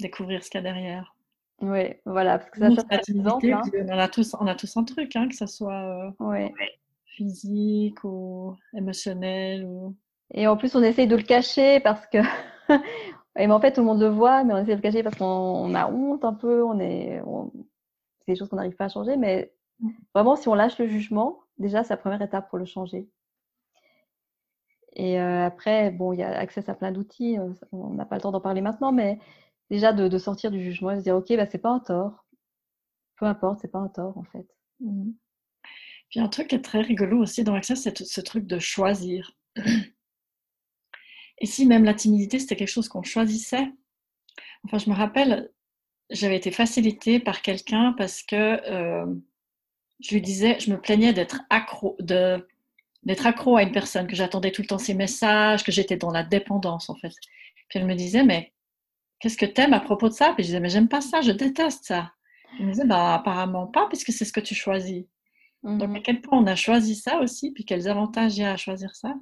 découvrir 0.00 0.44
ce 0.44 0.50
qu'il 0.50 0.58
y 0.58 0.60
a 0.60 0.72
derrière? 0.72 1.16
Oui, 1.60 1.94
voilà, 2.04 2.38
parce 2.38 2.50
que 2.50 2.60
ça, 2.60 2.82
ça 2.90 3.00
exemple, 3.08 3.46
hein. 3.52 3.62
on, 3.88 3.98
a 3.98 4.08
tous, 4.08 4.36
on 4.38 4.46
a 4.46 4.54
tous 4.54 4.76
un 4.76 4.84
truc, 4.84 5.16
hein, 5.16 5.28
que 5.28 5.34
ce 5.34 5.46
soit 5.46 6.12
euh, 6.20 6.48
physique 7.06 8.02
ou 8.04 8.54
émotionnel. 8.72 9.64
Ou... 9.64 9.96
Et 10.32 10.46
en 10.46 10.56
plus, 10.56 10.74
on 10.76 10.82
essaye 10.82 11.06
de 11.06 11.16
le 11.16 11.22
cacher 11.22 11.80
parce 11.80 12.06
que. 12.06 12.18
et 13.38 13.46
mais 13.46 13.52
en 13.52 13.60
fait, 13.60 13.72
tout 13.72 13.80
le 13.80 13.86
monde 13.86 14.00
le 14.00 14.08
voit, 14.08 14.44
mais 14.44 14.52
on 14.54 14.58
essaie 14.58 14.72
de 14.72 14.76
le 14.76 14.82
cacher 14.82 15.02
parce 15.02 15.16
qu'on 15.16 15.74
a 15.74 15.88
honte 15.90 16.24
un 16.24 16.34
peu, 16.34 16.62
on 16.64 16.78
est. 16.78 17.20
C'est 18.20 18.32
des 18.32 18.36
choses 18.36 18.48
qu'on 18.48 18.56
n'arrive 18.56 18.76
pas 18.76 18.86
à 18.86 18.88
changer, 18.88 19.16
mais 19.16 19.52
mmh. 19.80 19.90
vraiment, 20.14 20.36
si 20.36 20.48
on 20.48 20.54
lâche 20.54 20.78
le 20.78 20.86
jugement, 20.86 21.43
déjà, 21.58 21.82
la 21.88 21.96
première 21.96 22.22
étape 22.22 22.48
pour 22.48 22.58
le 22.58 22.64
changer. 22.64 23.08
Et 24.96 25.20
euh, 25.20 25.44
après, 25.46 25.90
bon, 25.90 26.12
il 26.12 26.20
y 26.20 26.22
a 26.22 26.38
accès 26.38 26.68
à 26.70 26.74
plein 26.74 26.92
d'outils, 26.92 27.38
euh, 27.38 27.52
on 27.72 27.90
n'a 27.90 28.04
pas 28.06 28.16
le 28.16 28.22
temps 28.22 28.30
d'en 28.30 28.40
parler 28.40 28.60
maintenant, 28.60 28.92
mais 28.92 29.18
déjà 29.70 29.92
de, 29.92 30.18
sortir 30.18 30.50
du 30.50 30.62
jugement 30.62 30.90
et 30.90 30.94
de 30.94 31.00
se 31.00 31.04
dire 31.04 31.16
ok 31.16 31.36
bah 31.36 31.46
c'est 31.46 31.58
pas 31.58 31.70
un 31.70 31.80
tort 31.80 32.26
peu 33.16 33.26
importe 33.26 33.60
c'est 33.60 33.70
pas 33.70 33.78
un 33.78 33.88
tort 33.88 34.16
en 34.18 34.24
fait 34.24 34.46
mmh. 34.80 35.12
puis 36.10 36.20
un 36.20 36.28
truc 36.28 36.48
qui 36.48 36.54
est 36.54 36.62
très 36.62 36.80
rigolo 36.80 37.18
aussi 37.18 37.44
dans 37.44 37.54
Access 37.54 37.82
c'est 37.82 38.04
ce 38.04 38.20
truc 38.20 38.46
de 38.46 38.58
choisir 38.58 39.36
et 41.38 41.46
si 41.46 41.66
même 41.66 41.84
la 41.84 41.94
timidité 41.94 42.38
c'était 42.38 42.56
quelque 42.56 42.68
chose 42.68 42.88
qu'on 42.88 43.02
choisissait? 43.02 43.72
Enfin 44.64 44.78
je 44.78 44.90
me 44.90 44.94
rappelle 44.94 45.50
j'avais 46.10 46.36
été 46.36 46.50
facilitée 46.50 47.18
par 47.18 47.42
quelqu'un 47.42 47.94
parce 47.96 48.22
que 48.22 48.36
euh, 48.70 49.06
je 50.04 50.14
lui 50.14 50.20
disais 50.22 50.58
je 50.60 50.70
me 50.70 50.80
plaignais 50.80 51.12
d'être 51.12 51.40
accro 51.50 51.96
de 52.00 52.46
d'être 53.04 53.26
accro 53.26 53.56
à 53.56 53.62
une 53.62 53.72
personne 53.72 54.06
que 54.06 54.16
j'attendais 54.16 54.52
tout 54.52 54.62
le 54.62 54.68
temps 54.68 54.78
ses 54.78 54.94
messages 54.94 55.64
que 55.64 55.72
j'étais 55.72 55.96
dans 55.96 56.10
la 56.10 56.22
dépendance 56.22 56.90
en 56.90 56.96
fait 56.96 57.12
puis 57.68 57.78
elle 57.78 57.86
me 57.86 57.94
disait 57.94 58.24
mais 58.24 58.52
qu'est-ce 59.24 59.38
que 59.38 59.46
t'aimes 59.46 59.72
à 59.72 59.80
propos 59.80 60.08
de 60.10 60.12
ça? 60.14 60.34
Puis 60.34 60.44
je 60.44 60.48
disais, 60.48 60.60
mais 60.60 60.68
j'aime 60.68 60.88
pas 60.88 61.00
ça, 61.00 61.22
je 61.22 61.32
déteste 61.32 61.86
ça. 61.86 62.12
Il 62.58 62.66
me 62.66 62.72
disait, 62.72 62.84
bah 62.86 63.14
apparemment 63.14 63.66
pas, 63.66 63.86
puisque 63.88 64.12
c'est 64.12 64.26
ce 64.26 64.32
que 64.34 64.40
tu 64.40 64.54
choisis. 64.54 65.06
Donc 65.62 65.96
à 65.96 66.00
quel 66.00 66.20
point 66.20 66.38
on 66.38 66.46
a 66.46 66.56
choisi 66.56 66.94
ça 66.94 67.18
aussi, 67.20 67.50
puis 67.52 67.64
quels 67.64 67.88
avantages 67.88 68.36
il 68.36 68.42
y 68.42 68.44
a 68.44 68.52
à 68.52 68.56
choisir 68.58 68.94
ça? 68.94 69.14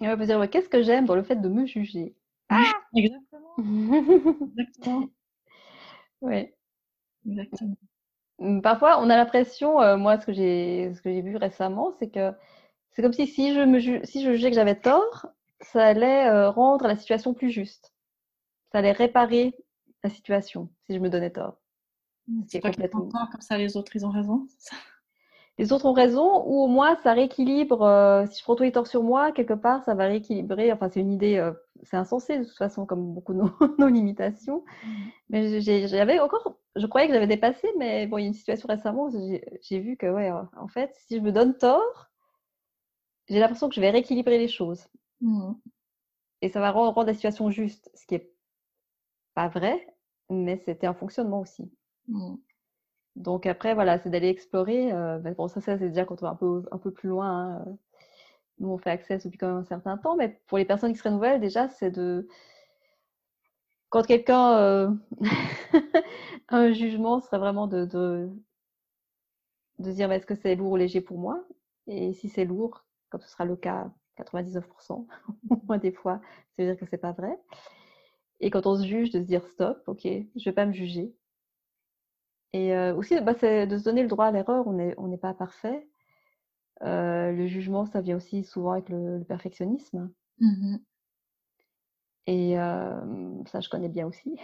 Et 0.00 0.08
on 0.08 0.16
va 0.16 0.26
dire, 0.26 0.50
qu'est-ce 0.50 0.68
que 0.68 0.82
j'aime 0.82 1.04
dans 1.04 1.14
le 1.14 1.22
fait 1.22 1.36
de 1.36 1.48
me 1.48 1.64
juger? 1.64 2.16
Ah 2.48 2.72
Exactement. 2.96 3.54
Exactement. 4.58 5.08
Oui. 6.20 6.48
Exactement. 7.26 7.76
Mmh, 8.38 8.60
parfois, 8.60 9.00
on 9.00 9.10
a 9.10 9.16
l'impression, 9.16 9.80
euh, 9.80 9.96
moi, 9.96 10.18
ce 10.20 10.26
que 10.26 10.32
j'ai 10.32 10.92
ce 10.94 11.02
que 11.02 11.10
j'ai 11.12 11.22
vu 11.22 11.36
récemment, 11.36 11.92
c'est 11.98 12.10
que 12.10 12.32
c'est 12.92 13.02
comme 13.02 13.12
si 13.12 13.26
si 13.26 13.54
je 13.54 13.60
me 13.60 13.80
si 14.04 14.22
je 14.24 14.32
jugeais 14.32 14.50
que 14.50 14.56
j'avais 14.56 14.80
tort, 14.80 15.26
ça 15.60 15.84
allait 15.86 16.28
euh, 16.28 16.50
rendre 16.50 16.86
la 16.86 16.96
situation 16.96 17.34
plus 17.34 17.50
juste 17.50 17.94
ça 18.74 18.78
allait 18.78 18.90
réparer 18.90 19.54
la 20.02 20.10
situation 20.10 20.68
si 20.86 20.94
je 20.94 20.98
me 20.98 21.08
donnais 21.08 21.30
tort. 21.30 21.60
C'est 22.48 22.60
complètement 22.60 23.08
tort, 23.08 23.28
comme 23.30 23.40
ça 23.40 23.56
les 23.56 23.76
autres 23.76 23.94
ils 23.94 24.04
ont 24.04 24.10
raison. 24.10 24.48
Les 25.58 25.72
autres 25.72 25.86
ont 25.86 25.92
raison, 25.92 26.44
ou 26.46 26.64
au 26.64 26.66
moins 26.68 26.96
ça 26.96 27.12
rééquilibre. 27.12 27.82
euh, 27.82 28.26
si 28.26 28.38
je 28.40 28.44
prends 28.44 28.56
tous 28.56 28.64
les 28.64 28.72
torts 28.72 28.86
sur 28.88 29.02
moi, 29.02 29.32
quelque 29.32 29.54
part, 29.54 29.84
ça 29.84 29.94
va 29.94 30.06
rééquilibrer. 30.06 30.72
Enfin, 30.72 30.88
c'est 30.88 31.00
une 31.00 31.12
idée, 31.12 31.36
euh, 31.38 31.52
c'est 31.84 31.96
insensé 31.96 32.38
de 32.38 32.44
toute 32.44 32.56
façon, 32.56 32.86
comme 32.86 33.14
beaucoup 33.14 33.34
de 33.34 33.38
nos, 33.38 33.50
nos 33.78 33.88
limitations. 33.88 34.64
Mais 35.30 35.60
j'ai- 35.60 35.88
j'avais 35.88 36.20
encore, 36.20 36.56
je 36.76 36.86
croyais 36.86 37.08
que 37.08 37.14
j'avais 37.14 37.26
dépassé, 37.28 37.68
mais 37.78 38.06
bon, 38.06 38.18
il 38.18 38.22
y 38.22 38.24
a 38.26 38.28
une 38.28 38.34
situation 38.34 38.68
récemment, 38.68 39.10
j'ai 39.62 39.80
vu 39.80 39.96
que, 39.96 40.06
ouais, 40.06 40.30
euh, 40.30 40.42
en 40.56 40.68
fait, 40.68 40.92
si 41.08 41.16
je 41.18 41.22
me 41.22 41.32
donne 41.32 41.56
tort, 41.58 42.10
j'ai 43.28 43.38
l'impression 43.38 43.68
que 43.68 43.74
je 43.74 43.82
vais 43.82 43.90
rééquilibrer 43.90 44.38
les 44.38 44.48
choses. 44.48 44.88
Mhm. 45.20 45.60
Et 46.42 46.48
ça 46.48 46.60
va 46.60 46.70
rendre, 46.70 47.02
la 47.04 47.12
situation 47.12 47.50
juste, 47.50 47.90
ce 47.96 48.06
qui 48.06 48.14
est 48.14 48.32
pas 49.34 49.48
vrai, 49.48 49.86
mais 50.30 50.56
c'était 50.64 50.86
un 50.86 50.94
fonctionnement 50.94 51.40
aussi. 51.40 51.70
Mhm. 52.08 52.38
Donc 53.16 53.46
après, 53.46 53.74
voilà, 53.74 53.98
c'est 53.98 54.10
d'aller 54.10 54.28
explorer. 54.28 54.92
euh, 54.92 55.18
bon, 55.36 55.48
ça, 55.48 55.60
ça 55.60 55.78
c'est 55.78 55.88
déjà 55.88 56.04
quand 56.04 56.22
on 56.22 56.26
va 56.26 56.32
un 56.32 56.34
peu, 56.36 56.62
un 56.72 56.78
peu 56.78 56.90
plus 56.92 57.08
loin. 57.08 57.28
hein, 57.58 57.64
euh, 57.68 57.72
Nous, 58.60 58.68
on 58.70 58.78
fait 58.78 58.90
Access 58.90 59.24
depuis 59.24 59.38
quand 59.38 59.48
même 59.48 59.58
un 59.58 59.64
certain 59.64 59.98
temps, 59.98 60.16
mais 60.16 60.40
pour 60.48 60.58
les 60.58 60.66
personnes 60.66 60.92
qui 60.92 60.98
seraient 60.98 61.12
nouvelles, 61.12 61.40
déjà, 61.40 61.68
c'est 61.68 61.90
de... 61.92 62.28
Quand 63.90 64.02
quelqu'un 64.02 64.58
euh, 64.58 64.90
un 66.48 66.72
jugement, 66.72 67.20
serait 67.20 67.38
vraiment 67.38 67.66
de, 67.66 67.84
de, 67.86 68.28
de 69.78 69.92
dire, 69.92 70.10
est-ce 70.12 70.26
que 70.26 70.34
c'est 70.34 70.54
lourd 70.56 70.72
ou 70.72 70.76
léger 70.76 71.00
pour 71.00 71.18
moi? 71.18 71.44
Et 71.86 72.12
si 72.14 72.28
c'est 72.28 72.44
lourd, 72.44 72.84
comme 73.10 73.20
ce 73.20 73.28
sera 73.28 73.44
le 73.44 73.56
cas 73.56 73.90
99%, 74.16 75.06
au 75.50 75.56
moins 75.66 75.78
des 75.78 75.92
fois, 75.92 76.20
ça 76.56 76.62
veut 76.62 76.70
dire 76.70 76.78
que 76.78 76.86
c'est 76.90 76.98
pas 76.98 77.12
vrai. 77.12 77.38
Et 78.38 78.48
quand 78.50 78.64
on 78.66 78.76
se 78.76 78.86
juge, 78.86 79.10
de 79.10 79.18
se 79.18 79.24
dire, 79.24 79.44
stop, 79.48 79.82
ok, 79.88 80.02
je 80.04 80.44
vais 80.44 80.52
pas 80.52 80.66
me 80.66 80.72
juger. 80.72 81.12
Et 82.54 82.74
euh, 82.74 82.94
aussi, 82.94 83.20
bah, 83.20 83.34
c'est 83.34 83.66
de 83.66 83.76
se 83.76 83.84
donner 83.84 84.02
le 84.02 84.08
droit 84.08 84.26
à 84.26 84.30
l'erreur. 84.30 84.66
On 84.66 84.72
n'est 84.72 84.94
on 84.96 85.08
n'est 85.08 85.18
pas 85.18 85.34
parfait. 85.34 85.86
Euh, 86.82 87.32
le 87.32 87.46
jugement, 87.46 87.86
ça 87.86 88.00
vient 88.00 88.16
aussi 88.16 88.44
souvent 88.44 88.72
avec 88.72 88.88
le, 88.88 89.18
le 89.18 89.24
perfectionnisme. 89.24 90.12
Mhm. 90.40 90.84
Et 92.26 92.58
euh, 92.58 93.42
ça, 93.46 93.60
je 93.60 93.68
connais 93.68 93.88
bien 93.88 94.06
aussi. 94.06 94.38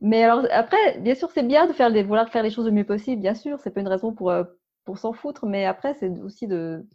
Mais 0.00 0.22
alors, 0.22 0.46
après, 0.50 0.98
bien 1.00 1.14
sûr, 1.14 1.30
c'est 1.30 1.42
bien 1.42 1.66
de 1.66 1.72
faire 1.72 1.88
les, 1.88 2.02
vouloir 2.02 2.28
faire 2.30 2.42
les 2.42 2.50
choses 2.50 2.66
le 2.66 2.72
mieux 2.72 2.84
possible. 2.84 3.20
Bien 3.22 3.34
sûr, 3.34 3.58
c'est 3.60 3.70
pas 3.70 3.80
une 3.80 3.88
raison 3.88 4.12
pour, 4.12 4.32
pour 4.84 4.98
s'en 4.98 5.12
foutre. 5.12 5.46
Mais 5.46 5.64
après, 5.64 5.94
c'est 5.94 6.10
aussi 6.20 6.46
de, 6.46 6.86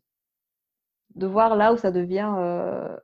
de 1.15 1.27
voir 1.27 1.55
là 1.55 1.73
où 1.73 1.77
ça 1.77 1.91
devient 1.91 2.33
euh, 2.37 2.97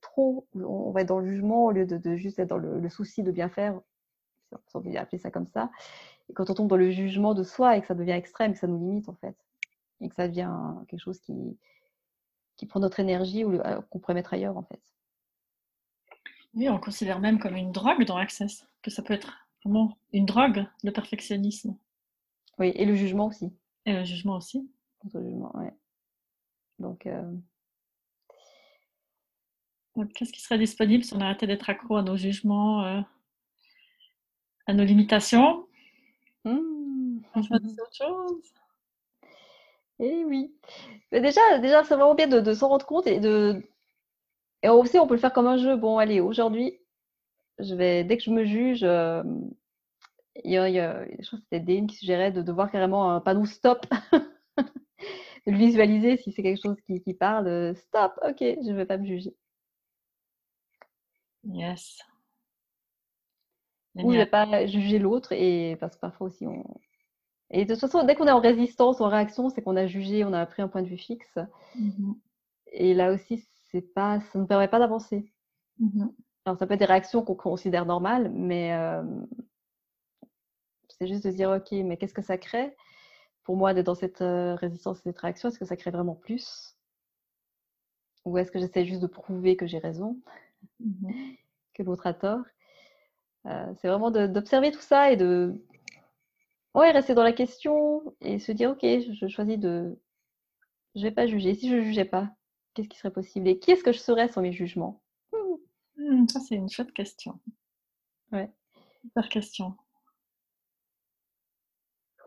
trop. 0.00 0.46
On 0.54 0.90
va 0.92 1.02
être 1.02 1.08
dans 1.08 1.20
le 1.20 1.30
jugement 1.30 1.66
au 1.66 1.72
lieu 1.72 1.86
de, 1.86 1.96
de 1.98 2.16
juste 2.16 2.38
être 2.38 2.48
dans 2.48 2.58
le, 2.58 2.80
le 2.80 2.88
souci 2.88 3.22
de 3.22 3.32
bien 3.32 3.48
faire. 3.48 3.80
On 4.74 4.80
peut 4.80 4.96
appeler 4.96 5.18
ça 5.18 5.30
comme 5.30 5.46
ça. 5.46 5.70
Et 6.28 6.32
quand 6.32 6.50
on 6.50 6.54
tombe 6.54 6.68
dans 6.68 6.76
le 6.76 6.90
jugement 6.90 7.34
de 7.34 7.42
soi 7.42 7.76
et 7.76 7.80
que 7.80 7.86
ça 7.86 7.94
devient 7.94 8.12
extrême, 8.12 8.52
que 8.52 8.58
ça 8.58 8.66
nous 8.66 8.78
limite 8.78 9.08
en 9.08 9.14
fait, 9.14 9.36
et 10.00 10.08
que 10.08 10.14
ça 10.14 10.28
devient 10.28 10.52
quelque 10.88 11.00
chose 11.00 11.20
qui, 11.20 11.34
qui 12.56 12.66
prend 12.66 12.80
notre 12.80 13.00
énergie 13.00 13.44
ou 13.44 13.54
euh, 13.54 13.80
qu'on 13.90 13.98
pourrait 13.98 14.14
mettre 14.14 14.34
ailleurs 14.34 14.56
en 14.56 14.62
fait. 14.62 14.80
Oui, 16.54 16.68
on 16.68 16.78
considère 16.78 17.20
même 17.20 17.38
comme 17.38 17.56
une 17.56 17.72
drogue 17.72 18.04
dans 18.04 18.16
Access, 18.16 18.66
que 18.82 18.90
ça 18.90 19.02
peut 19.02 19.14
être 19.14 19.32
vraiment 19.64 19.96
une 20.12 20.26
drogue, 20.26 20.66
le 20.82 20.92
perfectionnisme. 20.92 21.76
Oui, 22.58 22.72
et 22.74 22.84
le 22.84 22.94
jugement 22.94 23.26
aussi. 23.26 23.52
Et 23.86 23.92
le 23.92 24.04
jugement 24.04 24.36
aussi. 24.36 24.68
Le 25.12 25.22
jugement, 25.22 25.56
ouais. 25.56 25.72
Donc, 26.78 27.06
euh, 27.06 27.32
Donc, 29.98 30.12
qu'est-ce 30.12 30.32
qui 30.32 30.40
serait 30.40 30.58
disponible 30.58 31.02
si 31.02 31.12
on 31.14 31.20
arrêtait 31.20 31.48
d'être 31.48 31.68
accro 31.68 31.96
à 31.96 32.02
nos 32.02 32.16
jugements, 32.16 32.84
euh, 32.84 33.00
à 34.68 34.72
nos 34.74 34.84
limitations 34.84 35.66
hmm, 36.44 37.18
On 37.34 37.42
choisissait 37.42 37.82
autre 37.82 37.96
chose 37.96 38.42
eh 40.00 40.24
oui. 40.24 40.52
Mais 41.12 41.20
déjà, 41.20 41.40
déjà 41.60 41.84
c'est 41.84 41.94
vraiment 41.94 42.14
bien 42.14 42.28
de, 42.28 42.40
de 42.40 42.54
s'en 42.54 42.68
rendre 42.68 42.86
compte 42.86 43.06
et 43.06 43.20
de. 43.20 43.62
Et 44.62 44.68
aussi, 44.68 44.98
on 44.98 45.06
peut 45.08 45.14
le 45.14 45.20
faire 45.20 45.32
comme 45.32 45.46
un 45.48 45.56
jeu. 45.56 45.76
Bon, 45.76 45.98
allez, 45.98 46.20
aujourd'hui, 46.20 46.78
je 47.60 47.74
vais, 47.76 48.04
dès 48.04 48.16
que 48.18 48.24
je 48.24 48.30
me 48.30 48.44
juge, 48.46 48.84
euh, 48.84 49.22
il 50.44 50.52
y 50.52 50.56
a, 50.58 50.68
il 50.68 50.74
y 50.74 50.78
a- 50.80 51.04
je 51.20 51.26
crois 51.26 51.38
que 51.38 51.44
c'était 51.50 51.60
Dane 51.60 51.86
qui 51.86 51.96
suggérait 51.96 52.32
de, 52.32 52.42
de 52.42 52.52
voir 52.52 52.70
carrément 52.70 53.12
un 53.12 53.20
panneau 53.20 53.44
stop, 53.46 53.86
de 55.46 55.52
le 55.52 55.58
visualiser 55.58 56.16
si 56.16 56.32
c'est 56.32 56.42
quelque 56.42 56.60
chose 56.62 56.76
qui, 56.86 57.00
qui 57.02 57.14
parle. 57.14 57.74
Stop, 57.76 58.12
ok, 58.22 58.38
je 58.40 58.70
ne 58.70 58.76
vais 58.76 58.86
pas 58.86 58.98
me 58.98 59.06
juger. 59.06 59.34
Yes. 61.42 62.00
Ou 63.96 64.12
je 64.12 64.18
ne 64.18 64.24
pas 64.24 64.66
juger 64.66 64.98
l'autre, 64.98 65.32
et 65.32 65.76
parce 65.80 65.96
que 65.96 66.00
parfois 66.00 66.28
aussi 66.28 66.46
on. 66.46 66.64
Et 67.50 67.64
de 67.64 67.72
toute 67.74 67.80
façon, 67.80 68.04
dès 68.04 68.14
qu'on 68.14 68.26
est 68.26 68.32
en 68.32 68.40
résistance, 68.40 69.00
en 69.00 69.08
réaction, 69.08 69.48
c'est 69.48 69.62
qu'on 69.62 69.76
a 69.76 69.86
jugé, 69.86 70.24
on 70.24 70.32
a 70.32 70.44
pris 70.46 70.62
un 70.62 70.68
point 70.68 70.82
de 70.82 70.88
vue 70.88 70.98
fixe. 70.98 71.38
Mhm. 71.74 72.14
Et 72.72 72.94
là 72.94 73.12
aussi, 73.12 73.48
c'est 73.70 73.94
pas, 73.94 74.20
ça 74.20 74.38
ne 74.38 74.44
permet 74.44 74.68
pas 74.68 74.78
d'avancer. 74.78 75.32
Mhm. 75.78 76.12
Alors, 76.44 76.58
ça 76.58 76.66
peut 76.66 76.74
être 76.74 76.80
des 76.80 76.86
réactions 76.86 77.22
qu'on 77.22 77.34
considère 77.34 77.86
normales, 77.86 78.30
mais 78.34 78.72
euh, 78.74 79.02
c'est 80.88 81.06
juste 81.06 81.24
de 81.24 81.30
se 81.30 81.36
dire, 81.36 81.50
ok, 81.50 81.72
mais 81.84 81.96
qu'est-ce 81.96 82.14
que 82.14 82.22
ça 82.22 82.38
crée? 82.38 82.74
Pour 83.44 83.56
moi 83.56 83.72
d'être 83.74 83.86
dans 83.86 83.94
cette 83.94 84.20
euh, 84.20 84.54
résistance 84.56 84.98
et 84.98 85.02
cette 85.04 85.18
réaction 85.18 85.48
Est-ce 85.48 85.58
que 85.58 85.64
ça 85.64 85.76
crée 85.76 85.90
vraiment 85.90 86.14
plus? 86.14 86.76
Ou 88.24 88.36
est-ce 88.38 88.50
que 88.50 88.58
j'essaie 88.58 88.84
juste 88.84 89.00
de 89.00 89.06
prouver 89.06 89.56
que 89.56 89.66
j'ai 89.66 89.78
raison, 89.78 90.18
Mhm. 90.80 91.36
que 91.74 91.82
l'autre 91.82 92.06
a 92.06 92.14
tort? 92.14 92.44
C'est 93.76 93.88
vraiment 93.88 94.10
d'observer 94.10 94.70
tout 94.70 94.80
ça 94.80 95.10
et 95.10 95.16
de 95.16 95.54
ouais, 96.74 96.90
rester 96.90 97.14
dans 97.14 97.22
la 97.22 97.32
question 97.32 98.14
et 98.20 98.38
se 98.38 98.52
dire, 98.52 98.70
ok, 98.70 98.80
je, 98.82 99.12
je 99.12 99.28
choisis 99.28 99.58
de... 99.58 99.98
Je 100.94 101.02
vais 101.02 101.10
pas 101.10 101.26
juger. 101.26 101.54
Si 101.54 101.68
je 101.68 101.76
ne 101.76 101.82
jugeais 101.82 102.04
pas, 102.04 102.30
qu'est-ce 102.74 102.88
qui 102.88 102.98
serait 102.98 103.12
possible 103.12 103.48
Et 103.48 103.58
qui 103.58 103.70
est-ce 103.70 103.84
que 103.84 103.92
je 103.92 103.98
serais 103.98 104.28
sans 104.28 104.42
mes 104.42 104.52
jugements? 104.52 105.02
Hmm, 105.96 106.26
ça, 106.28 106.40
c'est 106.40 106.54
une 106.54 106.68
chouette 106.68 106.92
question. 106.92 107.38
Ouais. 108.32 108.50
Super 109.02 109.28
question. 109.28 109.76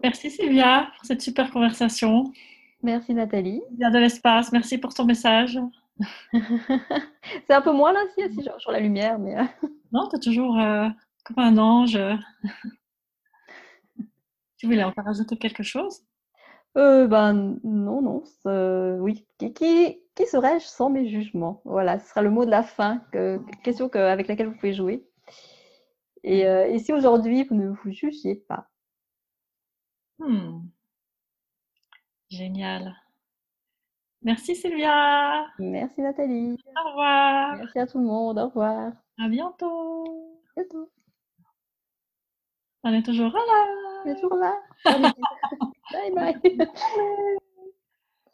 Merci 0.03 0.31
Sylvia 0.31 0.91
pour 0.95 1.05
cette 1.05 1.21
super 1.21 1.51
conversation. 1.51 2.31
Merci 2.81 3.13
Nathalie. 3.13 3.61
Sylvia 3.69 3.91
de 3.91 3.99
l'espace, 3.99 4.51
merci 4.51 4.77
pour 4.77 4.93
ton 4.93 5.05
message. 5.05 5.59
C'est 7.47 7.53
un 7.53 7.61
peu 7.61 7.71
moins 7.71 7.93
là, 7.93 7.99
si, 8.15 8.33
si 8.33 8.41
sur, 8.41 8.59
sur 8.59 8.71
la 8.71 8.79
lumière, 8.79 9.19
mais 9.19 9.37
euh, 9.37 9.43
Non, 9.91 10.07
tu 10.09 10.15
es 10.15 10.19
toujours 10.19 10.57
euh, 10.59 10.87
comme 11.23 11.39
un 11.39 11.57
ange. 11.57 11.99
Tu 14.57 14.67
voulais 14.67 14.83
encore 14.83 15.05
rajouter 15.05 15.37
quelque 15.37 15.63
chose? 15.63 16.03
Euh, 16.77 17.07
ben 17.07 17.59
non, 17.63 18.01
non. 18.03 18.23
oui, 19.01 19.25
qui, 19.39 19.53
qui, 19.53 19.99
qui 20.13 20.25
serais-je 20.27 20.65
sans 20.65 20.91
mes 20.91 21.09
jugements? 21.09 21.63
Voilà, 21.65 21.97
ce 21.97 22.07
sera 22.09 22.21
le 22.21 22.29
mot 22.29 22.45
de 22.45 22.51
la 22.51 22.61
fin. 22.61 22.99
Que, 23.11 23.39
question 23.63 23.89
que, 23.89 23.97
avec 23.97 24.27
laquelle 24.27 24.47
vous 24.47 24.55
pouvez 24.55 24.73
jouer. 24.73 25.03
Et, 26.23 26.45
euh, 26.45 26.67
et 26.67 26.77
si 26.77 26.93
aujourd'hui 26.93 27.43
vous 27.45 27.55
ne 27.55 27.69
vous 27.69 27.91
jugiez 27.91 28.35
pas? 28.35 28.67
Hmm. 30.19 30.61
Génial. 32.29 32.95
Merci 34.21 34.55
Sylvia. 34.55 35.47
Merci 35.57 36.01
Nathalie. 36.01 36.55
Au 36.77 36.89
revoir. 36.89 37.55
Merci 37.57 37.79
à 37.79 37.87
tout 37.87 37.97
le 37.97 38.05
monde. 38.05 38.37
Au 38.37 38.47
revoir. 38.47 38.91
À 39.17 39.27
bientôt. 39.27 40.39
À 40.55 40.61
bientôt. 40.61 40.91
On 42.83 42.93
est 42.93 43.03
toujours 43.03 43.31
là. 43.31 43.67
On 44.05 44.09
est 44.09 44.15
toujours 44.15 44.35
là. 44.35 44.59
Bye 45.91 46.11
bye. 46.13 46.57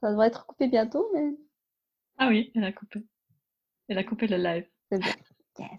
Ça 0.01 0.11
devrait 0.11 0.27
être 0.27 0.45
coupé 0.45 0.67
bientôt, 0.67 1.09
mais 1.13 1.31
Ah 2.17 2.27
oui, 2.29 2.51
elle 2.55 2.63
a 2.63 2.71
coupé. 2.71 3.05
Elle 3.89 3.97
a 3.97 4.03
coupé 4.03 4.27
le 4.27 4.37
live. 4.37 4.67
c'est 4.91 4.99
bon. 4.99 5.07
Yes. 5.59 5.69